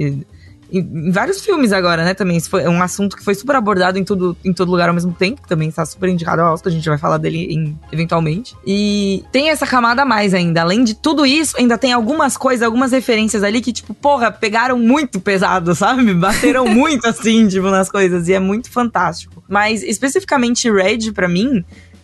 em, 0.72 0.80
em, 0.80 1.11
vários 1.11 1.41
filmes 1.41 1.72
agora, 1.72 2.03
né? 2.03 2.13
Também. 2.13 2.39
Foi 2.39 2.68
um 2.68 2.82
assunto 2.82 3.15
que 3.15 3.24
foi 3.24 3.36
super 3.36 3.55
abordado 3.55 3.97
em, 3.97 4.03
tudo, 4.03 4.38
em 4.43 4.53
todo 4.53 4.72
lugar 4.72 4.89
ao 4.89 4.93
mesmo 4.93 5.13
tempo, 5.13 5.41
que 5.41 5.47
também 5.47 5.70
está 5.70 5.86
super 5.86 6.09
indicado 6.09 6.41
ao 6.41 6.53
Oscar, 6.53 6.72
a 6.72 6.76
gente 6.76 6.88
vai 6.88 6.97
falar 6.97 7.18
dele 7.18 7.53
em, 7.53 7.80
eventualmente. 7.91 8.55
E 8.65 9.24
tem 9.32 9.49
essa 9.49 9.65
camada 9.65 10.01
a 10.01 10.05
mais 10.05 10.34
ainda. 10.34 10.61
Além 10.61 10.84
de 10.84 10.95
tudo 10.95 11.26
isso, 11.26 11.55
ainda 11.57 11.78
tem 11.78 11.93
algumas 11.93 12.38
coisas, 12.38 12.63
algumas 12.63 12.91
referências 12.91 13.43
ali 13.43 13.61
que, 13.61 13.74
tipo, 13.74 13.93
porra, 13.93 14.32
pegaram 14.32 14.78
muito 14.78 15.20
pesado, 15.20 15.74
sabe? 15.76 16.13
Bateram 16.13 16.65
muito 16.68 17.07
assim, 17.07 17.47
tipo, 17.47 17.70
nas 17.70 17.89
coisas. 17.89 18.28
E 18.28 18.34
é 18.34 18.39
muito 18.39 18.70
fantástico. 18.70 19.43
Mas 19.47 19.84
especificamente 19.84 20.72
Red, 20.72 21.11
para 21.13 21.28
mim, 21.28 21.63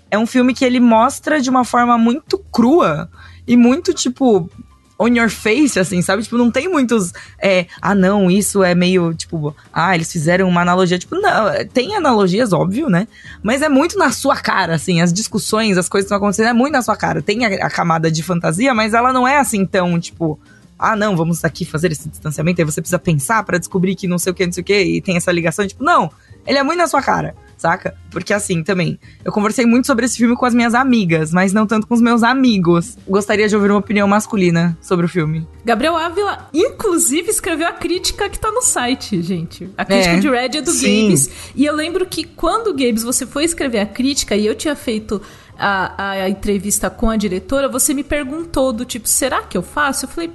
é 0.10 0.18
um 0.18 0.26
filme 0.26 0.54
que 0.54 0.64
ele 0.64 0.80
mostra 0.80 1.42
de 1.42 1.50
uma 1.50 1.66
forma 1.66 1.98
muito 1.98 2.38
crua 2.52 3.10
e 3.48 3.58
muito, 3.58 3.94
tipo, 3.94 4.50
on 4.98 5.08
your 5.08 5.30
face, 5.30 5.80
assim, 5.80 6.02
sabe? 6.02 6.24
Tipo, 6.24 6.38
não 6.38 6.52
tem 6.52 6.68
muitos. 6.68 7.14
É, 7.42 7.68
ah, 7.82 7.96
não, 7.96 8.30
isso 8.30 8.64
é 8.64 8.76
meio, 8.76 9.14
tipo, 9.14 9.56
ah, 9.72 9.96
eles 9.96 10.12
fizeram 10.12 10.48
uma 10.48 10.62
analogia. 10.62 10.98
Tipo, 10.98 11.16
não, 11.16 11.66
tem 11.74 11.96
analogias, 11.96 12.54
óbvio, 12.54 12.90
né? 12.90 13.08
Mas 13.42 13.62
é 13.62 13.70
muito 13.70 13.98
na 13.98 14.12
sua 14.12 14.36
cara, 14.36 14.76
assim, 14.76 15.02
as 15.02 15.12
discussões, 15.12 15.78
as 15.78 15.90
coisas 15.90 16.06
que 16.06 16.14
estão 16.14 16.18
acontecendo, 16.18 16.50
é 16.50 16.54
muito 16.54 16.74
na 16.74 16.82
sua 16.82 16.96
cara. 16.96 17.22
Tem 17.22 17.46
a, 17.46 17.66
a 17.66 17.70
camada 17.70 18.12
de 18.12 18.24
fantasia, 18.24 18.74
mas 18.74 18.94
ela 18.94 19.12
não 19.12 19.28
é 19.28 19.38
assim 19.38 19.66
tão, 19.66 20.00
tipo. 20.00 20.40
Ah, 20.78 20.96
não, 20.96 21.16
vamos 21.16 21.46
aqui 21.46 21.64
fazer 21.64 21.92
esse 21.92 22.10
distanciamento, 22.10 22.60
aí 22.60 22.66
você 22.66 22.82
precisa 22.82 23.00
pensar 23.00 23.44
para 23.44 23.58
descobrir 23.58 23.96
que 23.96 24.08
não 24.08 24.18
sei 24.18 24.32
o 24.32 24.36
que, 24.36 24.46
não 24.46 24.52
sei 24.52 24.62
o 24.62 24.66
que, 24.66 24.78
e 24.78 25.02
tem 25.02 25.16
essa 25.16 25.32
ligação, 25.32 25.66
tipo, 25.66 25.82
não, 25.82 26.12
ele 26.46 26.58
é 26.58 26.64
muito 26.64 26.78
na 26.78 26.88
sua 26.88 27.02
cara 27.02 27.34
saca? 27.58 27.96
Porque 28.12 28.34
assim, 28.34 28.64
também, 28.64 29.00
eu 29.24 29.32
conversei 29.32 29.66
muito 29.66 29.88
sobre 29.88 30.06
esse 30.06 30.18
filme 30.18 30.36
com 30.36 30.46
as 30.46 30.54
minhas 30.54 30.74
amigas, 30.74 31.32
mas 31.32 31.54
não 31.54 31.66
tanto 31.66 31.88
com 31.88 31.94
os 31.94 32.02
meus 32.02 32.24
amigos. 32.24 32.98
Gostaria 33.08 33.48
de 33.48 33.56
ouvir 33.56 33.72
uma 33.72 33.80
opinião 33.80 34.08
masculina 34.08 34.78
sobre 34.82 35.06
o 35.06 35.10
filme. 35.10 35.48
Gabriel 35.66 35.96
Ávila, 35.96 36.50
inclusive, 36.54 37.30
escreveu 37.30 37.68
a 37.68 37.72
crítica 37.72 38.30
que 38.30 38.40
tá 38.40 38.52
no 38.52 38.62
site, 38.62 39.22
gente. 39.22 39.70
A 39.78 39.86
crítica 39.86 40.16
é. 40.16 40.20
de 40.20 40.30
Red 40.30 40.58
é 40.58 40.62
do 40.62 40.72
Sim. 40.72 41.08
Gabes. 41.08 41.30
E 41.56 41.66
eu 41.66 41.76
lembro 41.76 42.06
que 42.06 42.24
quando, 42.24 42.74
Gabes, 42.74 43.04
você 43.04 43.26
foi 43.26 43.46
escrever 43.46 43.80
a 43.80 43.86
crítica 43.86 44.36
e 44.36 44.46
eu 44.46 44.56
tinha 44.56 44.76
feito 44.76 45.22
a, 45.58 46.12
a, 46.12 46.30
entrevista 46.30 46.90
com 46.90 47.10
a 47.10 47.16
diretora, 47.16 47.70
você 47.70 47.94
me 47.94 48.04
perguntou 48.04 48.74
do 48.74 48.86
tipo, 48.86 49.08
será 49.08 49.42
que 49.44 49.58
eu 49.58 49.62
faço? 49.62 50.06
Eu 50.06 50.10
falei, 50.10 50.32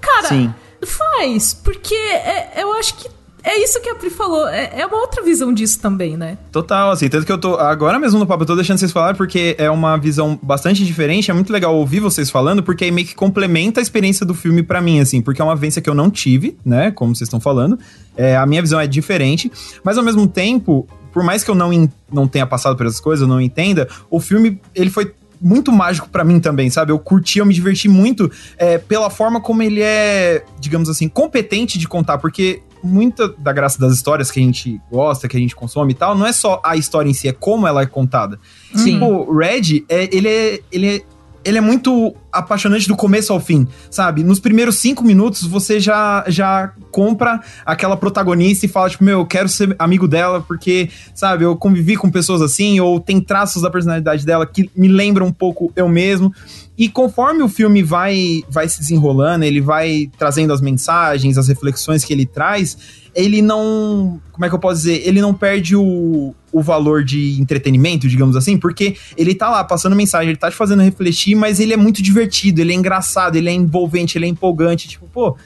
cara, 0.00 0.28
Sim. 0.28 0.54
faz, 0.82 1.54
porque 1.54 1.94
é, 1.94 2.62
eu 2.62 2.72
acho 2.74 2.94
que 2.94 3.08
é 3.42 3.62
isso 3.62 3.80
que 3.80 3.88
a 3.88 3.94
Pri 3.94 4.10
falou, 4.10 4.48
é, 4.48 4.80
é, 4.80 4.86
uma 4.86 4.98
outra 4.98 5.22
visão 5.22 5.52
disso 5.52 5.80
também, 5.80 6.16
né? 6.16 6.38
Total, 6.52 6.90
assim, 6.90 7.08
tanto 7.08 7.24
que 7.24 7.32
eu 7.32 7.38
tô, 7.38 7.56
agora 7.56 7.98
mesmo 7.98 8.18
no 8.18 8.26
papo, 8.26 8.42
eu 8.42 8.46
tô 8.46 8.54
deixando 8.54 8.78
vocês 8.78 8.92
falar 8.92 9.14
porque 9.14 9.54
é 9.58 9.70
uma 9.70 9.96
visão 9.96 10.38
bastante 10.42 10.84
diferente, 10.84 11.30
é 11.30 11.34
muito 11.34 11.52
legal 11.52 11.74
ouvir 11.74 12.00
vocês 12.00 12.30
falando, 12.30 12.62
porque 12.62 12.84
aí 12.84 12.90
meio 12.90 13.06
que 13.06 13.14
complementa 13.14 13.80
a 13.80 13.82
experiência 13.82 14.24
do 14.26 14.34
filme 14.34 14.62
para 14.62 14.80
mim, 14.80 15.00
assim, 15.00 15.22
porque 15.22 15.40
é 15.40 15.44
uma 15.44 15.54
vivência 15.54 15.80
que 15.80 15.88
eu 15.88 15.94
não 15.94 16.10
tive, 16.10 16.56
né, 16.64 16.90
como 16.90 17.14
vocês 17.14 17.28
estão 17.28 17.40
falando, 17.40 17.78
é, 18.16 18.36
a 18.36 18.44
minha 18.46 18.60
visão 18.60 18.78
é 18.78 18.86
diferente, 18.86 19.50
mas 19.82 19.96
ao 19.96 20.04
mesmo 20.04 20.26
tempo, 20.26 20.86
por 21.12 21.22
mais 21.22 21.42
que 21.42 21.50
eu 21.50 21.54
não, 21.54 21.88
não 22.12 22.28
tenha 22.28 22.46
passado 22.46 22.76
por 22.76 22.86
essas 22.86 23.00
coisas, 23.00 23.22
eu 23.22 23.28
não 23.28 23.40
entenda, 23.40 23.88
o 24.10 24.20
filme, 24.20 24.60
ele 24.74 24.90
foi 24.90 25.12
muito 25.40 25.72
mágico 25.72 26.08
para 26.08 26.22
mim 26.22 26.38
também, 26.38 26.68
sabe? 26.68 26.92
Eu 26.92 26.98
curti, 26.98 27.38
eu 27.38 27.46
me 27.46 27.54
diverti 27.54 27.88
muito 27.88 28.30
é, 28.58 28.76
pela 28.76 29.08
forma 29.08 29.40
como 29.40 29.62
ele 29.62 29.80
é, 29.80 30.44
digamos 30.58 30.88
assim, 30.88 31.08
competente 31.08 31.78
de 31.78 31.88
contar, 31.88 32.18
porque 32.18 32.62
muita 32.82 33.28
da 33.28 33.52
graça 33.52 33.78
das 33.78 33.92
histórias 33.92 34.30
que 34.30 34.40
a 34.40 34.42
gente 34.42 34.80
gosta, 34.90 35.28
que 35.28 35.36
a 35.36 35.40
gente 35.40 35.54
consome 35.54 35.92
e 35.92 35.94
tal, 35.94 36.16
não 36.16 36.26
é 36.26 36.32
só 36.32 36.60
a 36.64 36.76
história 36.76 37.08
em 37.08 37.14
si, 37.14 37.28
é 37.28 37.32
como 37.32 37.66
ela 37.66 37.82
é 37.82 37.86
contada. 37.86 38.38
Sim. 38.74 38.94
Tipo, 38.94 39.32
Red, 39.32 39.84
é, 39.88 40.08
ele 40.14 40.28
é. 40.28 40.60
Ele 40.72 40.96
é 40.96 41.02
ele 41.44 41.58
é 41.58 41.60
muito 41.60 42.14
apaixonante 42.32 42.86
do 42.86 42.96
começo 42.96 43.32
ao 43.32 43.40
fim, 43.40 43.66
sabe? 43.90 44.22
Nos 44.22 44.38
primeiros 44.38 44.76
cinco 44.76 45.02
minutos 45.02 45.42
você 45.44 45.80
já, 45.80 46.24
já 46.28 46.72
compra 46.90 47.40
aquela 47.64 47.96
protagonista 47.96 48.66
e 48.66 48.68
fala, 48.68 48.90
tipo, 48.90 49.02
meu, 49.02 49.20
eu 49.20 49.26
quero 49.26 49.48
ser 49.48 49.74
amigo 49.78 50.06
dela 50.06 50.40
porque, 50.40 50.90
sabe, 51.14 51.44
eu 51.44 51.56
convivi 51.56 51.96
com 51.96 52.10
pessoas 52.10 52.42
assim, 52.42 52.78
ou 52.78 53.00
tem 53.00 53.20
traços 53.20 53.62
da 53.62 53.70
personalidade 53.70 54.24
dela 54.24 54.46
que 54.46 54.70
me 54.76 54.88
lembram 54.88 55.26
um 55.26 55.32
pouco 55.32 55.72
eu 55.74 55.88
mesmo. 55.88 56.32
E 56.76 56.88
conforme 56.88 57.42
o 57.42 57.48
filme 57.48 57.82
vai, 57.82 58.42
vai 58.48 58.68
se 58.68 58.78
desenrolando, 58.78 59.44
ele 59.44 59.60
vai 59.60 60.10
trazendo 60.16 60.52
as 60.52 60.60
mensagens, 60.60 61.36
as 61.36 61.48
reflexões 61.48 62.04
que 62.04 62.12
ele 62.12 62.24
traz, 62.24 62.99
ele 63.14 63.42
não. 63.42 64.20
Como 64.32 64.44
é 64.44 64.48
que 64.48 64.54
eu 64.54 64.58
posso 64.58 64.76
dizer? 64.76 65.06
Ele 65.06 65.20
não 65.20 65.34
perde 65.34 65.76
o, 65.76 66.34
o 66.52 66.62
valor 66.62 67.04
de 67.04 67.40
entretenimento, 67.40 68.08
digamos 68.08 68.36
assim, 68.36 68.58
porque 68.58 68.96
ele 69.16 69.34
tá 69.34 69.48
lá 69.48 69.64
passando 69.64 69.96
mensagem, 69.96 70.30
ele 70.30 70.38
tá 70.38 70.50
te 70.50 70.56
fazendo 70.56 70.82
refletir, 70.82 71.34
mas 71.34 71.60
ele 71.60 71.72
é 71.72 71.76
muito 71.76 72.02
divertido, 72.02 72.60
ele 72.60 72.72
é 72.72 72.76
engraçado, 72.76 73.36
ele 73.36 73.48
é 73.48 73.52
envolvente, 73.52 74.16
ele 74.16 74.26
é 74.26 74.28
empolgante. 74.28 74.88
Tipo, 74.88 75.06
pô, 75.08 75.36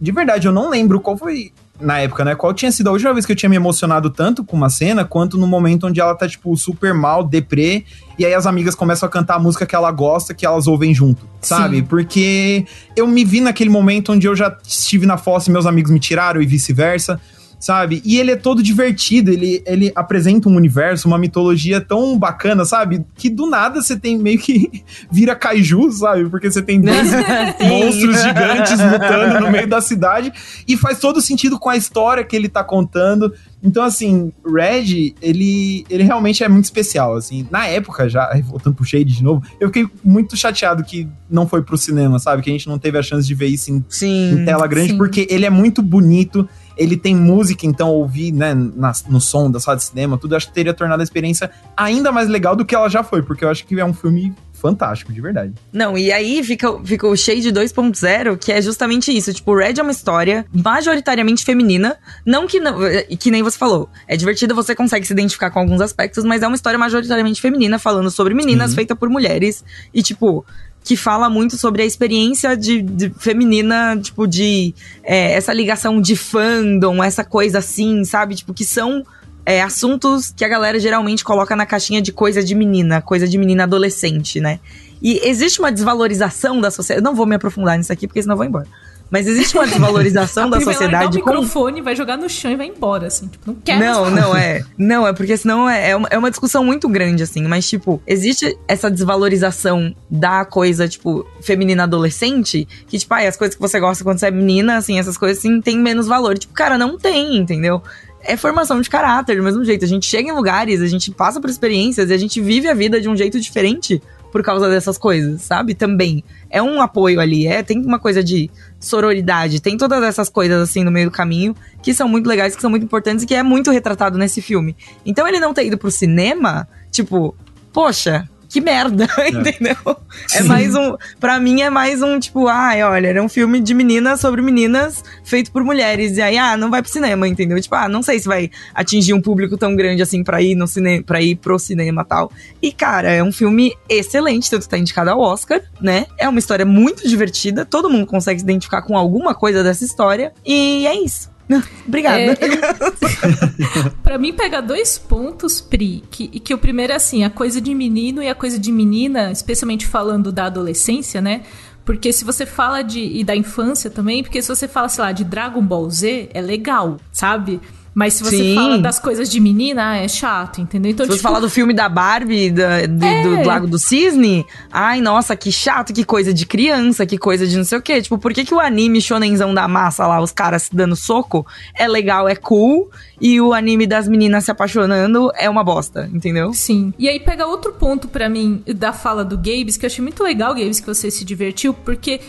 de 0.00 0.12
verdade, 0.12 0.46
eu 0.46 0.52
não 0.52 0.68
lembro 0.68 1.00
qual 1.00 1.16
foi 1.16 1.52
na 1.82 1.98
época, 1.98 2.24
né? 2.24 2.34
Qual 2.34 2.54
tinha 2.54 2.70
sido 2.70 2.88
a 2.88 2.92
última 2.92 3.12
vez 3.12 3.26
que 3.26 3.32
eu 3.32 3.36
tinha 3.36 3.50
me 3.50 3.56
emocionado 3.56 4.08
tanto 4.08 4.44
com 4.44 4.56
uma 4.56 4.70
cena, 4.70 5.04
quanto 5.04 5.36
no 5.36 5.46
momento 5.46 5.86
onde 5.86 6.00
ela 6.00 6.14
tá, 6.14 6.28
tipo, 6.28 6.56
super 6.56 6.94
mal, 6.94 7.24
deprê, 7.24 7.84
e 8.18 8.24
aí 8.24 8.32
as 8.32 8.46
amigas 8.46 8.74
começam 8.74 9.06
a 9.06 9.10
cantar 9.10 9.36
a 9.36 9.38
música 9.38 9.66
que 9.66 9.74
ela 9.74 9.90
gosta, 9.90 10.32
que 10.32 10.46
elas 10.46 10.66
ouvem 10.66 10.94
junto, 10.94 11.26
sabe? 11.40 11.78
Sim. 11.78 11.84
Porque 11.84 12.64
eu 12.96 13.06
me 13.06 13.24
vi 13.24 13.40
naquele 13.40 13.70
momento 13.70 14.12
onde 14.12 14.26
eu 14.26 14.36
já 14.36 14.56
estive 14.66 15.06
na 15.06 15.16
fossa 15.16 15.50
e 15.50 15.52
meus 15.52 15.66
amigos 15.66 15.90
me 15.90 15.98
tiraram 15.98 16.40
e 16.40 16.46
vice-versa 16.46 17.20
sabe? 17.62 18.02
E 18.04 18.18
ele 18.18 18.32
é 18.32 18.36
todo 18.36 18.60
divertido, 18.60 19.30
ele, 19.30 19.62
ele 19.64 19.92
apresenta 19.94 20.48
um 20.48 20.56
universo, 20.56 21.06
uma 21.06 21.16
mitologia 21.16 21.80
tão 21.80 22.18
bacana, 22.18 22.64
sabe? 22.64 23.06
Que 23.14 23.30
do 23.30 23.46
nada 23.46 23.80
você 23.80 23.96
tem 23.96 24.18
meio 24.18 24.36
que 24.40 24.82
vira 25.08 25.36
kaiju, 25.36 25.92
sabe? 25.92 26.28
Porque 26.28 26.50
você 26.50 26.60
tem 26.60 26.80
dois 26.80 27.08
monstros 27.62 28.20
gigantes 28.20 28.80
lutando 28.80 29.40
no 29.40 29.48
meio 29.48 29.68
da 29.68 29.80
cidade 29.80 30.32
e 30.66 30.76
faz 30.76 30.98
todo 30.98 31.22
sentido 31.22 31.56
com 31.56 31.68
a 31.68 31.76
história 31.76 32.24
que 32.24 32.34
ele 32.34 32.48
tá 32.48 32.64
contando. 32.64 33.32
Então, 33.62 33.84
assim, 33.84 34.32
Red, 34.44 35.14
ele, 35.22 35.86
ele 35.88 36.02
realmente 36.02 36.42
é 36.42 36.48
muito 36.48 36.64
especial, 36.64 37.14
assim. 37.14 37.46
Na 37.48 37.68
época, 37.68 38.08
já, 38.08 38.28
voltando 38.44 38.74
pro 38.74 38.84
Shade 38.84 39.04
de 39.04 39.22
novo, 39.22 39.40
eu 39.60 39.68
fiquei 39.68 39.88
muito 40.02 40.36
chateado 40.36 40.82
que 40.82 41.06
não 41.30 41.46
foi 41.46 41.62
pro 41.62 41.78
cinema, 41.78 42.18
sabe? 42.18 42.42
Que 42.42 42.50
a 42.50 42.52
gente 42.52 42.68
não 42.68 42.76
teve 42.76 42.98
a 42.98 43.02
chance 43.02 43.24
de 43.24 43.34
ver 43.36 43.46
isso 43.46 43.70
em, 43.70 43.84
sim, 43.88 44.32
em 44.32 44.44
tela 44.44 44.66
grande, 44.66 44.90
sim. 44.90 44.98
porque 44.98 45.28
ele 45.30 45.46
é 45.46 45.50
muito 45.50 45.80
bonito, 45.80 46.48
ele 46.76 46.96
tem 46.96 47.14
música, 47.14 47.66
então 47.66 47.88
ouvir, 47.90 48.32
né, 48.32 48.54
na, 48.54 48.92
no 49.08 49.20
som 49.20 49.50
da 49.50 49.60
sala 49.60 49.76
de 49.76 49.84
cinema, 49.84 50.18
tudo, 50.18 50.36
acho 50.36 50.48
que 50.48 50.54
teria 50.54 50.74
tornado 50.74 51.00
a 51.00 51.02
experiência 51.02 51.50
ainda 51.76 52.12
mais 52.12 52.28
legal 52.28 52.56
do 52.56 52.64
que 52.64 52.74
ela 52.74 52.88
já 52.88 53.02
foi, 53.02 53.22
porque 53.22 53.44
eu 53.44 53.48
acho 53.48 53.66
que 53.66 53.78
é 53.78 53.84
um 53.84 53.94
filme 53.94 54.34
fantástico, 54.62 55.12
de 55.12 55.20
verdade. 55.20 55.52
Não, 55.72 55.98
e 55.98 56.12
aí 56.12 56.42
fica, 56.44 56.78
fica 56.84 57.04
o 57.08 57.16
Shade 57.16 57.52
2.0, 57.52 58.38
que 58.38 58.52
é 58.52 58.62
justamente 58.62 59.14
isso. 59.14 59.34
Tipo, 59.34 59.56
Red 59.56 59.74
é 59.78 59.82
uma 59.82 59.90
história 59.90 60.46
majoritariamente 60.52 61.44
feminina. 61.44 61.96
Não 62.24 62.46
que 62.46 62.60
não, 62.60 62.78
que 63.18 63.28
nem 63.28 63.42
você 63.42 63.58
falou. 63.58 63.88
É 64.06 64.16
divertido, 64.16 64.54
você 64.54 64.72
consegue 64.72 65.04
se 65.04 65.12
identificar 65.12 65.50
com 65.50 65.58
alguns 65.58 65.80
aspectos, 65.80 66.22
mas 66.22 66.42
é 66.42 66.46
uma 66.46 66.54
história 66.54 66.78
majoritariamente 66.78 67.40
feminina, 67.40 67.76
falando 67.76 68.08
sobre 68.08 68.34
meninas, 68.34 68.70
Sim. 68.70 68.76
feita 68.76 68.94
por 68.94 69.10
mulheres. 69.10 69.64
E, 69.92 70.00
tipo, 70.00 70.46
que 70.84 70.96
fala 70.96 71.30
muito 71.30 71.56
sobre 71.56 71.82
a 71.82 71.84
experiência 71.84 72.56
de, 72.56 72.82
de 72.82 73.10
feminina, 73.10 73.96
tipo, 74.00 74.26
de 74.26 74.74
é, 75.04 75.32
essa 75.32 75.52
ligação 75.52 76.00
de 76.00 76.16
fandom, 76.16 77.02
essa 77.02 77.24
coisa 77.24 77.58
assim, 77.58 78.04
sabe? 78.04 78.34
Tipo, 78.34 78.52
que 78.52 78.64
são 78.64 79.04
é, 79.46 79.62
assuntos 79.62 80.32
que 80.36 80.44
a 80.44 80.48
galera 80.48 80.78
geralmente 80.80 81.22
coloca 81.24 81.54
na 81.54 81.66
caixinha 81.66 82.02
de 82.02 82.12
coisa 82.12 82.42
de 82.42 82.54
menina, 82.54 83.00
coisa 83.00 83.28
de 83.28 83.38
menina 83.38 83.64
adolescente, 83.64 84.40
né? 84.40 84.58
E 85.00 85.20
existe 85.28 85.58
uma 85.58 85.72
desvalorização 85.72 86.60
da 86.60 86.70
sociedade. 86.70 87.04
Não 87.04 87.14
vou 87.14 87.26
me 87.26 87.34
aprofundar 87.34 87.76
nisso 87.76 87.92
aqui, 87.92 88.06
porque 88.06 88.22
senão 88.22 88.34
eu 88.34 88.38
vou 88.38 88.46
embora. 88.46 88.66
Mas 89.12 89.26
existe 89.26 89.54
uma 89.54 89.66
desvalorização 89.68 90.48
da 90.48 90.58
sociedade. 90.58 91.20
Vai 91.20 91.22
o 91.22 91.26
microfone, 91.26 91.82
vai 91.82 91.94
jogar 91.94 92.16
no 92.16 92.30
chão 92.30 92.50
e 92.50 92.56
vai 92.56 92.66
embora, 92.66 93.08
assim. 93.08 93.28
Tipo, 93.28 93.52
não 93.52 93.54
quer 93.56 93.78
Não, 93.78 94.10
não 94.10 94.34
é. 94.34 94.64
Não, 94.78 95.06
é 95.06 95.12
porque 95.12 95.36
senão 95.36 95.68
é, 95.68 95.90
é 95.90 95.96
uma, 95.96 96.08
é 96.10 96.16
uma 96.16 96.30
discussão 96.30 96.64
muito 96.64 96.88
grande, 96.88 97.22
assim. 97.22 97.42
Mas, 97.46 97.68
tipo, 97.68 98.02
existe 98.06 98.58
essa 98.66 98.90
desvalorização 98.90 99.94
da 100.10 100.46
coisa, 100.46 100.88
tipo, 100.88 101.26
feminina 101.42 101.82
adolescente, 101.82 102.66
que, 102.86 102.98
tipo, 102.98 103.12
ai, 103.12 103.26
as 103.26 103.36
coisas 103.36 103.54
que 103.54 103.60
você 103.60 103.78
gosta 103.78 104.02
quando 104.02 104.18
você 104.18 104.28
é 104.28 104.30
menina, 104.30 104.78
assim, 104.78 104.98
essas 104.98 105.18
coisas, 105.18 105.38
assim, 105.38 105.60
tem 105.60 105.78
menos 105.78 106.06
valor. 106.06 106.38
Tipo, 106.38 106.54
cara, 106.54 106.78
não 106.78 106.96
tem, 106.96 107.36
entendeu? 107.36 107.82
é 108.24 108.36
formação 108.36 108.80
de 108.80 108.88
caráter, 108.88 109.36
do 109.36 109.42
mesmo 109.42 109.64
jeito. 109.64 109.84
A 109.84 109.88
gente 109.88 110.06
chega 110.06 110.28
em 110.28 110.32
lugares, 110.32 110.80
a 110.80 110.86
gente 110.86 111.10
passa 111.10 111.40
por 111.40 111.50
experiências 111.50 112.08
e 112.08 112.12
a 112.14 112.16
gente 112.16 112.40
vive 112.40 112.68
a 112.68 112.74
vida 112.74 113.00
de 113.00 113.08
um 113.08 113.16
jeito 113.16 113.40
diferente 113.40 114.00
por 114.32 114.42
causa 114.42 114.68
dessas 114.70 114.96
coisas, 114.96 115.42
sabe? 115.42 115.74
Também. 115.74 116.24
É 116.52 116.62
um 116.62 116.82
apoio 116.82 117.18
ali, 117.18 117.46
é, 117.46 117.62
tem 117.62 117.82
uma 117.84 117.98
coisa 117.98 118.22
de 118.22 118.50
sororidade, 118.78 119.60
tem 119.60 119.76
todas 119.76 120.02
essas 120.02 120.28
coisas 120.28 120.60
assim 120.60 120.84
no 120.84 120.90
meio 120.90 121.06
do 121.08 121.10
caminho 121.10 121.56
que 121.82 121.94
são 121.94 122.06
muito 122.06 122.28
legais, 122.28 122.54
que 122.54 122.60
são 122.60 122.70
muito 122.70 122.84
importantes 122.84 123.24
e 123.24 123.26
que 123.26 123.34
é 123.34 123.42
muito 123.42 123.70
retratado 123.70 124.18
nesse 124.18 124.42
filme. 124.42 124.76
Então 125.04 125.26
ele 125.26 125.40
não 125.40 125.54
ter 125.54 125.66
ido 125.66 125.78
pro 125.78 125.90
cinema, 125.90 126.68
tipo, 126.90 127.34
poxa, 127.72 128.28
que 128.52 128.60
merda, 128.60 129.08
é. 129.18 129.30
entendeu? 129.30 129.76
É 129.86 130.28
Sim. 130.28 130.38
É 130.38 130.42
mais 130.42 130.74
um. 130.74 130.94
Pra 131.18 131.40
mim 131.40 131.62
é 131.62 131.70
mais 131.70 132.02
um 132.02 132.20
tipo, 132.20 132.48
ai, 132.48 132.82
ah, 132.82 132.90
olha, 132.90 133.08
era 133.08 133.22
um 133.22 133.28
filme 133.28 133.58
de 133.58 133.72
meninas 133.72 134.20
sobre 134.20 134.42
meninas 134.42 135.02
feito 135.24 135.50
por 135.50 135.64
mulheres. 135.64 136.18
E 136.18 136.22
aí, 136.22 136.36
ah, 136.36 136.54
não 136.54 136.70
vai 136.70 136.82
pro 136.82 136.92
cinema, 136.92 137.26
entendeu? 137.26 137.58
Tipo, 137.58 137.76
ah, 137.76 137.88
não 137.88 138.02
sei 138.02 138.18
se 138.18 138.28
vai 138.28 138.50
atingir 138.74 139.14
um 139.14 139.22
público 139.22 139.56
tão 139.56 139.74
grande 139.74 140.02
assim 140.02 140.22
pra 140.22 140.42
ir 140.42 140.54
no 140.54 140.66
cinema, 140.66 141.02
para 141.02 141.22
ir 141.22 141.36
pro 141.36 141.58
cinema 141.58 142.04
tal. 142.04 142.30
E, 142.60 142.70
cara, 142.72 143.10
é 143.10 143.22
um 143.22 143.32
filme 143.32 143.74
excelente, 143.88 144.50
tanto 144.50 144.68
tá 144.68 144.76
indicado 144.76 145.08
ao 145.08 145.18
Oscar, 145.18 145.62
né? 145.80 146.04
É 146.18 146.28
uma 146.28 146.38
história 146.38 146.66
muito 146.66 147.08
divertida, 147.08 147.64
todo 147.64 147.88
mundo 147.88 148.04
consegue 148.04 148.40
se 148.40 148.44
identificar 148.44 148.82
com 148.82 148.98
alguma 148.98 149.34
coisa 149.34 149.64
dessa 149.64 149.82
história. 149.82 150.30
E 150.44 150.86
é 150.86 151.02
isso. 151.02 151.31
Obrigada. 151.86 152.20
É, 152.20 152.36
pra 154.02 154.18
mim, 154.18 154.32
pega 154.32 154.60
dois 154.60 154.98
pontos, 154.98 155.60
Pri, 155.60 156.02
que, 156.10 156.28
que 156.28 156.54
o 156.54 156.58
primeiro 156.58 156.92
é 156.92 156.96
assim, 156.96 157.24
a 157.24 157.30
coisa 157.30 157.60
de 157.60 157.74
menino 157.74 158.22
e 158.22 158.28
a 158.28 158.34
coisa 158.34 158.58
de 158.58 158.70
menina, 158.70 159.30
especialmente 159.30 159.86
falando 159.86 160.30
da 160.30 160.46
adolescência, 160.46 161.20
né? 161.20 161.42
Porque 161.84 162.12
se 162.12 162.24
você 162.24 162.46
fala 162.46 162.82
de. 162.82 163.00
e 163.00 163.24
da 163.24 163.34
infância 163.34 163.90
também, 163.90 164.22
porque 164.22 164.40
se 164.40 164.48
você 164.48 164.68
fala, 164.68 164.88
sei 164.88 165.02
lá, 165.02 165.12
de 165.12 165.24
Dragon 165.24 165.62
Ball 165.62 165.90
Z, 165.90 166.30
é 166.32 166.40
legal, 166.40 166.98
sabe? 167.10 167.60
Mas 167.94 168.14
se 168.14 168.24
você 168.24 168.38
Sim. 168.38 168.54
fala 168.54 168.78
das 168.78 168.98
coisas 168.98 169.30
de 169.30 169.38
menina, 169.38 169.98
é 169.98 170.08
chato, 170.08 170.60
entendeu? 170.60 170.90
Então, 170.90 171.04
se 171.04 171.12
tipo... 171.12 171.18
você 171.18 171.22
fala 171.22 171.40
do 171.40 171.50
filme 171.50 171.74
da 171.74 171.88
Barbie, 171.88 172.50
da, 172.50 172.86
do, 172.86 173.04
é. 173.04 173.22
do, 173.22 173.46
Lago 173.46 173.66
do 173.66 173.78
Cisne, 173.78 174.46
ai, 174.70 175.00
nossa, 175.00 175.36
que 175.36 175.52
chato, 175.52 175.92
que 175.92 176.04
coisa 176.04 176.32
de 176.32 176.46
criança, 176.46 177.04
que 177.04 177.18
coisa 177.18 177.46
de 177.46 177.56
não 177.56 177.64
sei 177.64 177.78
o 177.78 177.82
quê. 177.82 178.00
Tipo, 178.00 178.16
por 178.16 178.32
que, 178.32 178.44
que 178.44 178.54
o 178.54 178.60
anime 178.60 179.00
shonenzão 179.00 179.52
da 179.52 179.68
massa 179.68 180.06
lá, 180.06 180.20
os 180.20 180.32
caras 180.32 180.70
dando 180.72 180.96
soco, 180.96 181.46
é 181.74 181.86
legal, 181.86 182.26
é 182.26 182.34
cool, 182.34 182.90
e 183.20 183.40
o 183.40 183.52
anime 183.52 183.86
das 183.86 184.08
meninas 184.08 184.44
se 184.44 184.50
apaixonando 184.50 185.30
é 185.36 185.50
uma 185.50 185.62
bosta, 185.62 186.08
entendeu? 186.12 186.54
Sim. 186.54 186.94
E 186.98 187.08
aí 187.08 187.20
pega 187.20 187.46
outro 187.46 187.72
ponto 187.72 188.08
para 188.08 188.28
mim 188.28 188.62
da 188.74 188.92
fala 188.92 189.22
do 189.22 189.36
Gabes, 189.36 189.76
que 189.76 189.84
eu 189.84 189.88
achei 189.88 190.02
muito 190.02 190.22
legal, 190.22 190.54
Gabes, 190.54 190.80
que 190.80 190.86
você 190.86 191.10
se 191.10 191.24
divertiu, 191.24 191.74
porque 191.74 192.20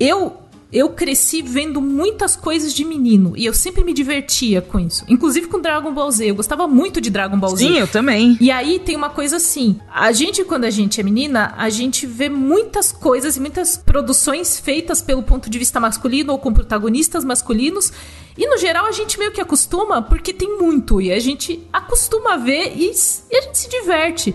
eu 0.00 0.47
eu 0.70 0.90
cresci 0.90 1.40
vendo 1.40 1.80
muitas 1.80 2.36
coisas 2.36 2.74
de 2.74 2.84
menino 2.84 3.32
e 3.34 3.46
eu 3.46 3.54
sempre 3.54 3.82
me 3.82 3.94
divertia 3.94 4.60
com 4.60 4.78
isso. 4.78 5.02
Inclusive 5.08 5.46
com 5.46 5.60
Dragon 5.60 5.92
Ball 5.92 6.10
Z. 6.10 6.30
Eu 6.30 6.34
gostava 6.34 6.68
muito 6.68 7.00
de 7.00 7.08
Dragon 7.08 7.38
Ball 7.38 7.56
Z. 7.56 7.66
Sim, 7.66 7.78
eu 7.78 7.88
também. 7.88 8.36
E 8.38 8.50
aí 8.50 8.78
tem 8.78 8.94
uma 8.94 9.08
coisa 9.08 9.36
assim: 9.36 9.80
a 9.90 10.12
gente, 10.12 10.44
quando 10.44 10.64
a 10.64 10.70
gente 10.70 11.00
é 11.00 11.02
menina, 11.02 11.54
a 11.56 11.70
gente 11.70 12.06
vê 12.06 12.28
muitas 12.28 12.92
coisas 12.92 13.36
e 13.36 13.40
muitas 13.40 13.78
produções 13.78 14.60
feitas 14.60 15.00
pelo 15.00 15.22
ponto 15.22 15.48
de 15.48 15.58
vista 15.58 15.80
masculino 15.80 16.32
ou 16.32 16.38
com 16.38 16.52
protagonistas 16.52 17.24
masculinos. 17.24 17.90
E 18.36 18.46
no 18.46 18.58
geral 18.58 18.86
a 18.86 18.92
gente 18.92 19.18
meio 19.18 19.32
que 19.32 19.40
acostuma 19.40 20.02
porque 20.02 20.34
tem 20.34 20.58
muito. 20.58 21.00
E 21.00 21.10
a 21.10 21.18
gente 21.18 21.66
acostuma 21.72 22.34
a 22.34 22.36
ver 22.36 22.74
e, 22.76 22.92
e 23.30 23.36
a 23.36 23.40
gente 23.40 23.58
se 23.58 23.70
diverte. 23.70 24.34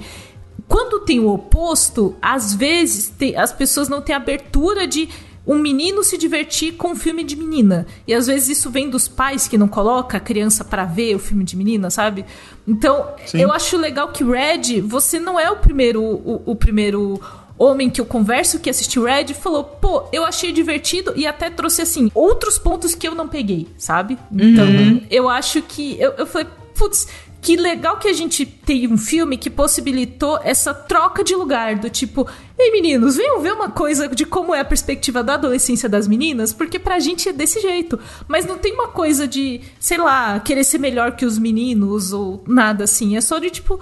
Quando 0.68 1.02
tem 1.02 1.20
o 1.20 1.30
oposto, 1.30 2.16
às 2.20 2.56
vezes 2.56 3.10
tem, 3.10 3.36
as 3.36 3.52
pessoas 3.52 3.88
não 3.88 4.02
têm 4.02 4.16
abertura 4.16 4.88
de 4.88 5.08
um 5.46 5.58
menino 5.58 6.04
se 6.04 6.18
divertir 6.18 6.74
com 6.74 6.90
um 6.90 6.96
filme 6.96 7.24
de 7.24 7.36
menina. 7.36 7.86
E 8.08 8.14
às 8.14 8.28
vezes 8.28 8.58
isso 8.58 8.70
vem 8.70 8.90
dos 8.90 9.08
pais 9.08 9.48
que 9.48 9.58
não 9.58 9.68
colocam 9.68 10.18
a 10.18 10.20
criança 10.20 10.64
para 10.64 10.86
ver 10.86 11.16
o 11.16 11.20
filme 11.20 11.44
de 11.44 11.56
menina, 11.58 11.90
sabe? 11.90 12.26
Então, 12.68 13.08
Sim. 13.26 13.42
eu 13.42 13.52
acho 13.52 13.78
legal 13.78 14.10
que 14.10 14.24
Red, 14.24 14.82
você 14.82 15.20
não 15.20 15.40
é 15.40 15.52
o 15.52 15.58
primeiro 15.58 16.02
o, 16.02 16.42
o 16.46 16.56
primeiro 16.56 17.20
homem 17.58 17.90
que 17.90 18.02
eu 18.02 18.06
converso 18.06 18.60
que 18.60 18.70
assistiu 18.70 19.04
Red 19.04 19.34
falou, 19.34 19.64
pô, 19.64 20.06
eu 20.12 20.26
achei 20.26 20.52
divertido 20.52 21.14
e 21.16 21.28
até 21.28 21.50
trouxe 21.50 21.82
assim 21.82 22.10
outros 22.14 22.58
pontos 22.58 22.96
que 22.96 23.08
eu 23.08 23.14
não 23.14 23.28
peguei, 23.28 23.68
sabe? 23.78 24.18
Então, 24.32 24.66
uhum. 24.66 25.02
eu 25.10 25.30
acho 25.30 25.62
que 25.62 26.00
eu, 26.00 26.12
eu 26.14 26.26
falei, 26.26 26.48
putz, 26.76 27.08
que 27.44 27.58
legal 27.58 27.98
que 27.98 28.08
a 28.08 28.14
gente 28.14 28.46
tem 28.46 28.88
um 28.88 28.98
filme 28.98 29.38
que 29.38 29.50
possibilitou 29.50 30.40
essa 30.42 30.74
troca 30.74 31.26
de 31.26 31.36
lugar, 31.36 31.76
do 31.76 31.90
tipo, 31.90 32.26
ei 32.58 32.72
meninos, 32.72 33.18
venham 33.18 33.42
ver 33.42 33.52
uma 33.52 33.70
coisa 33.70 34.08
de 34.08 34.26
como 34.26 34.56
é 34.56 34.62
a 34.62 34.66
perspectiva 34.66 35.22
da 35.22 35.34
adolescência 35.34 35.90
das 35.90 36.08
meninas, 36.08 36.54
porque 36.54 36.80
pra 36.80 37.02
gente 37.02 37.28
é 37.28 37.34
desse 37.34 37.60
jeito. 37.60 38.00
Mas 38.30 38.46
não 38.46 38.58
tem 38.58 38.72
uma 38.72 38.88
coisa 38.88 39.28
de, 39.28 39.60
sei 39.78 39.98
lá, 39.98 40.40
querer 40.40 40.64
ser 40.64 40.78
melhor 40.78 41.18
que 41.18 41.26
os 41.26 41.38
meninos 41.38 42.14
ou 42.14 42.42
nada 42.48 42.86
assim. 42.86 43.18
É 43.18 43.22
só 43.22 43.38
de 43.40 43.50
tipo, 43.50 43.78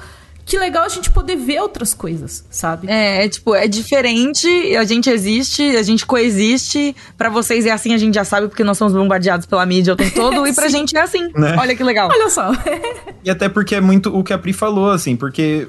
que 0.46 0.58
legal 0.58 0.84
a 0.84 0.90
gente 0.90 1.10
poder 1.10 1.36
ver 1.36 1.60
outras 1.62 1.94
coisas, 1.94 2.46
sabe? 2.50 2.90
É, 2.90 3.26
é 3.26 3.30
tipo, 3.30 3.56
é 3.56 3.68
diferente, 3.68 4.48
a 4.76 4.84
gente 4.84 5.10
existe, 5.10 5.62
a 5.76 5.84
gente 5.84 6.06
coexiste. 6.06 6.96
para 7.18 7.30
vocês 7.30 7.66
é 7.66 7.72
assim, 7.72 7.94
a 7.94 7.98
gente 7.98 8.16
já 8.16 8.24
sabe, 8.24 8.48
porque 8.48 8.64
nós 8.64 8.78
somos 8.78 8.94
bombardeados 8.94 9.46
pela 9.46 9.66
mídia 9.66 9.94
o 9.94 9.96
tempo 9.96 10.14
todo, 10.14 10.46
e 10.48 10.54
pra 10.54 10.68
gente 10.70 10.96
é 10.96 11.02
assim. 11.02 11.30
Né? 11.36 11.56
Olha 11.58 11.76
que 11.76 11.84
legal. 11.84 12.10
Olha 12.12 12.30
só. 12.30 12.52
e 13.24 13.30
até 13.30 13.48
porque 13.48 13.76
é 13.76 13.82
muito 13.82 14.16
o 14.16 14.24
que 14.24 14.34
a 14.34 14.38
Pri 14.38 14.54
falou, 14.54 14.92
assim, 14.92 15.16
porque 15.16 15.68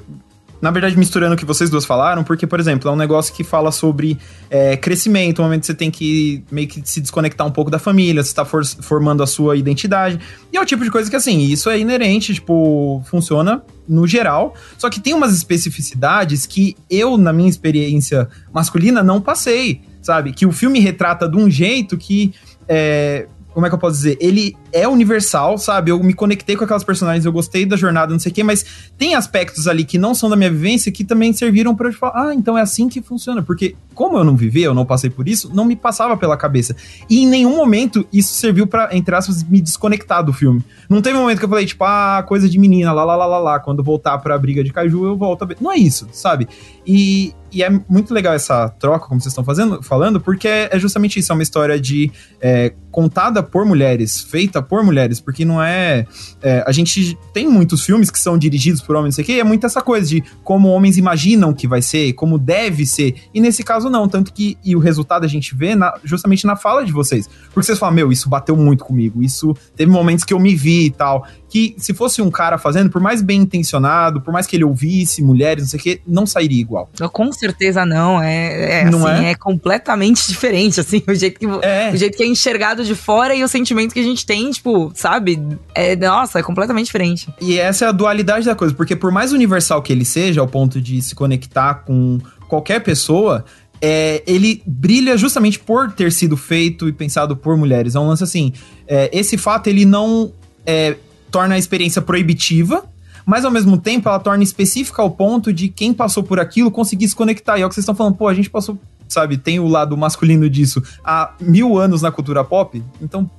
na 0.63 0.71
verdade, 0.71 0.97
misturando 0.97 1.33
o 1.35 1.37
que 1.37 1.43
vocês 1.43 1.69
duas 1.69 1.83
falaram, 1.83 2.23
porque, 2.23 2.47
por 2.47 2.57
exemplo, 2.57 2.89
é 2.89 2.93
um 2.93 2.95
negócio 2.95 3.35
que 3.35 3.43
fala 3.43 3.69
sobre 3.69 4.17
é, 4.49 4.77
crescimento, 4.77 5.41
um 5.41 5.43
momento 5.43 5.59
que 5.59 5.67
você 5.67 5.73
tem 5.73 5.91
que 5.91 6.41
meio 6.49 6.69
que 6.69 6.81
se 6.85 7.01
desconectar 7.01 7.45
um 7.45 7.51
pouco 7.51 7.69
da 7.69 7.77
família, 7.77 8.23
você 8.23 8.29
está 8.29 8.45
for 8.45 8.65
formando 8.65 9.21
a 9.21 9.27
sua 9.27 9.57
identidade. 9.57 10.17
E 10.53 10.55
é 10.55 10.61
o 10.61 10.65
tipo 10.65 10.85
de 10.85 10.89
coisa 10.89 11.09
que, 11.09 11.17
assim, 11.17 11.37
isso 11.41 11.69
é 11.69 11.77
inerente, 11.77 12.33
tipo, 12.33 13.03
funciona 13.07 13.61
no 13.85 14.07
geral. 14.07 14.55
Só 14.77 14.89
que 14.89 15.01
tem 15.01 15.13
umas 15.13 15.35
especificidades 15.35 16.45
que 16.45 16.77
eu, 16.89 17.17
na 17.17 17.33
minha 17.33 17.49
experiência 17.49 18.29
masculina, 18.53 19.03
não 19.03 19.19
passei, 19.19 19.81
sabe? 20.01 20.31
Que 20.31 20.45
o 20.45 20.53
filme 20.53 20.79
retrata 20.79 21.27
de 21.27 21.35
um 21.35 21.49
jeito 21.49 21.97
que. 21.97 22.33
É, 22.69 23.27
como 23.53 23.65
é 23.65 23.69
que 23.69 23.75
eu 23.75 23.79
posso 23.79 23.97
dizer? 23.97 24.17
Ele 24.21 24.55
é 24.73 24.87
universal, 24.87 25.57
sabe? 25.57 25.91
Eu 25.91 26.01
me 26.03 26.13
conectei 26.13 26.55
com 26.55 26.63
aquelas 26.63 26.83
personagens, 26.83 27.25
eu 27.25 27.31
gostei 27.31 27.65
da 27.65 27.77
jornada, 27.77 28.11
não 28.11 28.19
sei 28.19 28.31
o 28.31 28.35
quê, 28.35 28.43
mas 28.43 28.65
tem 28.97 29.13
aspectos 29.13 29.67
ali 29.67 29.85
que 29.85 29.99
não 29.99 30.15
são 30.15 30.29
da 30.29 30.35
minha 30.35 30.49
vivência 30.49 30.91
que 30.91 31.03
também 31.03 31.31
serviram 31.31 31.75
para 31.75 31.89
eu 31.89 31.93
falar, 31.93 32.29
ah, 32.29 32.33
então 32.33 32.57
é 32.57 32.61
assim 32.61 32.89
que 32.89 33.01
funciona. 33.01 33.43
Porque, 33.43 33.75
como 33.93 34.17
eu 34.17 34.23
não 34.23 34.35
vivi, 34.35 34.63
eu 34.63 34.73
não 34.73 34.85
passei 34.85 35.09
por 35.09 35.27
isso, 35.27 35.51
não 35.53 35.63
me 35.63 35.75
passava 35.75 36.17
pela 36.17 36.35
cabeça. 36.35 36.75
E 37.07 37.19
em 37.19 37.27
nenhum 37.27 37.55
momento 37.55 38.07
isso 38.11 38.33
serviu 38.33 38.65
para 38.65 38.89
entre 38.95 39.15
aspas, 39.15 39.43
me 39.43 39.61
desconectar 39.61 40.23
do 40.23 40.33
filme. 40.33 40.63
Não 40.89 41.01
teve 41.01 41.17
um 41.17 41.21
momento 41.21 41.39
que 41.39 41.45
eu 41.45 41.49
falei, 41.49 41.65
tipo, 41.65 41.83
ah, 41.83 42.23
coisa 42.27 42.49
de 42.49 42.57
menina, 42.57 42.91
lá, 42.91 43.03
lá, 43.03 43.15
lá, 43.15 43.25
lá, 43.25 43.39
lá. 43.39 43.59
Quando 43.59 43.83
voltar 43.83 44.17
pra 44.17 44.37
briga 44.37 44.63
de 44.63 44.71
Caju, 44.71 45.05
eu 45.05 45.17
volto 45.17 45.43
a 45.43 45.45
ver. 45.45 45.57
Não 45.61 45.71
é 45.71 45.77
isso, 45.77 46.07
sabe? 46.11 46.47
E, 46.85 47.33
e 47.51 47.61
é 47.61 47.69
muito 47.87 48.13
legal 48.13 48.33
essa 48.33 48.69
troca, 48.69 49.07
como 49.07 49.21
vocês 49.21 49.31
estão 49.31 49.43
fazendo, 49.43 49.83
falando, 49.83 50.19
porque 50.19 50.47
é 50.47 50.79
justamente 50.79 51.19
isso, 51.19 51.31
é 51.31 51.35
uma 51.35 51.43
história 51.43 51.79
de 51.79 52.11
é, 52.41 52.73
contada 52.91 53.43
por 53.43 53.65
mulheres, 53.65 54.21
feita 54.21 54.61
por 54.63 54.83
mulheres, 54.83 55.19
porque 55.19 55.45
não 55.45 55.61
é, 55.61 56.05
é, 56.41 56.63
A 56.65 56.71
gente 56.71 57.17
tem 57.33 57.47
muitos 57.47 57.83
filmes 57.83 58.09
que 58.09 58.19
são 58.19 58.37
dirigidos 58.37 58.81
por 58.81 58.95
homens, 58.95 59.13
não 59.13 59.15
sei 59.15 59.23
o 59.23 59.25
quê, 59.25 59.33
e 59.33 59.39
é 59.39 59.43
muito 59.43 59.65
essa 59.65 59.81
coisa 59.81 60.07
de 60.07 60.23
como 60.43 60.69
homens 60.69 60.97
imaginam 60.97 61.53
que 61.53 61.67
vai 61.67 61.81
ser, 61.81 62.13
como 62.13 62.37
deve 62.37 62.85
ser. 62.85 63.15
E 63.33 63.39
nesse 63.39 63.63
caso, 63.63 63.89
não. 63.89 64.07
Tanto 64.07 64.33
que 64.33 64.57
e 64.63 64.75
o 64.75 64.79
resultado 64.79 65.25
a 65.25 65.27
gente 65.27 65.55
vê 65.55 65.75
na, 65.75 65.93
justamente 66.03 66.45
na 66.45 66.55
fala 66.55 66.85
de 66.85 66.91
vocês. 66.91 67.29
Porque 67.45 67.63
vocês 67.63 67.79
falam, 67.79 67.95
meu, 67.95 68.11
isso 68.11 68.29
bateu 68.29 68.55
muito 68.55 68.83
comigo. 68.83 69.21
Isso 69.21 69.55
teve 69.75 69.91
momentos 69.91 70.23
que 70.23 70.33
eu 70.33 70.39
me 70.39 70.55
vi 70.55 70.85
e 70.85 70.91
tal 70.91 71.25
que 71.53 71.75
se 71.77 71.93
fosse 71.93 72.19
um 72.19 72.31
cara 72.31 72.57
fazendo, 72.57 72.89
por 72.89 72.99
mais 72.99 73.21
bem 73.21 73.41
intencionado, 73.41 74.19
por 74.19 74.33
mais 74.33 74.47
que 74.47 74.55
ele 74.55 74.63
ouvisse 74.63 75.21
mulheres, 75.21 75.65
não 75.65 75.69
sei 75.69 75.79
o 75.79 75.83
que, 75.83 76.01
não 76.07 76.25
sairia 76.25 76.59
igual. 76.59 76.89
Com 77.11 77.31
certeza 77.31 77.85
não, 77.85 78.19
é, 78.19 78.81
é 78.81 78.89
não 78.89 79.05
assim, 79.05 79.25
é? 79.25 79.29
é? 79.29 79.35
completamente 79.35 80.25
diferente, 80.27 80.79
assim, 80.79 81.03
o 81.07 81.13
jeito, 81.13 81.39
que, 81.39 81.45
é. 81.61 81.91
o 81.93 81.95
jeito 81.95 82.17
que 82.17 82.23
é 82.23 82.25
enxergado 82.25 82.83
de 82.83 82.95
fora 82.95 83.35
e 83.35 83.43
o 83.43 83.47
sentimento 83.47 83.93
que 83.93 83.99
a 83.99 84.03
gente 84.03 84.25
tem, 84.25 84.49
tipo, 84.53 84.91
sabe? 84.95 85.41
É, 85.75 85.95
nossa, 85.95 86.39
é 86.39 86.43
completamente 86.43 86.85
diferente. 86.85 87.33
E 87.41 87.59
essa 87.59 87.85
é 87.85 87.87
a 87.87 87.91
dualidade 87.91 88.45
da 88.45 88.55
coisa, 88.55 88.73
porque 88.73 88.95
por 88.95 89.11
mais 89.11 89.33
universal 89.33 89.81
que 89.81 89.91
ele 89.91 90.05
seja, 90.05 90.41
ao 90.41 90.47
ponto 90.47 90.81
de 90.81 91.01
se 91.01 91.15
conectar 91.15 91.75
com 91.85 92.19
qualquer 92.47 92.81
pessoa, 92.81 93.43
é, 93.81 94.23
ele 94.25 94.63
brilha 94.65 95.17
justamente 95.17 95.59
por 95.59 95.91
ter 95.91 96.11
sido 96.11 96.37
feito 96.37 96.87
e 96.87 96.93
pensado 96.93 97.35
por 97.35 97.57
mulheres. 97.57 97.95
É 97.95 97.99
um 97.99 98.07
lance 98.07 98.23
assim. 98.23 98.53
É, 98.87 99.09
esse 99.11 99.37
fato 99.37 99.67
ele 99.67 99.83
não 99.83 100.31
é, 100.65 100.95
torna 101.29 101.55
a 101.55 101.57
experiência 101.57 102.01
proibitiva, 102.01 102.85
mas 103.25 103.43
ao 103.43 103.51
mesmo 103.51 103.77
tempo 103.77 104.07
ela 104.07 104.19
torna 104.19 104.43
específica 104.43 105.01
ao 105.01 105.11
ponto 105.11 105.51
de 105.51 105.67
quem 105.67 105.93
passou 105.93 106.23
por 106.23 106.39
aquilo 106.39 106.71
conseguir 106.71 107.09
se 107.09 107.15
conectar. 107.15 107.57
E 107.57 107.61
é 107.61 107.65
o 107.65 107.69
que 107.69 107.75
vocês 107.75 107.83
estão 107.83 107.95
falando, 107.95 108.15
pô, 108.15 108.27
a 108.27 108.33
gente 108.33 108.49
passou, 108.49 108.77
sabe, 109.07 109.37
tem 109.37 109.59
o 109.59 109.67
lado 109.67 109.97
masculino 109.97 110.49
disso 110.49 110.81
há 111.03 111.33
mil 111.41 111.77
anos 111.77 112.01
na 112.01 112.11
cultura 112.11 112.43
pop, 112.43 112.81
então 113.01 113.29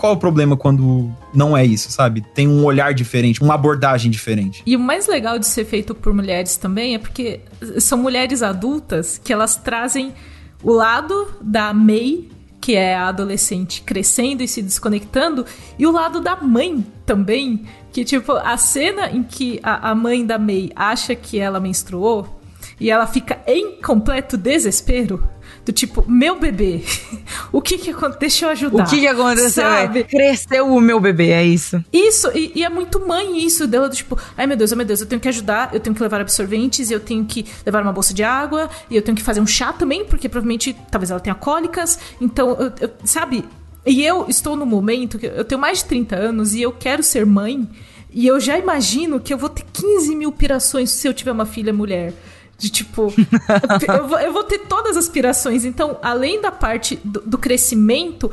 qual 0.00 0.14
é 0.14 0.16
o 0.16 0.18
problema 0.18 0.56
quando 0.56 1.10
não 1.34 1.54
é 1.54 1.62
isso, 1.62 1.92
sabe? 1.92 2.22
Tem 2.34 2.48
um 2.48 2.64
olhar 2.64 2.94
diferente, 2.94 3.42
uma 3.42 3.52
abordagem 3.52 4.10
diferente. 4.10 4.62
E 4.64 4.74
o 4.74 4.80
mais 4.80 5.06
legal 5.06 5.38
de 5.38 5.46
ser 5.46 5.66
feito 5.66 5.94
por 5.94 6.14
mulheres 6.14 6.56
também 6.56 6.94
é 6.94 6.98
porque 6.98 7.40
são 7.78 7.98
mulheres 7.98 8.42
adultas 8.42 9.20
que 9.22 9.30
elas 9.30 9.56
trazem 9.56 10.14
o 10.62 10.72
lado 10.72 11.28
da 11.42 11.74
May 11.74 12.28
que 12.62 12.76
é 12.76 12.94
a 12.94 13.08
adolescente 13.08 13.82
crescendo 13.82 14.42
e 14.42 14.48
se 14.48 14.60
desconectando, 14.60 15.46
e 15.78 15.86
o 15.86 15.90
lado 15.90 16.20
da 16.20 16.36
mãe 16.36 16.84
também, 17.06 17.64
que 17.90 18.04
tipo, 18.04 18.32
a 18.32 18.54
cena 18.58 19.10
em 19.10 19.22
que 19.22 19.58
a, 19.62 19.90
a 19.90 19.94
mãe 19.94 20.26
da 20.26 20.38
May 20.38 20.70
acha 20.76 21.14
que 21.14 21.38
ela 21.38 21.58
menstruou 21.58 22.38
e 22.78 22.90
ela 22.90 23.06
fica 23.06 23.40
em 23.46 23.80
completo 23.80 24.36
desespero, 24.36 25.26
do 25.70 25.72
tipo, 25.72 26.04
meu 26.10 26.38
bebê, 26.38 26.82
o 27.52 27.62
que 27.62 27.78
que 27.78 27.90
aconteceu? 27.90 28.18
Deixa 28.18 28.46
eu 28.46 28.50
ajudar. 28.50 28.84
O 28.84 28.90
que 28.90 29.00
que 29.00 29.06
aconteceu? 29.06 29.64
É, 29.64 29.82
Sabe? 29.82 30.00
É, 30.00 30.02
cresceu 30.02 30.66
o 30.66 30.80
meu 30.80 30.98
bebê, 30.98 31.30
é 31.30 31.44
isso. 31.44 31.82
Isso, 31.92 32.28
e, 32.34 32.52
e, 32.56 32.64
é 32.64 32.68
muito 32.68 33.06
mãe 33.06 33.44
isso 33.44 33.66
dela, 33.66 33.88
do 33.88 33.94
tipo, 33.94 34.18
ai 34.36 34.46
meu 34.46 34.56
Deus, 34.56 34.72
ai 34.72 34.76
meu 34.76 34.86
Deus, 34.86 35.00
eu 35.00 35.06
tenho 35.06 35.20
que 35.20 35.28
ajudar, 35.28 35.70
eu 35.72 35.78
tenho 35.78 35.94
que 35.94 36.02
levar 36.02 36.20
absorventes, 36.20 36.90
eu 36.90 36.98
tenho 36.98 37.24
que 37.24 37.46
levar 37.64 37.82
uma 37.82 37.92
bolsa 37.92 38.12
de 38.12 38.24
água, 38.24 38.68
e 38.90 38.96
eu 38.96 39.02
tenho 39.02 39.16
que 39.16 39.22
fazer 39.22 39.40
um 39.40 39.46
chá 39.46 39.72
também, 39.72 40.04
porque 40.04 40.28
provavelmente, 40.28 40.76
talvez 40.90 41.10
ela 41.10 41.20
tenha 41.20 41.36
cólicas, 41.36 41.98
então, 42.20 42.56
eu, 42.58 42.72
eu, 42.80 42.90
sabe? 43.04 43.44
E 43.86 44.04
eu 44.04 44.26
estou 44.28 44.56
no 44.56 44.66
momento 44.66 45.18
que 45.18 45.26
eu 45.26 45.44
tenho 45.44 45.60
mais 45.60 45.78
de 45.78 45.84
30 45.84 46.16
anos 46.16 46.52
e 46.52 46.62
eu 46.62 46.72
quero 46.72 47.02
ser 47.02 47.24
mãe, 47.24 47.66
e 48.12 48.26
eu 48.26 48.40
já 48.40 48.58
imagino 48.58 49.20
que 49.20 49.32
eu 49.32 49.38
vou 49.38 49.48
ter 49.48 49.64
15 49.72 50.16
mil 50.16 50.32
pirações 50.32 50.90
se 50.90 51.06
eu 51.06 51.14
tiver 51.14 51.30
uma 51.30 51.46
filha 51.46 51.72
mulher. 51.72 52.12
De 52.60 52.68
tipo, 52.68 53.10
eu, 53.88 54.06
vou, 54.06 54.18
eu, 54.20 54.32
vou, 54.34 54.44
ter 54.44 54.58
todas 54.58 54.94
as 54.94 55.04
aspirações. 55.04 55.64
Então, 55.64 55.96
além 56.02 56.42
da 56.42 56.52
parte 56.52 57.00
do, 57.02 57.20
do 57.22 57.38
crescimento, 57.38 58.30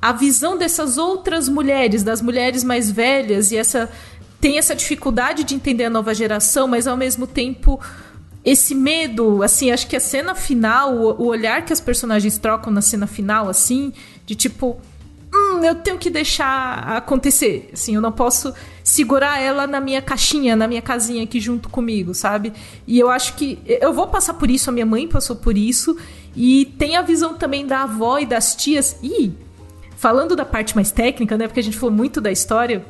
a 0.00 0.12
visão 0.12 0.56
dessas 0.56 0.96
outras 0.96 1.46
mulheres, 1.46 2.02
das 2.02 2.22
mulheres 2.22 2.64
mais 2.64 2.90
velhas, 2.90 3.52
e 3.52 3.56
essa 3.58 3.90
tem 4.40 4.56
essa 4.56 4.74
dificuldade 4.74 5.44
de 5.44 5.54
entender 5.54 5.84
a 5.84 5.90
nova 5.90 6.14
geração, 6.14 6.66
mas 6.66 6.86
ao 6.86 6.96
mesmo 6.96 7.26
tempo 7.26 7.78
esse 8.42 8.74
medo, 8.74 9.42
assim, 9.42 9.70
acho 9.70 9.86
que 9.86 9.96
a 9.96 10.00
cena 10.00 10.34
final, 10.34 10.94
o, 10.94 11.26
olhar 11.26 11.64
que 11.66 11.72
as 11.72 11.80
personagens 11.80 12.38
trocam 12.38 12.72
na 12.72 12.80
cena 12.80 13.06
final, 13.06 13.48
assim, 13.48 13.92
de 14.24 14.34
tipo, 14.34 14.80
hum, 15.34 15.62
eu 15.64 15.74
tenho 15.74 15.98
que 15.98 16.08
deixar 16.08 16.78
acontecer, 16.96 17.68
assim, 17.74 17.94
eu 17.96 18.00
não 18.00 18.12
posso 18.12 18.54
segurar 18.86 19.40
ela 19.40 19.66
na 19.66 19.80
minha 19.80 20.00
caixinha, 20.00 20.54
na 20.54 20.68
minha 20.68 20.80
casinha 20.80 21.24
aqui 21.24 21.40
junto 21.40 21.68
comigo, 21.68 22.14
sabe? 22.14 22.52
E 22.86 22.96
eu 22.96 23.10
acho 23.10 23.34
que 23.34 23.58
eu 23.66 23.92
vou 23.92 24.06
passar 24.06 24.34
por 24.34 24.48
isso, 24.48 24.70
a 24.70 24.72
minha 24.72 24.86
mãe 24.86 25.08
passou 25.08 25.34
por 25.34 25.58
isso, 25.58 25.96
e 26.36 26.66
tem 26.78 26.94
a 26.94 27.02
visão 27.02 27.34
também 27.34 27.66
da 27.66 27.82
avó 27.82 28.20
e 28.20 28.24
das 28.24 28.54
tias. 28.54 28.96
E 29.02 29.32
falando 29.96 30.36
da 30.36 30.44
parte 30.44 30.76
mais 30.76 30.92
técnica, 30.92 31.36
né, 31.36 31.48
porque 31.48 31.58
a 31.58 31.62
gente 31.64 31.76
falou 31.76 31.92
muito 31.92 32.20
da 32.20 32.30
história, 32.30 32.86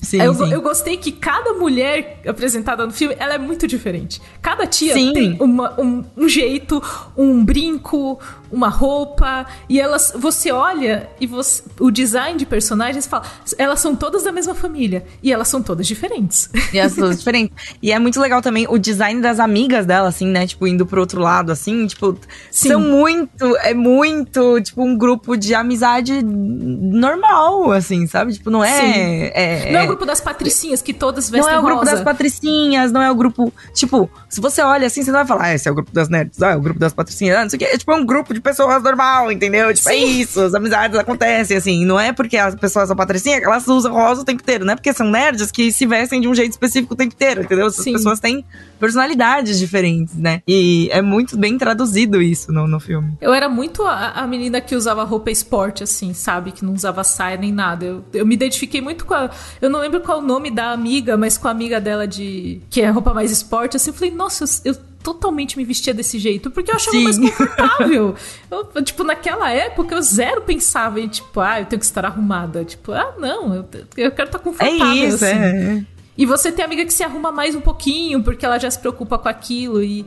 Sim, 0.00 0.22
eu, 0.22 0.34
sim. 0.34 0.52
eu 0.52 0.62
gostei 0.62 0.96
que 0.96 1.10
cada 1.10 1.54
mulher 1.54 2.20
apresentada 2.26 2.86
no 2.86 2.92
filme, 2.92 3.16
ela 3.18 3.34
é 3.34 3.38
muito 3.38 3.66
diferente. 3.66 4.20
Cada 4.40 4.66
tia 4.66 4.94
sim. 4.94 5.12
tem 5.12 5.36
uma, 5.40 5.78
um, 5.80 6.04
um, 6.16 6.28
jeito, 6.28 6.82
um 7.16 7.44
brinco, 7.44 8.18
uma 8.50 8.68
roupa, 8.68 9.46
e 9.68 9.80
elas, 9.80 10.12
você 10.16 10.50
olha 10.50 11.08
e 11.20 11.26
você, 11.26 11.62
o 11.78 11.90
design 11.90 12.38
de 12.38 12.46
personagens 12.46 13.06
fala, 13.06 13.24
elas 13.56 13.80
são 13.80 13.94
todas 13.94 14.24
da 14.24 14.32
mesma 14.32 14.54
família 14.54 15.04
e 15.22 15.32
elas 15.32 15.48
são 15.48 15.62
todas 15.62 15.86
diferentes. 15.86 16.50
E 16.72 16.78
elas 16.78 16.92
são 16.92 17.04
todas 17.04 17.18
diferentes. 17.20 17.76
E 17.82 17.92
é 17.92 17.98
muito 17.98 18.20
legal 18.20 18.40
também 18.40 18.66
o 18.68 18.78
design 18.78 19.20
das 19.20 19.38
amigas 19.38 19.86
dela, 19.86 20.08
assim, 20.08 20.26
né? 20.26 20.46
Tipo, 20.46 20.66
indo 20.66 20.86
pro 20.86 21.00
outro 21.00 21.20
lado, 21.20 21.52
assim, 21.52 21.86
tipo, 21.86 22.18
Sim. 22.50 22.68
são 22.70 22.80
muito, 22.80 23.56
é 23.58 23.74
muito, 23.74 24.60
tipo, 24.60 24.82
um 24.82 24.96
grupo 24.96 25.36
de 25.36 25.54
amizade 25.54 26.22
normal, 26.22 27.72
assim, 27.72 28.06
sabe? 28.06 28.34
Tipo, 28.34 28.50
não 28.50 28.64
é. 28.64 29.32
é 29.34 29.72
não 29.72 29.80
é 29.80 29.84
o 29.84 29.86
grupo 29.86 30.06
das 30.06 30.20
patricinhas 30.20 30.82
que 30.82 30.92
todas 30.92 31.30
vestem 31.30 31.50
Não 31.52 31.58
é 31.58 31.60
o 31.60 31.64
grupo 31.64 31.80
rosa. 31.80 31.92
das 31.92 32.02
patricinhas, 32.02 32.92
não 32.92 33.02
é 33.02 33.10
o 33.10 33.14
grupo. 33.14 33.52
Tipo, 33.74 34.10
se 34.28 34.40
você 34.40 34.62
olha 34.62 34.86
assim, 34.86 35.02
você 35.02 35.10
não 35.10 35.18
vai 35.18 35.26
falar, 35.26 35.44
ah, 35.44 35.54
esse 35.54 35.68
é 35.68 35.72
o 35.72 35.74
grupo 35.74 35.92
das 35.92 36.08
nerds, 36.08 36.42
ah, 36.42 36.52
é 36.52 36.56
o 36.56 36.60
grupo 36.60 36.80
das 36.80 36.92
patricinhas, 36.92 37.36
ah, 37.36 37.42
não 37.42 37.50
sei 37.50 37.56
o 37.56 37.60
que. 37.60 37.64
É 37.66 37.78
tipo, 37.78 37.92
é 37.92 37.94
um 37.94 38.04
grupo 38.04 38.32
de 38.34 38.37
de 38.38 38.42
pessoas 38.42 38.82
normal, 38.82 39.30
entendeu? 39.30 39.72
Tipo, 39.74 39.88
é 39.90 39.92
Sim. 39.92 39.98
é 39.98 40.06
isso, 40.06 40.40
as 40.40 40.54
amizades 40.54 40.98
acontecem, 40.98 41.56
assim. 41.56 41.84
Não 41.84 41.98
é 41.98 42.12
porque 42.12 42.36
as 42.36 42.54
pessoas 42.54 42.88
são 42.88 42.96
patricinhas 42.96 43.40
que 43.40 43.46
elas 43.46 43.66
usam 43.66 43.92
rosa 43.92 44.22
o 44.22 44.24
tempo 44.24 44.40
inteiro. 44.40 44.64
Não 44.64 44.72
é 44.72 44.76
porque 44.76 44.92
são 44.92 45.08
nerds 45.08 45.50
que 45.50 45.70
se 45.72 45.86
vestem 45.86 46.20
de 46.20 46.28
um 46.28 46.34
jeito 46.34 46.52
específico 46.52 46.94
o 46.94 46.96
tempo 46.96 47.14
inteiro, 47.14 47.42
entendeu? 47.42 47.66
As 47.66 47.76
Sim. 47.76 47.92
pessoas 47.92 48.20
têm 48.20 48.44
personalidades 48.78 49.58
diferentes, 49.58 50.16
né? 50.16 50.42
E 50.46 50.88
é 50.92 51.02
muito 51.02 51.36
bem 51.36 51.58
traduzido 51.58 52.22
isso 52.22 52.52
no, 52.52 52.66
no 52.66 52.80
filme. 52.80 53.12
Eu 53.20 53.34
era 53.34 53.48
muito 53.48 53.82
a, 53.82 54.12
a 54.12 54.26
menina 54.26 54.60
que 54.60 54.74
usava 54.74 55.04
roupa 55.04 55.30
esporte, 55.30 55.82
assim, 55.82 56.14
sabe? 56.14 56.52
Que 56.52 56.64
não 56.64 56.72
usava 56.72 57.02
saia 57.04 57.36
nem 57.36 57.52
nada. 57.52 57.84
Eu, 57.84 58.04
eu 58.12 58.26
me 58.26 58.34
identifiquei 58.34 58.80
muito 58.80 59.04
com 59.04 59.14
a. 59.14 59.30
Eu 59.60 59.68
não 59.68 59.80
lembro 59.80 60.00
qual 60.00 60.18
o 60.18 60.22
nome 60.22 60.50
da 60.50 60.70
amiga, 60.70 61.16
mas 61.16 61.36
com 61.36 61.48
a 61.48 61.50
amiga 61.50 61.80
dela 61.80 62.06
de. 62.06 62.60
que 62.70 62.80
é 62.80 62.88
roupa 62.90 63.12
mais 63.12 63.30
esporte, 63.30 63.76
assim. 63.76 63.90
Eu 63.90 63.94
falei, 63.94 64.14
nossa, 64.14 64.44
eu, 64.64 64.72
eu 64.72 64.76
totalmente 65.02 65.56
me 65.56 65.64
vestia 65.64 65.94
desse 65.94 66.18
jeito, 66.18 66.50
porque 66.50 66.70
eu 66.70 66.74
achava 66.74 66.96
Sim. 66.96 67.04
mais 67.04 67.18
confortável. 67.18 68.14
eu, 68.50 68.82
tipo, 68.82 69.04
naquela 69.04 69.50
época 69.50 69.94
eu 69.94 70.02
zero 70.02 70.42
pensava 70.42 71.00
em, 71.00 71.08
tipo, 71.08 71.40
ah, 71.40 71.60
eu 71.60 71.66
tenho 71.66 71.80
que 71.80 71.86
estar 71.86 72.04
arrumada. 72.04 72.64
Tipo, 72.64 72.92
ah, 72.92 73.14
não, 73.18 73.54
eu, 73.54 73.68
eu 73.96 74.10
quero 74.10 74.28
estar 74.28 74.38
confortável. 74.38 74.86
É 74.86 74.94
isso, 74.94 75.24
assim. 75.24 75.34
é. 75.34 75.84
E 76.16 76.26
você 76.26 76.50
tem 76.50 76.64
amiga 76.64 76.84
que 76.84 76.92
se 76.92 77.04
arruma 77.04 77.30
mais 77.30 77.54
um 77.54 77.60
pouquinho, 77.60 78.22
porque 78.24 78.44
ela 78.44 78.58
já 78.58 78.68
se 78.68 78.78
preocupa 78.78 79.18
com 79.18 79.28
aquilo 79.28 79.82
e. 79.82 80.04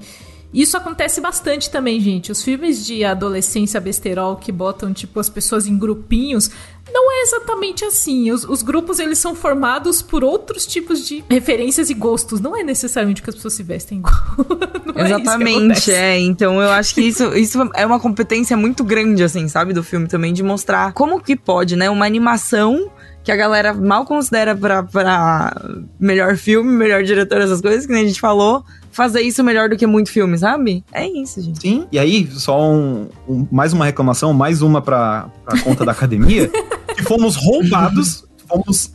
Isso 0.54 0.76
acontece 0.76 1.22
bastante 1.22 1.70
também, 1.70 2.00
gente. 2.00 2.32
Os 2.32 2.44
filmes 2.44 2.86
de 2.86 3.06
adolescência 3.06 3.80
besterol 3.80 4.36
que 4.36 4.52
botam, 4.52 4.92
tipo, 4.92 5.20
as 5.20 5.30
pessoas 5.30 5.66
em 5.66 5.78
grupinhos, 5.78 6.52
não 6.92 7.12
é 7.12 7.22
exatamente 7.22 7.86
assim. 7.86 8.32
Os, 8.32 8.44
os, 8.44 8.62
grupos, 8.62 9.00
eles 9.00 9.18
são 9.18 9.34
formados 9.34 10.02
por 10.02 10.24
outros 10.24 10.68
tipos 10.68 11.08
de 11.08 11.24
referências 11.30 11.90
e 11.90 11.94
gostos. 11.94 12.42
Não 12.42 12.56
é 12.56 12.64
necessariamente 12.64 13.22
que 13.22 13.30
as 13.30 13.36
pessoas 13.36 13.54
se 13.54 13.64
vestem 13.64 14.00
igual. 14.00 14.14
É 14.94 15.06
exatamente, 15.06 15.90
é, 15.90 16.20
Então, 16.20 16.62
eu 16.62 16.70
acho 16.70 16.94
que 16.94 17.02
isso, 17.02 17.34
isso 17.34 17.58
é 17.76 17.86
uma 17.86 18.00
competência 18.00 18.58
muito 18.58 18.84
grande, 18.84 19.24
assim, 19.24 19.48
sabe? 19.48 19.72
Do 19.72 19.82
filme 19.82 20.06
também, 20.06 20.34
de 20.34 20.44
mostrar 20.44 20.92
como 20.92 21.22
que 21.22 21.36
pode, 21.36 21.78
né? 21.78 21.90
Uma 21.90 22.06
animação 22.06 22.92
que 23.24 23.32
a 23.32 23.36
galera 23.36 23.74
mal 23.74 24.06
considera 24.06 24.56
pra, 24.56 24.84
pra 24.84 25.56
melhor 26.00 26.36
filme, 26.36 26.72
melhor 26.72 27.04
diretor, 27.04 27.40
essas 27.40 27.62
coisas, 27.62 27.86
que 27.86 27.94
nem 27.94 28.04
a 28.04 28.08
gente 28.08 28.20
falou, 28.20 28.66
fazer 28.92 29.22
isso 29.22 29.44
melhor 29.44 29.70
do 29.70 29.78
que 29.78 29.88
muito 29.88 30.12
filme, 30.12 30.38
sabe? 30.38 30.84
É 30.92 31.08
isso, 31.08 31.42
gente. 31.42 31.62
Sim, 31.62 31.88
e 31.92 31.98
aí, 31.98 32.28
só 32.32 32.72
um, 32.72 33.08
um 33.28 33.48
mais 33.52 33.74
uma 33.74 33.86
reclamação, 33.86 34.34
mais 34.34 34.62
uma 34.62 34.82
pra, 34.82 35.30
pra 35.46 35.60
conta 35.62 35.86
da 35.86 35.92
academia, 35.92 36.50
que 36.96 37.04
fomos 37.04 37.36
roubados, 37.36 38.26
fomos 38.48 38.94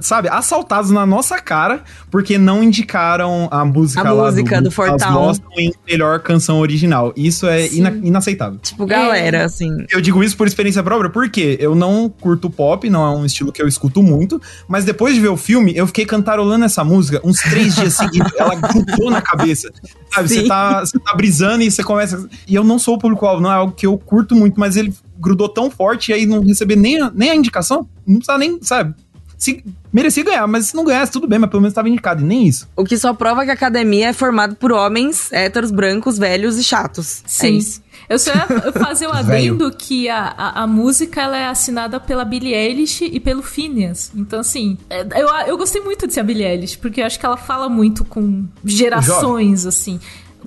sabe, 0.00 0.28
assaltados 0.28 0.90
na 0.90 1.06
nossa 1.06 1.38
cara 1.38 1.82
porque 2.10 2.36
não 2.38 2.62
indicaram 2.62 3.48
a 3.50 3.64
música 3.64 4.08
a 4.08 4.12
lá 4.12 4.24
música 4.26 4.58
do, 4.58 4.64
do 4.64 4.70
Fortal 4.70 5.32
em 5.56 5.72
melhor 5.88 6.20
canção 6.20 6.58
original. 6.60 7.12
Isso 7.16 7.46
é 7.46 7.66
ina 7.68 7.90
inaceitável. 8.02 8.58
Tipo, 8.58 8.86
galera, 8.86 9.38
é. 9.38 9.44
assim. 9.44 9.70
Eu 9.90 10.00
digo 10.00 10.22
isso 10.22 10.36
por 10.36 10.46
experiência 10.46 10.82
própria, 10.82 11.10
porque 11.10 11.56
eu 11.60 11.74
não 11.74 12.08
curto 12.08 12.50
pop, 12.50 12.88
não 12.90 13.04
é 13.04 13.16
um 13.16 13.24
estilo 13.24 13.52
que 13.52 13.62
eu 13.62 13.68
escuto 13.68 14.02
muito, 14.02 14.40
mas 14.66 14.84
depois 14.84 15.14
de 15.14 15.20
ver 15.20 15.28
o 15.28 15.36
filme, 15.36 15.72
eu 15.76 15.86
fiquei 15.86 16.04
cantarolando 16.04 16.64
essa 16.64 16.82
música 16.82 17.20
uns 17.24 17.38
três 17.40 17.74
dias 17.76 17.94
seguidos. 17.94 18.32
Ela 18.36 18.54
grudou 18.54 19.10
na 19.10 19.20
cabeça. 19.20 19.70
Sabe, 20.12 20.28
você 20.28 20.46
tá, 20.46 20.80
você 20.80 20.98
tá 20.98 21.14
brisando 21.14 21.62
e 21.62 21.70
você 21.70 21.82
começa. 21.82 22.28
E 22.46 22.54
eu 22.54 22.64
não 22.64 22.78
sou 22.78 22.96
o 22.96 22.98
público-alvo, 22.98 23.40
não 23.40 23.50
é 23.50 23.54
algo 23.54 23.72
que 23.72 23.86
eu 23.86 23.96
curto 23.96 24.34
muito, 24.34 24.58
mas 24.58 24.76
ele 24.76 24.92
grudou 25.18 25.48
tão 25.48 25.70
forte 25.70 26.10
e 26.10 26.14
aí 26.14 26.26
não 26.26 26.40
receber 26.40 26.76
nem 26.76 27.00
a, 27.00 27.10
nem 27.14 27.30
a 27.30 27.36
indicação, 27.36 27.86
não 28.06 28.16
precisa 28.16 28.38
nem, 28.38 28.58
sabe? 28.62 28.94
Se 29.40 29.64
merecia 29.90 30.22
ganhar, 30.22 30.46
mas 30.46 30.66
se 30.66 30.76
não 30.76 30.84
ganhasse, 30.84 31.10
tudo 31.10 31.26
bem, 31.26 31.38
mas 31.38 31.48
pelo 31.48 31.62
menos 31.62 31.72
estava 31.72 31.88
indicado, 31.88 32.20
e 32.20 32.24
nem 32.24 32.46
isso. 32.46 32.68
O 32.76 32.84
que 32.84 32.96
só 32.98 33.14
prova 33.14 33.42
que 33.42 33.50
a 33.50 33.54
academia 33.54 34.10
é 34.10 34.12
formada 34.12 34.54
por 34.54 34.70
homens 34.70 35.32
héteros, 35.32 35.70
brancos, 35.70 36.18
velhos 36.18 36.58
e 36.58 36.62
chatos. 36.62 37.20
É 37.20 37.22
Sim. 37.26 37.46
É 37.46 37.50
isso. 37.50 37.82
Eu 38.06 38.18
só 38.18 38.32
ia 38.32 38.72
fazer 38.72 39.06
o 39.08 39.12
adendo 39.12 39.70
que 39.70 40.10
a, 40.10 40.34
a, 40.36 40.62
a, 40.64 40.66
música 40.66 41.22
ela 41.22 41.38
é 41.38 41.46
assinada 41.46 41.98
pela 41.98 42.24
Billie 42.24 42.52
Eilish 42.52 43.04
e 43.04 43.18
pelo 43.18 43.42
Phineas. 43.42 44.12
Então, 44.14 44.40
assim, 44.40 44.76
é, 44.90 45.06
eu, 45.18 45.28
eu 45.46 45.56
gostei 45.56 45.80
muito 45.80 46.06
de 46.06 46.12
ser 46.12 46.20
a 46.20 46.24
Billie 46.24 46.44
Eilish, 46.44 46.76
porque 46.76 47.00
eu 47.00 47.06
acho 47.06 47.18
que 47.18 47.24
ela 47.24 47.38
fala 47.38 47.68
muito 47.68 48.04
com 48.04 48.44
gerações, 48.62 49.64
assim. 49.64 49.98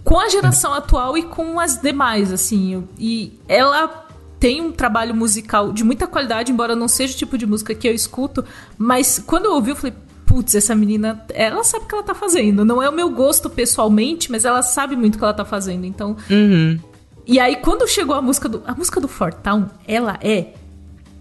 Com 0.04 0.20
a 0.20 0.30
geração 0.30 0.74
atual 0.74 1.18
e 1.18 1.24
com 1.24 1.60
as 1.60 1.82
demais, 1.82 2.32
assim. 2.32 2.84
E 3.00 3.40
ela 3.48 4.04
tem 4.44 4.60
um 4.60 4.74
trabalho 4.74 5.16
musical 5.16 5.72
de 5.72 5.86
muita 5.86 6.06
qualidade, 6.06 6.52
embora 6.52 6.76
não 6.76 6.90
seja 6.90 7.14
o 7.14 7.18
tipo 7.18 7.38
de 7.38 7.46
música 7.46 7.74
que 7.74 7.88
eu 7.88 7.94
escuto, 7.94 8.44
mas 8.78 9.18
quando 9.26 9.46
eu 9.46 9.54
ouvi, 9.54 9.70
eu 9.70 9.76
falei, 9.78 9.94
putz, 10.26 10.54
essa 10.54 10.76
menina, 10.76 11.26
ela 11.34 11.64
sabe 11.64 11.86
o 11.86 11.88
que 11.88 11.96
ela 11.96 12.04
tá 12.04 12.14
fazendo. 12.14 12.66
Não 12.66 12.84
é 12.84 12.90
o 12.90 12.92
meu 12.92 13.10
gosto 13.10 13.50
pessoalmente, 13.50 14.30
mas 14.30 14.44
ela 14.44 14.62
sabe 14.62 14.98
muito 14.98 15.16
o 15.16 15.18
que 15.18 15.24
ela 15.24 15.34
tá 15.34 15.46
fazendo. 15.46 15.86
Então. 15.86 16.18
Uhum. 16.30 16.78
E 17.26 17.40
aí, 17.40 17.56
quando 17.56 17.88
chegou 17.88 18.14
a 18.14 18.22
música 18.22 18.50
do. 18.50 18.62
A 18.68 18.76
música 18.76 19.00
do 19.00 19.08
Fortown, 19.08 19.70
ela 19.88 20.20
é 20.22 20.48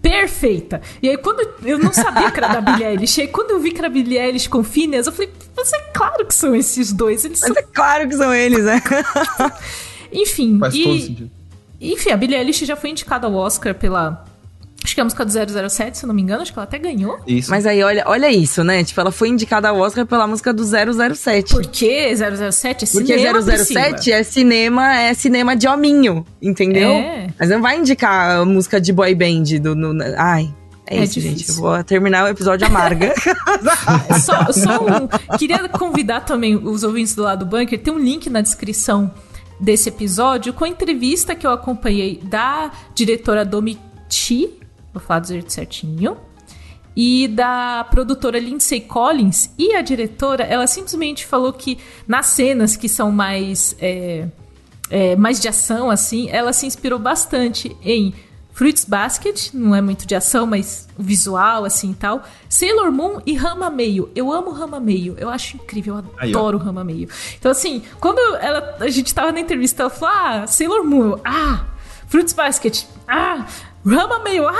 perfeita. 0.01 0.81
E 1.01 1.07
aí, 1.07 1.15
quando 1.17 1.47
eu 1.63 1.79
não 1.79 1.93
sabia 1.93 2.29
que 2.29 2.37
era 2.37 2.49
da 2.49 2.59
Billie 2.59 2.85
Eilish, 2.85 3.21
aí 3.21 3.29
quando 3.29 3.51
eu 3.51 3.59
vi 3.61 3.71
que 3.71 3.79
era 3.79 3.87
Billie 3.87 4.19
Eilish 4.19 4.49
com 4.49 4.65
Phineas, 4.65 5.07
eu 5.07 5.13
falei, 5.13 5.31
mas 5.55 5.71
é 5.71 5.79
claro 5.93 6.25
que 6.25 6.35
são 6.35 6.53
esses 6.53 6.91
dois. 6.91 7.23
Eles 7.23 7.39
mas 7.39 7.53
são... 7.53 7.57
é 7.57 7.65
claro 7.73 8.05
que 8.09 8.17
são 8.17 8.33
eles, 8.33 8.65
né? 8.65 8.81
Enfim. 10.11 10.59
Faz 10.59 10.75
e... 10.75 10.83
todo 10.83 10.99
sentido. 10.99 11.42
Enfim, 11.91 12.11
a 12.11 12.17
Billie 12.17 12.37
Eilish 12.37 12.65
já 12.65 12.75
foi 12.75 12.89
indicada 12.91 13.27
ao 13.27 13.33
Oscar 13.33 13.75
pela 13.75 14.25
Acho 14.83 14.95
que 14.95 14.99
é 14.99 15.03
a 15.03 15.05
música 15.05 15.23
do 15.23 15.69
007, 15.69 15.97
se 15.97 16.03
eu 16.03 16.07
não 16.07 16.13
me 16.13 16.21
engano, 16.21 16.41
acho 16.41 16.51
que 16.51 16.59
ela 16.59 16.65
até 16.65 16.77
ganhou. 16.77 17.17
Isso. 17.25 17.49
Mas 17.49 17.65
aí, 17.65 17.81
olha, 17.81 18.03
olha 18.05 18.29
isso, 18.29 18.65
né? 18.65 18.83
Tipo, 18.83 18.99
ela 18.99 19.11
foi 19.13 19.29
indicada 19.29 19.69
ao 19.69 19.79
Oscar 19.79 20.05
pela 20.05 20.27
música 20.27 20.53
do 20.53 20.61
007. 20.63 21.53
Por 21.53 21.65
que 21.67 22.13
007 22.13 22.83
é 22.83 22.85
cinema? 22.85 23.39
Porque 23.39 23.63
007 23.63 24.11
é 24.11 24.23
cinema, 24.23 24.99
é 24.99 25.13
cinema 25.13 25.55
de 25.55 25.69
hominho, 25.69 26.25
entendeu? 26.41 26.91
É. 26.91 27.27
Mas 27.39 27.49
não 27.49 27.61
vai 27.61 27.77
indicar 27.77 28.41
a 28.41 28.45
música 28.45 28.81
de 28.81 28.91
boy 28.91 29.15
band 29.15 29.61
do. 29.61 29.73
No, 29.73 30.03
ai. 30.17 30.53
É, 30.85 30.97
é 30.97 31.03
isso, 31.03 31.13
difícil. 31.13 31.37
gente. 31.37 31.49
Eu 31.49 31.55
vou 31.55 31.81
terminar 31.85 32.25
o 32.25 32.27
episódio 32.27 32.67
amarga. 32.67 33.13
só, 34.19 34.51
só 34.51 34.85
um. 34.85 35.37
Queria 35.37 35.69
convidar 35.69 36.21
também 36.21 36.57
os 36.57 36.83
ouvintes 36.83 37.15
do 37.15 37.23
lado 37.23 37.45
do 37.45 37.49
bunker. 37.49 37.79
Tem 37.79 37.93
um 37.93 37.99
link 37.99 38.29
na 38.29 38.41
descrição 38.41 39.09
desse 39.63 39.87
episódio 39.87 40.53
com 40.53 40.65
a 40.65 40.67
entrevista 40.67 41.33
que 41.33 41.47
eu 41.47 41.51
acompanhei 41.51 42.19
da 42.21 42.69
diretora 42.93 43.45
Domiti, 43.45 44.49
vou 44.93 45.01
falar 45.01 45.21
do 45.21 45.27
jeito 45.27 45.51
certinho, 45.51 46.17
e 46.95 47.27
da 47.29 47.87
produtora 47.89 48.37
Lindsay 48.37 48.81
Collins. 48.81 49.49
E 49.57 49.73
a 49.73 49.81
diretora, 49.81 50.43
ela 50.43 50.67
simplesmente 50.67 51.25
falou 51.25 51.53
que 51.53 51.79
nas 52.05 52.27
cenas 52.27 52.75
que 52.75 52.89
são 52.89 53.09
mais, 53.09 53.75
é, 53.79 54.27
é, 54.89 55.15
mais 55.15 55.39
de 55.39 55.47
ação, 55.47 55.89
assim, 55.89 56.29
ela 56.29 56.51
se 56.51 56.65
inspirou 56.67 56.99
bastante 56.99 57.75
em 57.81 58.13
Fruits 58.53 58.85
Basket, 58.85 59.49
não 59.53 59.73
é 59.73 59.81
muito 59.81 60.05
de 60.05 60.13
ação, 60.13 60.45
mas 60.45 60.87
visual, 60.97 61.65
assim 61.65 61.91
e 61.91 61.95
tal. 61.95 62.23
Sailor 62.47 62.91
Moon 62.91 63.19
e 63.25 63.33
Rama 63.35 63.69
Meio. 63.69 64.11
Eu 64.15 64.31
amo 64.31 64.51
Rama 64.51 64.79
Meio. 64.79 65.15
Eu 65.17 65.29
acho 65.29 65.57
incrível, 65.57 65.95
eu 65.95 66.29
adoro 66.29 66.59
Aí, 66.59 66.63
Rama 66.63 66.83
Meio. 66.83 67.09
Então, 67.37 67.51
assim, 67.51 67.81
quando 67.99 68.19
ela, 68.35 68.77
a 68.79 68.89
gente 68.89 69.13
tava 69.13 69.31
na 69.31 69.39
entrevista, 69.39 69.83
ela 69.83 69.89
falou: 69.89 70.15
Ah, 70.15 70.47
Sailor 70.47 70.85
Moon. 70.85 71.11
Eu, 71.11 71.21
ah, 71.25 71.65
Fruits 72.07 72.33
Basket. 72.33 72.83
Ah, 73.07 73.47
Rama 73.85 74.19
Meio. 74.19 74.47
Ah, 74.47 74.53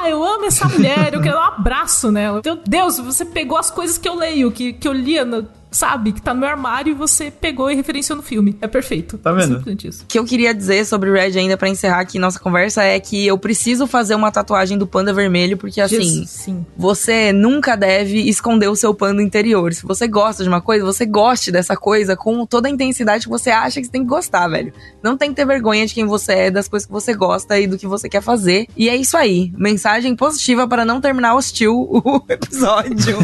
ah, 0.00 0.08
eu 0.08 0.24
amo 0.24 0.46
essa 0.46 0.66
mulher, 0.66 1.12
eu 1.12 1.20
quero 1.20 1.36
um 1.36 1.42
abraço 1.42 2.10
nela. 2.10 2.40
Meu 2.42 2.56
Deus, 2.56 2.98
você 2.98 3.24
pegou 3.24 3.58
as 3.58 3.70
coisas 3.70 3.98
que 3.98 4.08
eu 4.08 4.14
leio, 4.14 4.50
que, 4.50 4.72
que 4.72 4.88
eu 4.88 4.92
lia 4.92 5.24
no, 5.24 5.46
sabe, 5.76 6.12
que 6.12 6.22
tá 6.22 6.32
no 6.32 6.40
meu 6.40 6.48
armário 6.48 6.90
e 6.90 6.94
você 6.94 7.30
pegou 7.30 7.70
e 7.70 7.74
referenciou 7.74 8.16
no 8.16 8.22
filme. 8.22 8.56
É 8.60 8.66
perfeito. 8.66 9.18
Tá 9.18 9.30
vendo? 9.32 9.62
isso. 9.84 10.04
O 10.04 10.06
que 10.06 10.18
eu 10.18 10.24
queria 10.24 10.54
dizer 10.54 10.86
sobre 10.86 11.10
o 11.10 11.12
Red 11.12 11.38
ainda 11.38 11.56
para 11.56 11.68
encerrar 11.68 12.00
aqui 12.00 12.18
nossa 12.18 12.38
conversa 12.38 12.82
é 12.82 12.98
que 12.98 13.26
eu 13.26 13.36
preciso 13.38 13.86
fazer 13.86 14.14
uma 14.14 14.32
tatuagem 14.32 14.78
do 14.78 14.86
panda 14.86 15.12
vermelho, 15.12 15.56
porque 15.58 15.80
assim, 15.80 15.96
Jesus, 16.24 16.48
você 16.76 17.32
nunca 17.32 17.76
deve 17.76 18.20
esconder 18.28 18.68
o 18.68 18.76
seu 18.76 18.94
panda 18.94 19.22
interior. 19.22 19.74
Se 19.74 19.84
você 19.84 20.08
gosta 20.08 20.42
de 20.42 20.48
uma 20.48 20.60
coisa, 20.60 20.84
você 20.84 21.04
goste 21.04 21.52
dessa 21.52 21.76
coisa 21.76 22.16
com 22.16 22.46
toda 22.46 22.68
a 22.68 22.70
intensidade 22.70 23.24
que 23.24 23.30
você 23.30 23.50
acha 23.50 23.80
que 23.80 23.86
você 23.86 23.92
tem 23.92 24.02
que 24.02 24.08
gostar, 24.08 24.48
velho. 24.48 24.72
Não 25.02 25.16
tem 25.16 25.30
que 25.30 25.36
ter 25.36 25.46
vergonha 25.46 25.86
de 25.86 25.92
quem 25.92 26.06
você 26.06 26.32
é, 26.32 26.50
das 26.50 26.68
coisas 26.68 26.86
que 26.86 26.92
você 26.92 27.14
gosta 27.14 27.58
e 27.58 27.66
do 27.66 27.76
que 27.76 27.86
você 27.86 28.08
quer 28.08 28.22
fazer. 28.22 28.66
E 28.76 28.88
é 28.88 28.96
isso 28.96 29.16
aí. 29.16 29.52
Mensagem 29.56 30.16
positiva 30.16 30.66
para 30.66 30.84
não 30.84 31.00
terminar 31.00 31.34
hostil 31.34 31.74
o 31.74 32.22
episódio. 32.28 33.18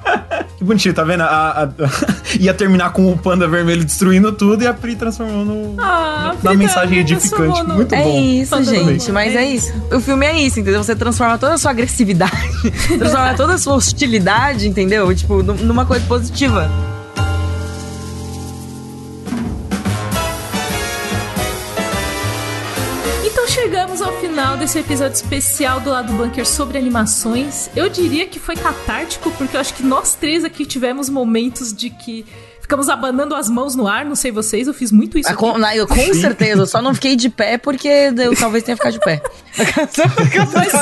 Que 0.59 0.65
bonitinho, 0.65 0.93
tá 0.93 1.05
vendo? 1.05 1.23
A, 1.23 1.63
a, 1.63 1.69
ia 2.41 2.53
terminar 2.53 2.93
com 2.93 3.13
o 3.13 3.17
panda 3.17 3.47
vermelho 3.47 3.85
destruindo 3.85 4.33
tudo 4.33 4.65
e 4.65 4.67
a 4.67 4.75
Pri 4.75 4.97
transformou 4.97 5.45
no, 5.45 5.81
ah, 5.81 6.35
na, 6.43 6.51
na 6.51 6.57
mensagem 6.57 6.99
edificante. 6.99 7.63
No... 7.63 7.77
Muito 7.77 7.95
é 7.95 8.03
bom. 8.03 8.11
É 8.11 8.21
isso, 8.21 8.65
gente. 8.65 9.13
Mas 9.13 9.37
é, 9.37 9.45
é 9.45 9.51
isso. 9.51 9.73
O 9.93 10.01
filme 10.01 10.27
é 10.27 10.41
isso, 10.41 10.59
entendeu? 10.59 10.83
Você 10.83 10.97
transforma 10.97 11.39
toda 11.39 11.55
a 11.55 11.59
sua 11.59 11.71
agressividade, 11.71 12.33
transforma 12.99 13.35
toda 13.35 13.55
a 13.55 13.59
sua 13.59 13.75
hostilidade, 13.75 14.67
entendeu? 14.67 15.15
Tipo, 15.15 15.45
numa 15.45 15.87
coisa 15.87 16.05
positiva. 16.07 16.69
Chegamos 23.61 24.01
ao 24.01 24.13
final 24.21 24.57
desse 24.57 24.79
episódio 24.79 25.15
especial 25.15 25.81
do 25.81 25.91
lado 25.91 26.13
bunker 26.13 26.47
sobre 26.47 26.79
animações. 26.79 27.69
Eu 27.75 27.89
diria 27.89 28.25
que 28.25 28.39
foi 28.39 28.55
catártico, 28.55 29.33
porque 29.33 29.57
eu 29.57 29.61
acho 29.61 29.75
que 29.75 29.83
nós 29.83 30.15
três 30.15 30.45
aqui 30.45 30.65
tivemos 30.65 31.09
momentos 31.09 31.73
de 31.73 31.91
que 31.91 32.25
ficamos 32.61 32.89
abanando 32.89 33.35
as 33.35 33.51
mãos 33.51 33.75
no 33.75 33.89
ar, 33.89 34.05
não 34.05 34.15
sei 34.15 34.31
vocês, 34.31 34.69
eu 34.69 34.75
fiz 34.75 34.93
muito 34.93 35.19
isso. 35.19 35.29
Ah, 35.29 35.35
com, 35.35 35.59
na, 35.59 35.71
com 35.87 36.15
certeza, 36.15 36.63
eu 36.63 36.67
só 36.69 36.81
não 36.81 36.95
fiquei 36.95 37.17
de 37.17 37.29
pé 37.29 37.59
porque 37.59 37.89
eu 37.89 38.37
talvez 38.37 38.63
tenha 38.63 38.77
ficado 38.77 38.93
de 38.93 39.01
pé. 39.01 39.21
Mas 40.55 40.73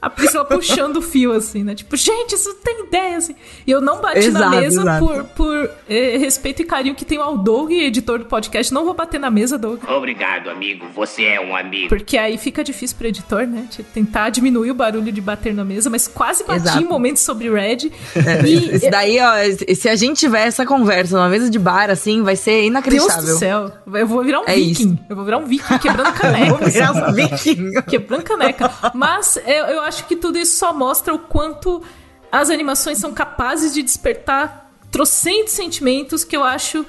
a 0.00 0.08
Priscila 0.08 0.44
puxando 0.44 0.96
o 0.96 1.02
fio, 1.02 1.32
assim, 1.32 1.62
né? 1.62 1.74
Tipo, 1.74 1.94
gente, 1.94 2.34
isso 2.34 2.54
tem 2.54 2.86
ideia, 2.86 3.18
assim. 3.18 3.34
E 3.66 3.70
eu 3.70 3.80
não 3.82 4.00
bati 4.00 4.18
exato, 4.18 4.44
na 4.44 4.60
mesa 4.60 4.80
exato. 4.80 5.06
por, 5.06 5.24
por 5.24 5.70
eh, 5.88 6.16
respeito 6.16 6.62
e 6.62 6.64
carinho 6.64 6.94
que 6.94 7.04
tem 7.04 7.18
ao 7.18 7.36
Doug, 7.36 7.70
editor 7.70 8.20
do 8.20 8.24
podcast. 8.24 8.72
Não 8.72 8.84
vou 8.84 8.94
bater 8.94 9.20
na 9.20 9.30
mesa, 9.30 9.58
Doug. 9.58 9.82
Obrigado, 9.86 10.48
amigo. 10.48 10.86
Você 10.94 11.24
é 11.24 11.40
um 11.40 11.54
amigo. 11.54 11.90
Porque 11.90 12.16
aí 12.16 12.38
fica 12.38 12.64
difícil 12.64 12.96
pro 12.96 13.08
editor, 13.08 13.46
né? 13.46 13.68
Tentar 13.92 14.30
diminuir 14.30 14.70
o 14.70 14.74
barulho 14.74 15.12
de 15.12 15.20
bater 15.20 15.52
na 15.52 15.64
mesa, 15.64 15.90
mas 15.90 16.08
quase 16.08 16.44
bati 16.44 16.62
exato. 16.62 16.82
em 16.82 16.86
momentos 16.86 17.22
sobre 17.22 17.50
Red. 17.50 17.90
É, 18.14 18.42
e, 18.46 18.76
isso 18.76 18.90
daí, 18.90 19.18
ó, 19.20 19.32
se 19.74 19.88
a 19.88 19.96
gente 19.96 20.18
tiver 20.18 20.46
essa 20.46 20.64
conversa 20.64 21.14
numa 21.16 21.28
mesa 21.28 21.50
de 21.50 21.58
bar, 21.58 21.90
assim, 21.90 22.22
vai 22.22 22.36
ser 22.36 22.64
inacreditável. 22.64 23.22
Deus 23.22 23.34
do 23.34 23.38
céu. 23.38 23.72
Eu 23.92 24.06
vou 24.06 24.24
virar 24.24 24.40
um 24.40 24.44
é 24.46 24.54
viking. 24.54 24.94
Isso. 24.94 24.98
Eu 25.10 25.16
vou 25.16 25.24
virar 25.26 25.38
um 25.38 25.44
viking 25.44 25.76
quebrando 25.78 26.12
caneca. 26.14 26.54
vou 26.54 26.68
virar 26.68 26.92
um 26.92 27.12
viking. 27.12 27.72
quebrando 27.86 28.22
caneca. 28.22 28.70
Mas 28.94 29.36
eu, 29.46 29.66
eu 29.66 29.80
acho 29.82 29.89
que 30.04 30.16
tudo 30.16 30.38
isso 30.38 30.56
só 30.56 30.72
mostra 30.72 31.14
o 31.14 31.18
quanto 31.18 31.82
as 32.30 32.50
animações 32.50 32.98
são 32.98 33.12
capazes 33.12 33.74
de 33.74 33.82
despertar 33.82 34.70
trocentos 34.90 35.52
sentimentos 35.52 36.24
que 36.24 36.36
eu 36.36 36.42
acho 36.44 36.84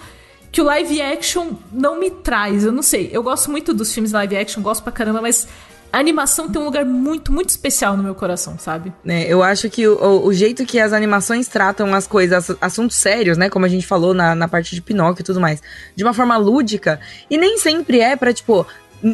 que 0.52 0.62
o 0.62 0.66
live 0.66 1.02
action 1.02 1.54
não 1.72 2.00
me 2.00 2.12
traz. 2.12 2.64
Eu 2.64 2.72
não 2.72 2.84
sei. 2.84 3.10
Eu 3.12 3.24
gosto 3.24 3.50
muito 3.50 3.74
dos 3.74 3.94
filmes 3.94 4.12
live 4.12 4.36
action, 4.36 4.62
gosto 4.62 4.84
pra 4.84 4.92
caramba, 4.92 5.22
mas 5.22 5.48
a 5.94 6.00
animação 6.00 6.50
tem 6.50 6.62
um 6.62 6.66
lugar 6.66 6.86
muito, 6.86 7.32
muito 7.32 7.50
especial 7.50 7.98
no 7.98 8.04
meu 8.04 8.16
coração, 8.16 8.58
sabe? 8.58 8.94
É, 9.06 9.32
eu 9.32 9.44
acho 9.44 9.70
que 9.70 9.88
o, 9.88 10.26
o, 10.26 10.34
jeito 10.34 10.66
que 10.66 10.80
as 10.80 10.94
animações 10.94 11.48
tratam 11.48 11.94
as 11.94 12.08
coisas, 12.08 12.50
assuntos 12.62 12.96
sérios, 12.96 13.38
né? 13.38 13.50
Como 13.50 13.66
a 13.66 13.70
gente 13.70 13.86
falou 13.86 14.14
na, 14.14 14.34
na 14.34 14.48
parte 14.48 14.74
de 14.74 14.82
Pinóquio 14.82 15.22
e 15.22 15.26
tudo 15.26 15.42
mais, 15.42 15.62
de 15.96 16.04
uma 16.04 16.14
forma 16.14 16.38
lúdica, 16.38 17.00
e 17.30 17.38
nem 17.38 17.58
sempre 17.58 18.00
é 18.00 18.16
pra, 18.16 18.34
tipo, 18.34 18.66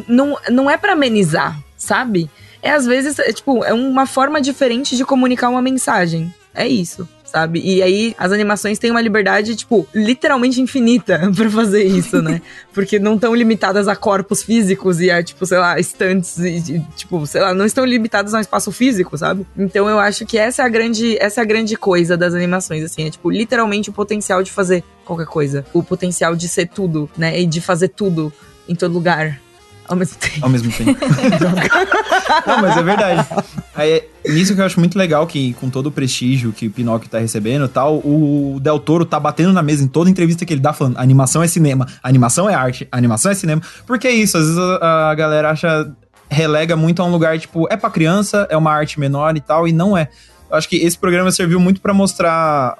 não, 0.06 0.38
não 0.50 0.70
é 0.70 0.76
para 0.76 0.92
amenizar, 0.92 1.58
sabe? 1.76 2.30
É 2.62 2.70
às 2.70 2.86
vezes, 2.86 3.18
é, 3.18 3.32
tipo, 3.32 3.64
é 3.64 3.72
uma 3.72 4.06
forma 4.06 4.40
diferente 4.40 4.96
de 4.96 5.04
comunicar 5.04 5.48
uma 5.48 5.62
mensagem. 5.62 6.32
É 6.54 6.66
isso 6.66 7.08
sabe? 7.28 7.60
E 7.62 7.82
aí 7.82 8.14
as 8.18 8.32
animações 8.32 8.78
têm 8.78 8.90
uma 8.90 9.00
liberdade, 9.00 9.54
tipo, 9.54 9.86
literalmente 9.94 10.60
infinita 10.60 11.30
para 11.36 11.50
fazer 11.50 11.84
isso, 11.84 12.22
né? 12.22 12.40
Porque 12.72 12.98
não 12.98 13.14
estão 13.14 13.34
limitadas 13.34 13.86
a 13.86 13.94
corpos 13.94 14.42
físicos 14.42 15.00
e 15.00 15.10
a, 15.10 15.22
tipo, 15.22 15.44
sei 15.44 15.58
lá, 15.58 15.78
estantes 15.78 16.38
e, 16.38 16.56
e, 16.56 16.80
tipo, 16.96 17.26
sei 17.26 17.40
lá, 17.40 17.54
não 17.54 17.66
estão 17.66 17.84
limitadas 17.84 18.34
a 18.34 18.38
um 18.38 18.40
espaço 18.40 18.72
físico, 18.72 19.16
sabe? 19.16 19.46
Então 19.56 19.88
eu 19.88 19.98
acho 19.98 20.24
que 20.24 20.38
essa 20.38 20.62
é 20.62 20.64
a 20.64 20.68
grande, 20.68 21.16
essa 21.20 21.40
é 21.40 21.42
a 21.42 21.46
grande 21.46 21.76
coisa 21.76 22.16
das 22.16 22.34
animações, 22.34 22.82
assim, 22.82 23.06
é 23.06 23.10
tipo, 23.10 23.30
literalmente 23.30 23.90
o 23.90 23.92
potencial 23.92 24.42
de 24.42 24.50
fazer 24.50 24.82
qualquer 25.04 25.26
coisa. 25.26 25.64
O 25.72 25.82
potencial 25.82 26.34
de 26.34 26.48
ser 26.48 26.68
tudo, 26.68 27.10
né? 27.16 27.38
E 27.40 27.46
de 27.46 27.60
fazer 27.60 27.88
tudo 27.88 28.32
em 28.68 28.74
todo 28.74 28.92
lugar 28.92 29.40
ao 29.88 29.96
mesmo 29.96 30.16
tempo. 30.18 30.38
Ao 30.42 30.48
mesmo 30.50 30.70
tempo. 30.70 30.98
Não, 32.46 32.60
mas 32.60 32.76
é 32.76 32.82
verdade. 32.82 33.26
Aí, 33.74 34.02
nisso 34.26 34.54
que 34.54 34.60
eu 34.60 34.64
acho 34.64 34.78
muito 34.78 34.98
legal, 34.98 35.26
que 35.26 35.54
com 35.54 35.70
todo 35.70 35.86
o 35.86 35.90
prestígio 35.90 36.52
que 36.52 36.66
o 36.66 36.70
Pinóquio 36.70 37.08
tá 37.08 37.18
recebendo 37.18 37.64
e 37.64 37.68
tal, 37.68 37.96
o 37.96 38.58
Del 38.60 38.78
Toro 38.78 39.04
tá 39.04 39.18
batendo 39.18 39.52
na 39.52 39.62
mesa 39.62 39.82
em 39.82 39.88
toda 39.88 40.10
entrevista 40.10 40.44
que 40.44 40.52
ele 40.52 40.60
dá 40.60 40.72
falando, 40.72 40.98
animação 40.98 41.42
é 41.42 41.48
cinema, 41.48 41.86
animação 42.02 42.48
é 42.50 42.54
arte, 42.54 42.86
animação 42.92 43.32
é 43.32 43.34
cinema. 43.34 43.62
Porque 43.86 44.06
é 44.06 44.12
isso, 44.12 44.36
às 44.36 44.44
vezes 44.44 44.58
a, 44.58 45.10
a 45.10 45.14
galera 45.14 45.50
acha, 45.50 45.90
relega 46.30 46.76
muito 46.76 47.00
a 47.00 47.04
um 47.04 47.10
lugar, 47.10 47.38
tipo, 47.38 47.66
é 47.70 47.76
pra 47.76 47.88
criança, 47.88 48.46
é 48.50 48.56
uma 48.56 48.72
arte 48.72 49.00
menor 49.00 49.36
e 49.36 49.40
tal, 49.40 49.66
e 49.66 49.72
não 49.72 49.96
é. 49.96 50.08
Eu 50.50 50.56
acho 50.56 50.68
que 50.68 50.76
esse 50.76 50.98
programa 50.98 51.30
serviu 51.30 51.58
muito 51.58 51.80
para 51.80 51.94
mostrar 51.94 52.76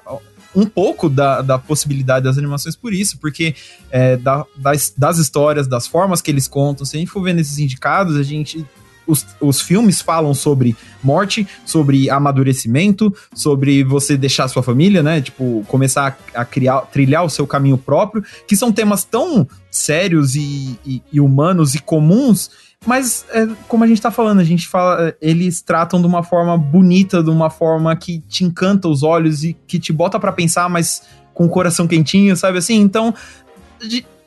um 0.55 0.65
pouco 0.65 1.09
da, 1.09 1.41
da 1.41 1.57
possibilidade 1.59 2.25
das 2.25 2.37
animações 2.37 2.75
por 2.75 2.93
isso, 2.93 3.17
porque 3.19 3.55
é, 3.91 4.17
da, 4.17 4.45
das, 4.55 4.93
das 4.97 5.17
histórias, 5.17 5.67
das 5.67 5.87
formas 5.87 6.21
que 6.21 6.31
eles 6.31 6.47
contam, 6.47 6.85
se 6.85 6.97
a 6.97 6.99
gente 6.99 7.11
for 7.11 7.21
ver 7.21 7.33
nesses 7.33 7.59
indicados, 7.59 8.15
a 8.15 8.23
gente 8.23 8.65
os, 9.09 9.25
os, 9.41 9.59
filmes 9.59 10.01
falam 10.01 10.35
sobre 10.35 10.75
morte, 11.01 11.47
sobre 11.65 12.11
amadurecimento, 12.11 13.11
sobre 13.33 13.83
você 13.83 14.15
deixar 14.15 14.47
sua 14.47 14.61
família, 14.61 15.01
né? 15.01 15.19
Tipo, 15.19 15.65
começar 15.67 16.15
a, 16.35 16.41
a 16.41 16.45
criar, 16.45 16.81
trilhar 16.81 17.25
o 17.25 17.29
seu 17.29 17.47
caminho 17.47 17.77
próprio, 17.77 18.23
que 18.47 18.55
são 18.55 18.71
temas 18.71 19.03
tão 19.03 19.47
sérios 19.71 20.35
e, 20.35 20.77
e, 20.85 21.01
e 21.11 21.19
humanos 21.19 21.73
e 21.73 21.79
comuns 21.79 22.51
mas, 22.85 23.25
é, 23.31 23.47
como 23.67 23.83
a 23.83 23.87
gente 23.87 24.01
tá 24.01 24.09
falando, 24.09 24.39
a 24.39 24.43
gente 24.43 24.67
fala, 24.67 25.09
é, 25.09 25.17
eles 25.21 25.61
tratam 25.61 25.99
de 25.99 26.07
uma 26.07 26.23
forma 26.23 26.57
bonita, 26.57 27.21
de 27.21 27.29
uma 27.29 27.49
forma 27.49 27.95
que 27.95 28.19
te 28.21 28.43
encanta 28.43 28.87
os 28.87 29.03
olhos 29.03 29.43
e 29.43 29.53
que 29.67 29.77
te 29.79 29.91
bota 29.91 30.19
para 30.19 30.31
pensar, 30.31 30.69
mas 30.69 31.03
com 31.33 31.45
o 31.45 31.49
coração 31.49 31.87
quentinho, 31.87 32.35
sabe 32.37 32.57
assim? 32.57 32.75
Então, 32.75 33.13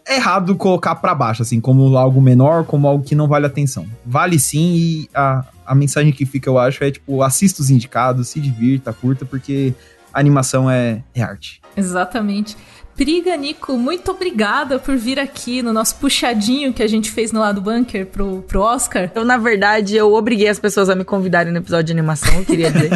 é 0.07 0.17
errado 0.17 0.55
colocar 0.57 0.97
para 0.97 1.15
baixo, 1.15 1.43
assim, 1.43 1.61
como 1.61 1.97
algo 1.97 2.21
menor, 2.21 2.65
como 2.65 2.87
algo 2.87 3.05
que 3.05 3.15
não 3.15 3.27
vale 3.27 3.47
atenção. 3.47 3.87
Vale 4.05 4.39
sim, 4.39 4.75
e 4.75 5.09
a, 5.15 5.45
a 5.67 5.75
mensagem 5.75 6.13
que 6.13 6.27
fica, 6.27 6.51
eu 6.51 6.59
acho, 6.59 6.85
é 6.85 6.91
tipo, 6.91 7.23
assista 7.23 7.63
os 7.63 7.71
indicados, 7.71 8.29
se 8.29 8.41
divirta, 8.41 8.93
curta, 8.93 9.25
porque 9.25 9.75
a 10.13 10.21
animação 10.21 10.71
é, 10.71 11.03
é 11.15 11.23
arte. 11.23 11.63
Exatamente. 11.77 12.57
Priga, 12.97 13.35
Nico, 13.37 13.77
muito 13.79 14.11
obrigada 14.11 14.79
por 14.79 14.97
vir 14.97 15.19
aqui 15.19 15.63
no 15.63 15.73
nosso 15.73 15.97
puxadinho 15.97 16.73
que 16.73 16.83
a 16.83 16.87
gente 16.87 17.11
fez 17.11 17.33
no 17.33 17.41
lado 17.41 17.61
bunker 17.61 18.07
pro, 18.07 18.43
pro 18.47 18.61
Oscar. 18.61 19.05
Então, 19.05 19.25
na 19.25 19.39
verdade, 19.39 19.97
eu 19.97 20.13
obriguei 20.13 20.49
as 20.49 20.59
pessoas 20.59 20.91
a 20.91 20.95
me 20.95 21.03
convidarem 21.03 21.53
no 21.53 21.59
episódio 21.59 21.87
de 21.87 21.93
animação, 21.93 22.35
eu 22.35 22.45
queria 22.45 22.71
dizer. 22.71 22.91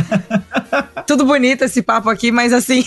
Tudo 1.06 1.24
bonito 1.24 1.62
esse 1.62 1.80
papo 1.82 2.10
aqui, 2.10 2.30
mas 2.30 2.52
assim. 2.52 2.84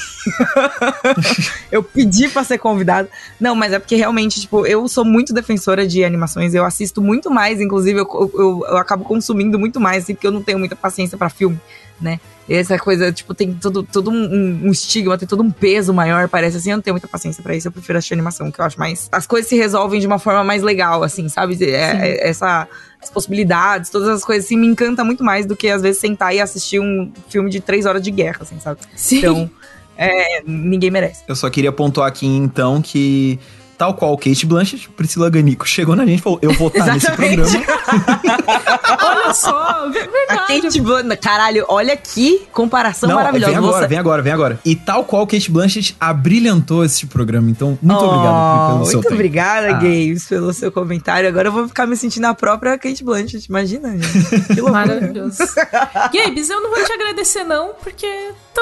eu 1.71 1.81
pedi 1.81 2.29
pra 2.29 2.43
ser 2.43 2.57
convidado. 2.57 3.07
Não, 3.39 3.55
mas 3.55 3.73
é 3.73 3.79
porque 3.79 3.95
realmente, 3.95 4.41
tipo, 4.41 4.65
eu 4.67 4.87
sou 4.87 5.03
muito 5.03 5.33
defensora 5.33 5.87
de 5.87 6.03
animações, 6.03 6.53
eu 6.53 6.63
assisto 6.63 7.01
muito 7.01 7.31
mais, 7.31 7.59
inclusive, 7.59 7.99
eu, 7.99 8.31
eu, 8.37 8.65
eu 8.69 8.77
acabo 8.77 9.03
consumindo 9.03 9.57
muito 9.57 9.79
mais, 9.79 10.03
assim, 10.03 10.13
porque 10.13 10.27
eu 10.27 10.31
não 10.31 10.43
tenho 10.43 10.59
muita 10.59 10.75
paciência 10.75 11.17
para 11.17 11.29
filme, 11.29 11.59
né? 12.01 12.19
essa 12.49 12.77
coisa, 12.79 13.11
tipo, 13.11 13.33
tem 13.33 13.53
todo, 13.53 13.83
todo 13.83 14.09
um, 14.09 14.65
um, 14.65 14.71
estigma, 14.71 15.17
tem 15.17 15.27
todo 15.27 15.43
um 15.43 15.51
peso 15.51 15.93
maior, 15.93 16.27
parece 16.27 16.57
assim. 16.57 16.71
Eu 16.71 16.77
não 16.77 16.81
tenho 16.81 16.95
muita 16.95 17.07
paciência 17.07 17.43
para 17.43 17.55
isso, 17.55 17.67
eu 17.67 17.71
prefiro 17.71 17.97
assistir 17.97 18.13
animação, 18.13 18.49
que 18.51 18.59
eu 18.59 18.65
acho 18.65 18.79
mais. 18.79 19.07
As 19.11 19.27
coisas 19.27 19.47
se 19.47 19.55
resolvem 19.55 19.99
de 19.99 20.07
uma 20.07 20.17
forma 20.17 20.43
mais 20.43 20.63
legal, 20.63 21.03
assim, 21.03 21.29
sabe? 21.29 21.57
É, 21.63 22.07
é, 22.07 22.29
essa. 22.29 22.67
As 23.01 23.09
possibilidades, 23.09 23.89
todas 23.89 24.09
as 24.09 24.25
coisas, 24.25 24.43
assim, 24.43 24.57
me 24.57 24.67
encanta 24.67 25.05
muito 25.05 25.23
mais 25.23 25.45
do 25.45 25.55
que 25.55 25.69
às 25.69 25.81
vezes 25.81 26.01
sentar 26.01 26.35
e 26.35 26.41
assistir 26.41 26.81
um 26.81 27.09
filme 27.29 27.49
de 27.49 27.61
três 27.61 27.85
horas 27.85 28.01
de 28.01 28.11
guerra, 28.11 28.39
assim, 28.41 28.59
sabe? 28.59 28.81
Sim. 28.93 29.19
Então, 29.19 29.49
é, 29.95 30.43
ninguém 30.45 30.91
merece. 30.91 31.23
Eu 31.25 31.33
só 31.33 31.49
queria 31.49 31.71
pontuar 31.71 32.09
aqui, 32.09 32.27
então, 32.27 32.81
que 32.81 33.39
tal 33.79 33.93
qual 33.93 34.15
Kate 34.17 34.45
Blanchett, 34.45 34.89
Priscila 34.89 35.29
Ganico 35.29 35.65
chegou 35.67 35.95
na 35.95 36.05
gente 36.05 36.19
e 36.19 36.21
falou: 36.21 36.37
Eu 36.41 36.51
vou 36.53 36.67
estar 36.67 36.85
nesse 36.93 37.07
Exatamente. 37.07 37.37
programa. 37.37 37.65
Olha 39.01 39.33
só, 39.33 39.89
ver- 39.89 40.09
A 40.29 40.35
verdade. 40.35 40.61
Kate 40.61 40.81
Blanchett, 40.81 41.17
caralho, 41.17 41.65
olha 41.69 41.95
que 41.95 42.47
comparação 42.51 43.09
maravilhosa. 43.09 43.51
vem 43.51 43.57
agora, 43.57 43.79
Você- 43.81 43.87
vem 43.87 43.97
agora, 43.97 44.21
vem 44.21 44.33
agora. 44.33 44.59
E 44.65 44.75
tal 44.75 45.03
qual 45.05 45.25
Kate 45.25 45.49
Blanchett 45.49 45.95
abrilhantou 45.99 46.83
este 46.83 47.07
programa. 47.07 47.49
Então, 47.49 47.77
muito 47.81 48.03
Oh, 48.03 48.07
obrigado 48.07 48.73
pelo 48.73 48.85
seu 48.85 48.93
Muito 48.95 49.03
tempo. 49.03 49.15
obrigada, 49.15 49.67
Ah. 49.69 49.73
Games, 49.79 50.25
pelo 50.27 50.53
seu 50.53 50.71
comentário. 50.71 51.29
Agora 51.29 51.47
eu 51.47 51.51
vou 51.51 51.67
ficar 51.67 51.85
me 51.87 51.95
sentindo 51.95 52.25
a 52.25 52.33
própria 52.33 52.77
Kate 52.77 53.03
Blanchett. 53.03 53.45
Imagina, 53.47 53.91
gente. 53.97 54.45
Que 54.53 54.61
loucura. 54.61 54.71
Maravilhoso. 54.89 55.37
Gabes, 56.13 56.49
eu 56.49 56.61
não 56.61 56.69
vou 56.69 56.83
te 56.83 56.91
agradecer, 56.91 57.43
não, 57.43 57.71
porque 57.81 58.07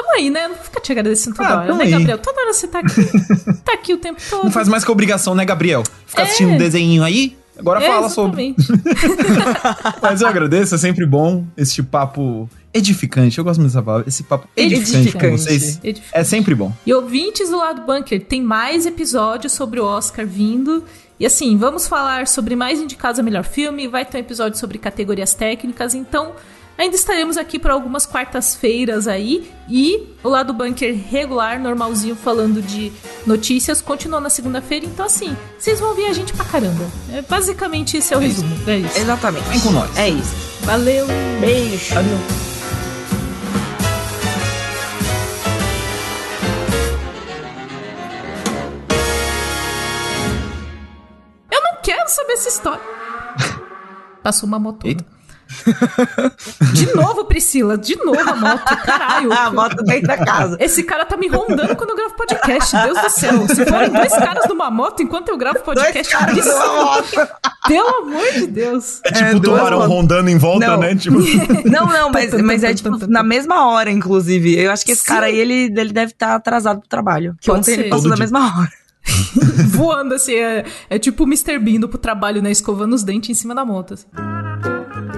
tamo 0.02 0.12
aí, 0.14 0.30
né? 0.30 0.48
Não 0.48 0.54
fica 0.56 0.80
te 0.80 0.92
agradecendo 0.92 1.36
toda 1.36 1.48
Ah, 1.48 1.56
hora, 1.60 1.74
né, 1.74 1.84
aí. 1.84 1.90
Gabriel? 1.90 2.18
Toda 2.18 2.40
hora 2.40 2.52
você 2.52 2.68
tá 2.68 2.80
aqui. 2.80 3.04
tá 3.64 3.72
aqui 3.74 3.92
o 3.94 3.98
tempo 3.98 4.20
todo. 4.28 4.44
Não 4.44 4.50
faz 4.50 4.68
mais 4.68 4.84
que 4.84 4.90
obrigação, 4.90 5.34
né, 5.34 5.44
Gabriel? 5.44 5.82
Ficar 6.06 6.22
É. 6.22 6.24
assistindo 6.26 6.52
um 6.52 6.58
desenho 6.58 7.02
aí. 7.04 7.36
Agora 7.58 7.82
É, 7.82 7.88
fala 7.88 8.08
sobre. 8.08 8.54
exatamente. 8.56 9.98
Mas 10.00 10.20
eu 10.20 10.28
agradeço, 10.28 10.74
é 10.74 10.78
sempre 10.78 11.04
bom 11.04 11.44
este 11.56 11.82
papo 11.82 12.48
edificante. 12.72 13.36
Eu 13.38 13.42
gosto 13.44 13.58
muito 13.60 13.72
dessa 13.72 13.82
palavra. 13.82 14.06
Esse 14.08 14.22
papo 14.22 14.48
edificante, 14.56 14.92
com 14.92 14.98
Edificante. 15.00 15.42
vocês. 15.42 15.80
Edificante. 15.82 16.02
É 16.12 16.22
sempre 16.22 16.54
bom. 16.54 16.72
E 16.86 16.94
ouvintes 16.94 17.50
do 17.50 17.58
lado 17.58 17.82
bunker, 17.82 18.24
tem 18.24 18.40
mais 18.42 18.86
episódios 18.86 19.52
sobre 19.52 19.80
o 19.80 19.84
Oscar 19.84 20.24
vindo. 20.24 20.84
E 21.18 21.26
assim, 21.26 21.56
vamos 21.56 21.88
falar 21.88 22.28
sobre 22.28 22.54
mais 22.54 22.78
indicados 22.80 23.18
a 23.18 23.24
melhor 23.24 23.42
filme, 23.42 23.88
vai 23.88 24.04
ter 24.04 24.18
um 24.18 24.20
episódio 24.20 24.56
sobre 24.56 24.78
categorias 24.78 25.34
técnicas, 25.34 25.92
então 25.92 26.30
ainda 26.78 26.94
estaremos 26.94 27.36
aqui 27.36 27.58
por 27.58 27.70
algumas 27.70 28.06
quartas-feiras 28.06 29.08
aí. 29.08 29.50
E 29.68 30.14
o 30.22 30.28
lado 30.28 30.54
bunker 30.54 30.96
regular, 31.10 31.60
normalzinho, 31.60 32.16
falando 32.16 32.62
de 32.62 32.92
notícias, 33.26 33.82
continua 33.82 34.20
na 34.20 34.30
segunda-feira. 34.30 34.86
Então 34.86 35.04
assim, 35.04 35.36
vocês 35.58 35.80
vão 35.80 35.94
ver 35.94 36.06
a 36.06 36.12
gente 36.12 36.32
pra 36.32 36.44
caramba. 36.44 36.86
É, 37.12 37.20
basicamente 37.20 37.96
esse 37.96 38.14
é 38.14 38.16
o 38.16 38.20
resumo. 38.20 38.56
É 38.66 38.78
isso. 38.78 38.98
Exatamente. 38.98 39.48
Vem 39.48 39.60
com 39.60 39.70
nós. 39.72 39.98
É 39.98 40.08
isso. 40.08 40.34
Valeu! 40.62 41.06
Beijo. 41.40 41.98
Adeus. 41.98 42.20
Eu 51.50 51.62
não 51.62 51.82
quero 51.82 52.08
saber 52.08 52.32
essa 52.34 52.48
história. 52.48 52.82
Passou 54.22 54.46
uma 54.46 54.58
moto. 54.58 54.86
Eita. 54.86 55.17
De 56.74 56.94
novo, 56.94 57.24
Priscila, 57.24 57.76
de 57.78 57.96
novo 57.96 58.20
a 58.20 58.36
moto. 58.36 58.76
Caralho. 58.84 59.28
Ah, 59.38 59.50
moto 59.50 59.82
dentro 59.84 60.06
da 60.08 60.16
casa. 60.24 60.56
Esse 60.60 60.82
cara 60.82 61.04
tá 61.04 61.16
me 61.16 61.28
rondando 61.28 61.74
quando 61.76 61.90
eu 61.90 61.96
gravo 61.96 62.14
podcast. 62.16 62.76
Deus 62.76 63.00
do 63.00 63.10
céu. 63.10 63.46
Se 63.48 63.64
forem 63.66 63.90
dois 63.90 64.12
caras 64.12 64.48
numa 64.48 64.70
moto 64.70 65.02
enquanto 65.02 65.28
eu 65.28 65.36
gravo 65.36 65.58
Dois 65.64 65.78
podcast, 65.78 66.12
caras 66.12 66.36
isso- 66.38 66.48
numa 66.48 66.84
moto. 66.84 67.28
pelo 67.66 67.88
amor 68.02 68.32
de 68.32 68.46
Deus. 68.48 69.00
É 69.04 69.12
tipo 69.12 69.24
É, 69.24 69.40
tubarão 69.40 69.78
motos. 69.78 69.94
rondando 69.94 70.30
em 70.30 70.38
volta, 70.38 70.66
Não. 70.66 70.78
né? 70.80 70.94
Tipo, 70.94 71.18
Não, 71.68 71.86
não, 71.86 72.10
mas, 72.10 72.32
mas 72.42 72.64
é 72.64 72.74
tipo 72.74 72.90
na 73.08 73.22
mesma 73.22 73.66
hora, 73.70 73.90
inclusive. 73.90 74.58
Eu 74.58 74.70
acho 74.72 74.84
que 74.84 74.92
esse 74.92 75.02
Sim. 75.02 75.08
cara 75.08 75.26
aí, 75.26 75.36
ele, 75.38 75.72
ele 75.76 75.92
deve 75.92 76.12
estar 76.12 76.34
atrasado 76.34 76.80
pro 76.80 76.88
trabalho. 76.88 77.36
Que 77.40 77.46
Pode 77.48 77.60
ontem 77.60 77.74
ser. 77.74 77.80
ele 77.80 77.88
passou 77.90 78.04
Todo 78.04 78.10
na 78.10 78.16
dia. 78.16 78.22
mesma 78.24 78.58
hora. 78.58 78.72
Voando 79.68 80.14
assim. 80.14 80.34
É, 80.34 80.64
é 80.90 80.98
tipo 80.98 81.24
o 81.24 81.26
Mr. 81.26 81.58
Bean 81.58 81.74
indo 81.76 81.88
pro 81.88 81.98
trabalho, 81.98 82.42
né? 82.42 82.50
Escovando 82.50 82.92
os 82.94 83.02
dentes 83.02 83.30
em 83.30 83.34
cima 83.34 83.54
da 83.54 83.64
moto. 83.64 83.94
assim. 83.94 84.06